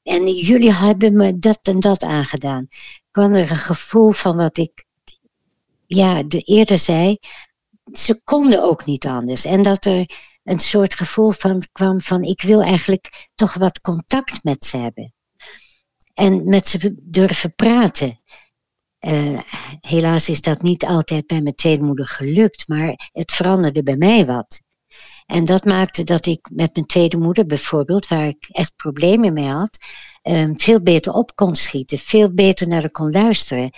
En 0.03 0.27
jullie 0.35 0.73
hebben 0.73 1.17
me 1.17 1.39
dat 1.39 1.59
en 1.63 1.81
dat 1.81 2.03
aangedaan. 2.03 2.67
Kwam 3.11 3.35
er 3.35 3.51
een 3.51 3.57
gevoel 3.57 4.11
van 4.11 4.37
wat 4.37 4.59
ik 4.59 4.85
ja, 5.87 6.23
de 6.23 6.41
eerder 6.41 6.79
zei. 6.79 7.19
Ze 7.93 8.21
konden 8.25 8.63
ook 8.63 8.87
niet 8.87 9.07
anders. 9.07 9.45
En 9.45 9.63
dat 9.63 9.85
er 9.85 10.11
een 10.45 10.61
soort 10.61 10.95
gevoel 10.95 11.31
van 11.31 11.63
kwam 11.73 12.01
van 12.01 12.23
ik 12.23 12.43
wil 12.43 12.63
eigenlijk 12.63 13.29
toch 13.35 13.55
wat 13.55 13.81
contact 13.81 14.45
met 14.45 14.65
ze 14.65 14.77
hebben 14.77 15.15
en 16.21 16.45
met 16.45 16.69
ze 16.69 16.95
durven 17.03 17.55
praten. 17.55 18.21
Uh, 19.01 19.41
helaas 19.81 20.29
is 20.29 20.41
dat 20.41 20.63
niet 20.63 20.85
altijd 20.85 21.27
bij 21.27 21.43
mijn 21.43 21.55
tweede 21.55 21.83
moeder 21.85 22.07
gelukt, 22.09 22.69
maar 22.69 23.11
het 23.13 23.33
veranderde 23.33 23.83
bij 23.83 23.97
mij 23.97 24.27
wat. 24.27 24.61
En 25.27 25.45
dat 25.45 25.65
maakte 25.65 26.05
dat 26.05 26.27
ik 26.27 26.49
met 26.53 26.75
mijn 26.75 26.87
tweede 26.87 27.17
moeder 27.17 27.47
bijvoorbeeld, 27.47 28.09
waar 28.09 28.27
ik 28.27 28.49
echt 28.49 28.77
problemen 28.77 29.33
mee 29.33 29.49
had, 29.49 29.79
um, 30.23 30.59
veel 30.59 30.83
beter 30.83 31.13
op 31.13 31.35
kon 31.35 31.55
schieten, 31.55 31.99
veel 31.99 32.35
beter 32.35 32.69
naar 32.69 32.81
haar 32.81 32.91
kon 32.91 33.11
luisteren. 33.11 33.71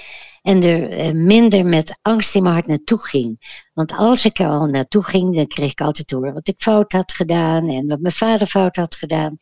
En 0.43 0.63
er 0.63 0.99
uh, 0.99 1.13
minder 1.13 1.67
met 1.67 1.99
angst 2.03 2.35
in 2.35 2.43
mijn 2.43 2.55
hart 2.55 2.67
naartoe 2.67 3.07
ging. 3.07 3.61
Want 3.75 3.93
als 3.93 4.25
ik 4.25 4.39
er 4.39 4.47
al 4.47 4.67
naartoe 4.67 5.03
ging, 5.03 5.37
dan 5.37 5.47
kreeg 5.47 5.71
ik 5.71 5.81
altijd 5.81 6.09
door 6.09 6.33
wat 6.33 6.49
ik 6.49 6.61
fout 6.61 6.93
had 6.93 7.13
gedaan 7.13 7.69
en 7.69 7.87
wat 7.87 8.01
mijn 8.01 8.15
vader 8.15 8.47
fout 8.47 8.77
had 8.77 8.95
gedaan. 8.95 9.37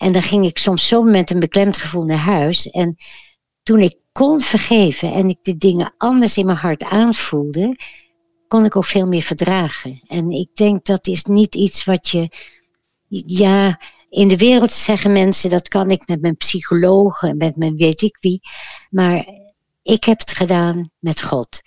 En 0.00 0.12
dan 0.12 0.22
ging 0.22 0.44
ik 0.44 0.58
soms 0.58 0.88
zo 0.88 1.02
met 1.02 1.30
een 1.30 1.40
beklemd 1.40 1.76
gevoel 1.76 2.04
naar 2.04 2.16
huis. 2.16 2.70
En 2.70 2.96
toen 3.62 3.80
ik 3.80 3.96
kon 4.12 4.40
vergeven 4.40 5.12
en 5.12 5.28
ik 5.28 5.38
de 5.42 5.52
dingen 5.52 5.94
anders 5.96 6.36
in 6.36 6.46
mijn 6.46 6.58
hart 6.58 6.84
aanvoelde, 6.84 7.76
kon 8.48 8.64
ik 8.64 8.76
ook 8.76 8.84
veel 8.84 9.06
meer 9.06 9.22
verdragen. 9.22 10.02
En 10.06 10.30
ik 10.30 10.54
denk 10.54 10.84
dat 10.84 11.06
is 11.06 11.24
niet 11.24 11.54
iets 11.54 11.84
wat 11.84 12.08
je, 12.08 12.30
ja, 13.26 13.80
in 14.08 14.28
de 14.28 14.36
wereld 14.36 14.72
zeggen 14.72 15.12
mensen 15.12 15.50
dat 15.50 15.68
kan 15.68 15.90
ik 15.90 16.06
met 16.06 16.20
mijn 16.20 16.36
psycholoog 16.36 17.22
en 17.22 17.36
met 17.36 17.56
mijn 17.56 17.76
weet 17.76 18.02
ik 18.02 18.16
wie. 18.20 18.40
Maar 18.90 19.26
ik 19.82 20.04
heb 20.04 20.18
het 20.18 20.30
gedaan 20.30 20.90
met 20.98 21.22
God. 21.22 21.60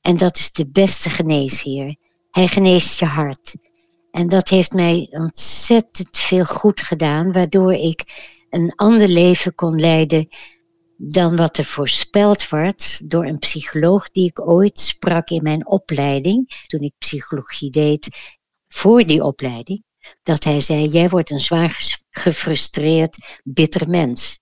En 0.00 0.16
dat 0.16 0.36
is 0.36 0.52
de 0.52 0.70
beste 0.70 1.10
geneesheer. 1.10 1.96
Hij 2.30 2.48
geneest 2.48 2.98
je 2.98 3.06
hart. 3.06 3.54
En 4.10 4.28
dat 4.28 4.48
heeft 4.48 4.72
mij 4.72 5.06
ontzettend 5.10 6.18
veel 6.18 6.44
goed 6.44 6.80
gedaan, 6.80 7.32
waardoor 7.32 7.72
ik 7.72 8.02
een 8.50 8.72
ander 8.76 9.08
leven 9.08 9.54
kon 9.54 9.80
leiden 9.80 10.28
dan 10.96 11.36
wat 11.36 11.56
er 11.56 11.64
voorspeld 11.64 12.48
wordt 12.48 13.10
door 13.10 13.26
een 13.26 13.38
psycholoog 13.38 14.10
die 14.10 14.26
ik 14.26 14.48
ooit 14.48 14.80
sprak 14.80 15.28
in 15.30 15.42
mijn 15.42 15.66
opleiding, 15.66 16.64
toen 16.66 16.80
ik 16.80 16.92
psychologie 16.98 17.70
deed 17.70 18.36
voor 18.68 19.06
die 19.06 19.24
opleiding. 19.24 19.84
Dat 20.22 20.44
hij 20.44 20.60
zei: 20.60 20.88
Jij 20.88 21.08
wordt 21.08 21.30
een 21.30 21.40
zwaar 21.40 21.98
gefrustreerd, 22.10 23.40
bitter 23.44 23.88
mens. 23.88 24.40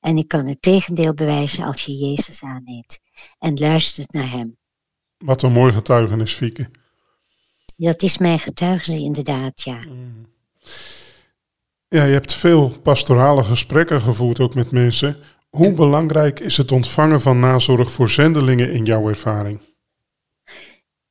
En 0.00 0.16
ik 0.16 0.28
kan 0.28 0.46
het 0.46 0.62
tegendeel 0.62 1.14
bewijzen 1.14 1.64
als 1.64 1.84
je 1.84 1.92
Jezus 1.92 2.42
aanneemt 2.42 2.98
en 3.38 3.58
luistert 3.58 4.12
naar 4.12 4.30
Hem. 4.30 4.56
Wat 5.18 5.42
een 5.42 5.52
mooi 5.52 5.72
getuigenis, 5.72 6.34
Fieke. 6.34 6.70
Dat 7.76 8.02
is 8.02 8.18
mijn 8.18 8.38
getuigenis 8.38 9.00
inderdaad, 9.00 9.62
ja. 9.62 9.84
Ja, 11.88 12.04
je 12.04 12.12
hebt 12.12 12.34
veel 12.34 12.72
pastorale 12.82 13.44
gesprekken 13.44 14.00
gevoerd 14.00 14.40
ook 14.40 14.54
met 14.54 14.70
mensen. 14.70 15.16
Hoe 15.50 15.72
belangrijk 15.72 16.40
is 16.40 16.56
het 16.56 16.72
ontvangen 16.72 17.20
van 17.20 17.40
nazorg 17.40 17.90
voor 17.90 18.08
zendelingen 18.08 18.72
in 18.72 18.84
jouw 18.84 19.08
ervaring? 19.08 19.60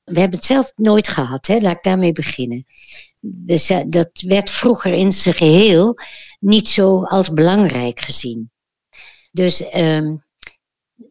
We 0.03 0.19
hebben 0.19 0.37
het 0.37 0.47
zelf 0.47 0.71
nooit 0.75 1.07
gehad, 1.07 1.47
hè? 1.47 1.57
laat 1.59 1.75
ik 1.75 1.83
daarmee 1.83 2.11
beginnen. 2.11 2.65
Dat 3.87 4.09
werd 4.13 4.51
vroeger 4.51 4.93
in 4.93 5.11
zijn 5.11 5.35
geheel 5.35 5.97
niet 6.39 6.69
zo 6.69 7.03
als 7.03 7.33
belangrijk 7.33 7.99
gezien. 7.99 8.51
Dus 9.31 9.75
um, 9.75 10.23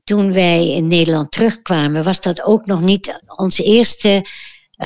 toen 0.05 0.33
wij 0.33 0.69
in 0.69 0.87
Nederland 0.87 1.31
terugkwamen, 1.31 2.05
was 2.05 2.21
dat 2.21 2.43
ook 2.43 2.67
nog 2.67 2.81
niet 2.81 3.21
onze 3.37 3.63
eerste 3.63 4.25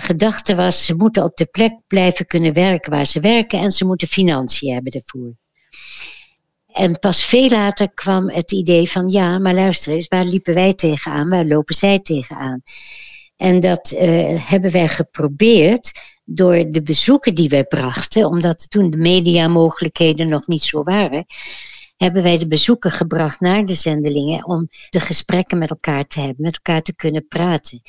gedachte 0.01 0.55
was, 0.55 0.85
ze 0.85 0.95
moeten 0.95 1.25
op 1.25 1.37
de 1.37 1.47
plek 1.47 1.73
blijven 1.87 2.27
kunnen 2.27 2.53
werken 2.53 2.91
waar 2.91 3.07
ze 3.07 3.21
werken 3.21 3.61
en 3.61 3.71
ze 3.71 3.85
moeten 3.85 4.09
financiën 4.09 4.75
hebben 4.75 4.93
ervoor. 4.93 5.37
En 6.73 6.99
pas 6.99 7.23
veel 7.23 7.49
later 7.49 7.93
kwam 7.95 8.31
het 8.31 8.53
idee 8.53 8.91
van, 8.91 9.09
ja, 9.09 9.39
maar 9.39 9.55
luister 9.55 9.93
eens, 9.93 10.09
waar 10.09 10.25
liepen 10.25 10.55
wij 10.55 10.75
tegenaan, 10.75 11.29
waar 11.29 11.47
lopen 11.47 11.75
zij 11.75 11.99
tegenaan? 11.99 12.63
En 13.37 13.61
dat 13.61 13.93
uh, 13.93 14.49
hebben 14.49 14.71
wij 14.71 14.89
geprobeerd 14.89 15.93
door 16.25 16.71
de 16.71 16.83
bezoeken 16.83 17.35
die 17.35 17.49
wij 17.49 17.65
brachten, 17.65 18.25
omdat 18.25 18.71
toen 18.71 18.91
de 18.91 18.97
mediamogelijkheden 18.97 20.29
nog 20.29 20.47
niet 20.47 20.63
zo 20.63 20.83
waren, 20.83 21.25
hebben 21.99 22.23
wij 22.23 22.39
de 22.39 22.47
bezoeken 22.47 22.91
gebracht 22.91 23.41
naar 23.41 23.65
de 23.65 23.75
zendelingen 23.75 24.47
om 24.47 24.69
de 24.91 25.01
gesprekken 25.01 25.59
met 25.59 25.71
elkaar 25.71 26.07
te 26.07 26.21
hebben, 26.21 26.43
met 26.43 26.55
elkaar 26.55 26.83
te 26.83 26.95
kunnen 26.95 27.27
praten. 27.27 27.81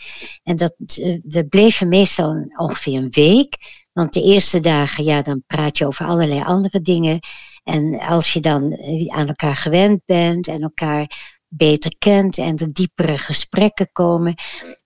En 0.43 0.55
dat, 0.55 0.73
eh, 0.77 1.19
we 1.23 1.45
bleven 1.49 1.87
meestal 1.87 2.49
ongeveer 2.55 2.97
een 2.97 3.11
week, 3.11 3.57
want 3.93 4.13
de 4.13 4.21
eerste 4.21 4.59
dagen, 4.59 5.03
ja, 5.03 5.21
dan 5.21 5.43
praat 5.47 5.77
je 5.77 5.85
over 5.85 6.05
allerlei 6.05 6.41
andere 6.41 6.81
dingen. 6.81 7.19
En 7.63 7.99
als 7.99 8.33
je 8.33 8.39
dan 8.39 8.71
eh, 8.71 9.07
aan 9.07 9.27
elkaar 9.27 9.55
gewend 9.55 10.01
bent 10.05 10.47
en 10.47 10.61
elkaar 10.61 11.11
beter 11.47 11.97
kent 11.97 12.37
en 12.37 12.57
er 12.57 12.73
diepere 12.73 13.17
gesprekken 13.17 13.89
komen, 13.91 14.35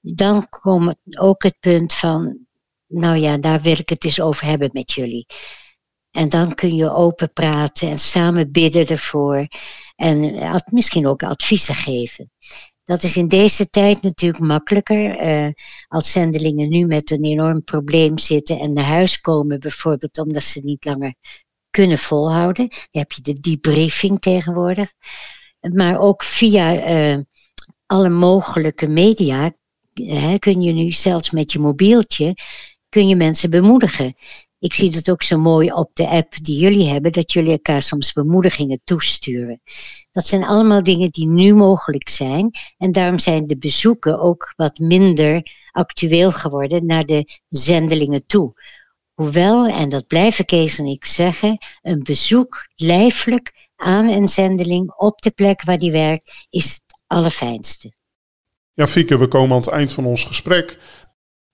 dan 0.02 0.50
komt 0.50 0.96
ook 1.20 1.44
het 1.44 1.60
punt 1.60 1.94
van, 1.94 2.38
nou 2.88 3.18
ja, 3.18 3.38
daar 3.38 3.62
wil 3.62 3.78
ik 3.80 3.90
het 3.90 4.06
eens 4.06 4.22
over 4.22 4.46
hebben 4.46 4.70
met 4.74 4.92
jullie. 4.92 5.26
En 6.14 6.30
dan 6.30 6.56
kun 6.56 6.76
je 6.76 6.94
open 6.94 7.34
praten 7.34 7.90
en 7.90 8.00
samen 8.00 8.52
bidden 8.52 8.88
ervoor. 8.88 9.48
En 9.96 10.40
misschien 10.72 11.08
ook 11.08 11.24
adviezen 11.24 11.76
geven. 11.76 12.32
Dat 12.84 13.04
is 13.04 13.18
in 13.18 13.28
deze 13.28 13.70
tijd 13.70 14.02
natuurlijk 14.02 14.44
makkelijker. 14.44 15.26
Uh, 15.26 15.52
als 15.88 16.12
zendelingen 16.12 16.70
nu 16.70 16.86
met 16.86 17.12
een 17.12 17.24
enorm 17.24 17.64
probleem 17.64 18.18
zitten 18.18 18.60
en 18.60 18.74
naar 18.74 18.86
huis 18.86 19.22
komen, 19.22 19.60
bijvoorbeeld 19.60 20.18
omdat 20.18 20.44
ze 20.44 20.60
niet 20.60 20.86
langer 20.86 21.16
kunnen 21.70 21.98
volhouden. 21.98 22.68
Dan 22.68 23.02
heb 23.02 23.12
je 23.12 23.22
de 23.22 23.34
debriefing 23.34 24.20
tegenwoordig. 24.20 24.94
Maar 25.74 26.00
ook 26.00 26.24
via 26.24 26.88
uh, 27.14 27.22
alle 27.86 28.10
mogelijke 28.10 28.88
media 28.88 29.54
uh, 29.94 30.36
kun 30.40 30.62
je 30.62 30.74
nu 30.74 30.92
zelfs 30.92 31.32
met 31.32 31.52
je 31.52 31.60
mobieltje 31.60 32.36
kun 32.94 33.08
je 33.08 33.16
mensen 33.16 33.50
bemoedigen. 33.50 34.16
Ik 34.64 34.74
zie 34.74 34.92
dat 34.92 35.10
ook 35.10 35.24
zo 35.24 35.38
mooi 35.38 35.72
op 35.72 35.90
de 35.94 36.08
app 36.08 36.44
die 36.44 36.60
jullie 36.60 36.88
hebben, 36.88 37.12
dat 37.12 37.32
jullie 37.32 37.52
elkaar 37.52 37.82
soms 37.82 38.14
bemoedigingen 38.14 38.82
toesturen. 38.84 39.62
Dat 40.12 40.28
zijn 40.28 40.44
allemaal 40.44 40.84
dingen 40.84 41.10
die 41.10 41.28
nu 41.28 41.54
mogelijk 41.54 42.10
zijn. 42.10 42.52
En 42.78 42.92
daarom 42.92 43.20
zijn 43.20 43.48
de 43.48 43.58
bezoeken 43.58 44.20
ook 44.20 44.54
wat 44.56 44.78
minder 44.78 45.48
actueel 45.72 46.32
geworden 46.32 46.86
naar 46.86 47.06
de 47.06 47.28
zendelingen 47.50 48.26
toe. 48.26 48.54
Hoewel, 49.14 49.68
en 49.68 49.90
dat 49.90 50.08
blijven 50.08 50.46
Kees 50.46 50.80
en 50.80 50.86
ik 50.86 51.06
zeggen, 51.06 51.58
een 51.82 52.04
bezoek 52.04 52.68
lijfelijk 52.76 53.70
aan 53.76 54.08
een 54.08 54.28
zendeling 54.28 54.94
op 54.96 55.22
de 55.22 55.32
plek 55.32 55.64
waar 55.64 55.78
die 55.78 55.92
werkt, 55.92 56.46
is 56.50 56.66
het 56.66 57.04
allerfijnste. 57.08 57.94
Ja, 58.74 58.88
Fieke, 58.88 59.18
we 59.18 59.28
komen 59.28 59.52
aan 59.52 59.62
het 59.62 59.70
eind 59.70 59.94
van 59.94 60.06
ons 60.06 60.26
gesprek. 60.26 60.80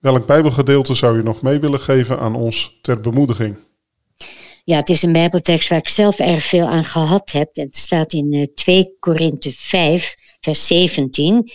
Welk 0.00 0.26
Bijbelgedeelte 0.26 0.94
zou 0.94 1.16
je 1.16 1.22
nog 1.22 1.42
mee 1.42 1.58
willen 1.58 1.80
geven 1.80 2.18
aan 2.18 2.34
ons 2.34 2.78
ter 2.82 3.00
bemoediging? 3.00 3.58
Ja, 4.64 4.76
het 4.76 4.88
is 4.88 5.02
een 5.02 5.12
Bijbeltekst 5.12 5.68
waar 5.68 5.78
ik 5.78 5.88
zelf 5.88 6.18
erg 6.18 6.44
veel 6.44 6.66
aan 6.66 6.84
gehad 6.84 7.32
heb. 7.32 7.48
Het 7.52 7.76
staat 7.76 8.12
in 8.12 8.50
2 8.54 8.78
eh, 8.78 8.90
Korinthe 8.98 9.52
5, 9.52 10.14
vers 10.40 10.66
17. 10.66 11.50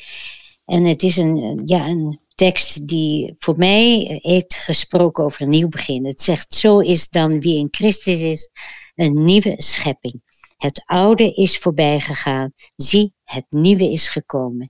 En 0.66 0.86
het 0.86 1.04
is 1.04 1.18
een, 1.18 1.62
ja, 1.66 1.86
een 1.86 2.20
tekst 2.36 2.88
die 2.88 3.34
voor 3.38 3.58
mij 3.58 4.20
heeft 4.22 4.56
gesproken 4.56 5.24
over 5.24 5.42
een 5.42 5.50
nieuw 5.50 5.70
begin. 5.70 6.06
Het 6.06 6.22
zegt, 6.22 6.54
zo 6.54 6.80
is 6.80 7.10
dan 7.10 7.40
wie 7.40 7.60
in 7.60 7.68
Christus 7.72 8.20
is, 8.20 8.50
een 8.96 9.24
nieuwe 9.24 9.54
schepping. 9.58 10.22
Het 10.58 10.84
oude 10.86 11.34
is 11.34 11.58
voorbij 11.58 12.00
gegaan. 12.00 12.52
Zie, 12.76 13.14
het 13.24 13.46
nieuwe 13.50 13.92
is 13.92 14.10
gekomen. 14.10 14.70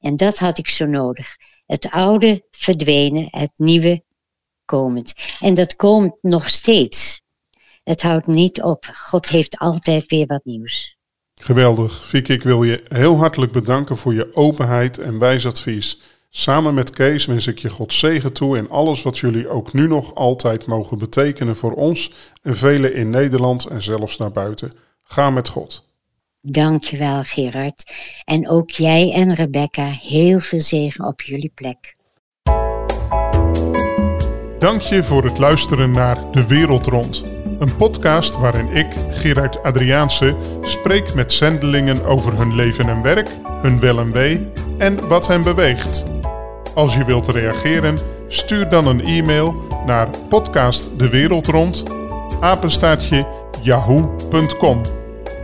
En 0.00 0.16
dat 0.16 0.38
had 0.38 0.58
ik 0.58 0.68
zo 0.68 0.86
nodig. 0.86 1.36
Het 1.66 1.90
oude 1.90 2.46
verdwenen, 2.50 3.28
het 3.30 3.52
nieuwe 3.56 4.04
komend. 4.64 5.14
En 5.40 5.54
dat 5.54 5.76
komt 5.76 6.16
nog 6.20 6.48
steeds. 6.48 7.20
Het 7.84 8.02
houdt 8.02 8.26
niet 8.26 8.62
op. 8.62 8.84
God 8.94 9.28
heeft 9.28 9.58
altijd 9.58 10.06
weer 10.06 10.26
wat 10.26 10.44
nieuws. 10.44 10.96
Geweldig. 11.34 12.04
Vicky, 12.04 12.32
ik 12.32 12.42
wil 12.42 12.62
je 12.62 12.82
heel 12.88 13.16
hartelijk 13.16 13.52
bedanken 13.52 13.96
voor 13.96 14.14
je 14.14 14.34
openheid 14.34 14.98
en 14.98 15.18
wijs 15.18 15.46
advies. 15.46 16.00
Samen 16.30 16.74
met 16.74 16.90
Kees 16.90 17.26
wens 17.26 17.46
ik 17.46 17.58
je 17.58 17.70
God 17.70 17.92
zegen 17.92 18.32
toe 18.32 18.56
in 18.56 18.70
alles 18.70 19.02
wat 19.02 19.18
jullie 19.18 19.48
ook 19.48 19.72
nu 19.72 19.86
nog 19.86 20.14
altijd 20.14 20.66
mogen 20.66 20.98
betekenen 20.98 21.56
voor 21.56 21.72
ons 21.72 22.10
en 22.42 22.56
velen 22.56 22.94
in 22.94 23.10
Nederland 23.10 23.66
en 23.66 23.82
zelfs 23.82 24.16
naar 24.16 24.32
buiten. 24.32 24.72
Ga 25.02 25.30
met 25.30 25.48
God. 25.48 25.85
Dankjewel 26.48 27.22
Gerard. 27.22 27.92
En 28.24 28.48
ook 28.48 28.70
jij 28.70 29.12
en 29.12 29.34
Rebecca 29.34 29.90
heel 29.90 30.38
veel 30.38 30.60
zegen 30.60 31.04
op 31.04 31.22
jullie 31.22 31.52
plek. 31.54 31.96
Dank 34.58 34.80
je 34.80 35.02
voor 35.02 35.24
het 35.24 35.38
luisteren 35.38 35.90
naar 35.90 36.30
De 36.30 36.46
Wereld 36.46 36.86
Rond. 36.86 37.24
Een 37.58 37.76
podcast 37.76 38.36
waarin 38.36 38.68
ik, 38.68 38.86
Gerard 39.10 39.62
Adriaanse, 39.62 40.36
spreek 40.62 41.14
met 41.14 41.32
zendelingen 41.32 42.04
over 42.04 42.38
hun 42.38 42.54
leven 42.54 42.88
en 42.88 43.02
werk, 43.02 43.28
hun 43.62 43.80
wel 43.80 43.98
en 43.98 44.12
wee 44.12 44.46
en 44.78 45.08
wat 45.08 45.26
hen 45.26 45.42
beweegt. 45.42 46.04
Als 46.74 46.94
je 46.94 47.04
wilt 47.04 47.28
reageren, 47.28 47.98
stuur 48.28 48.68
dan 48.68 48.86
een 48.86 49.04
e-mail 49.04 49.54
naar 49.86 50.08
podcastdewereldrond 50.28 51.84
yahoo.com. 53.62 55.05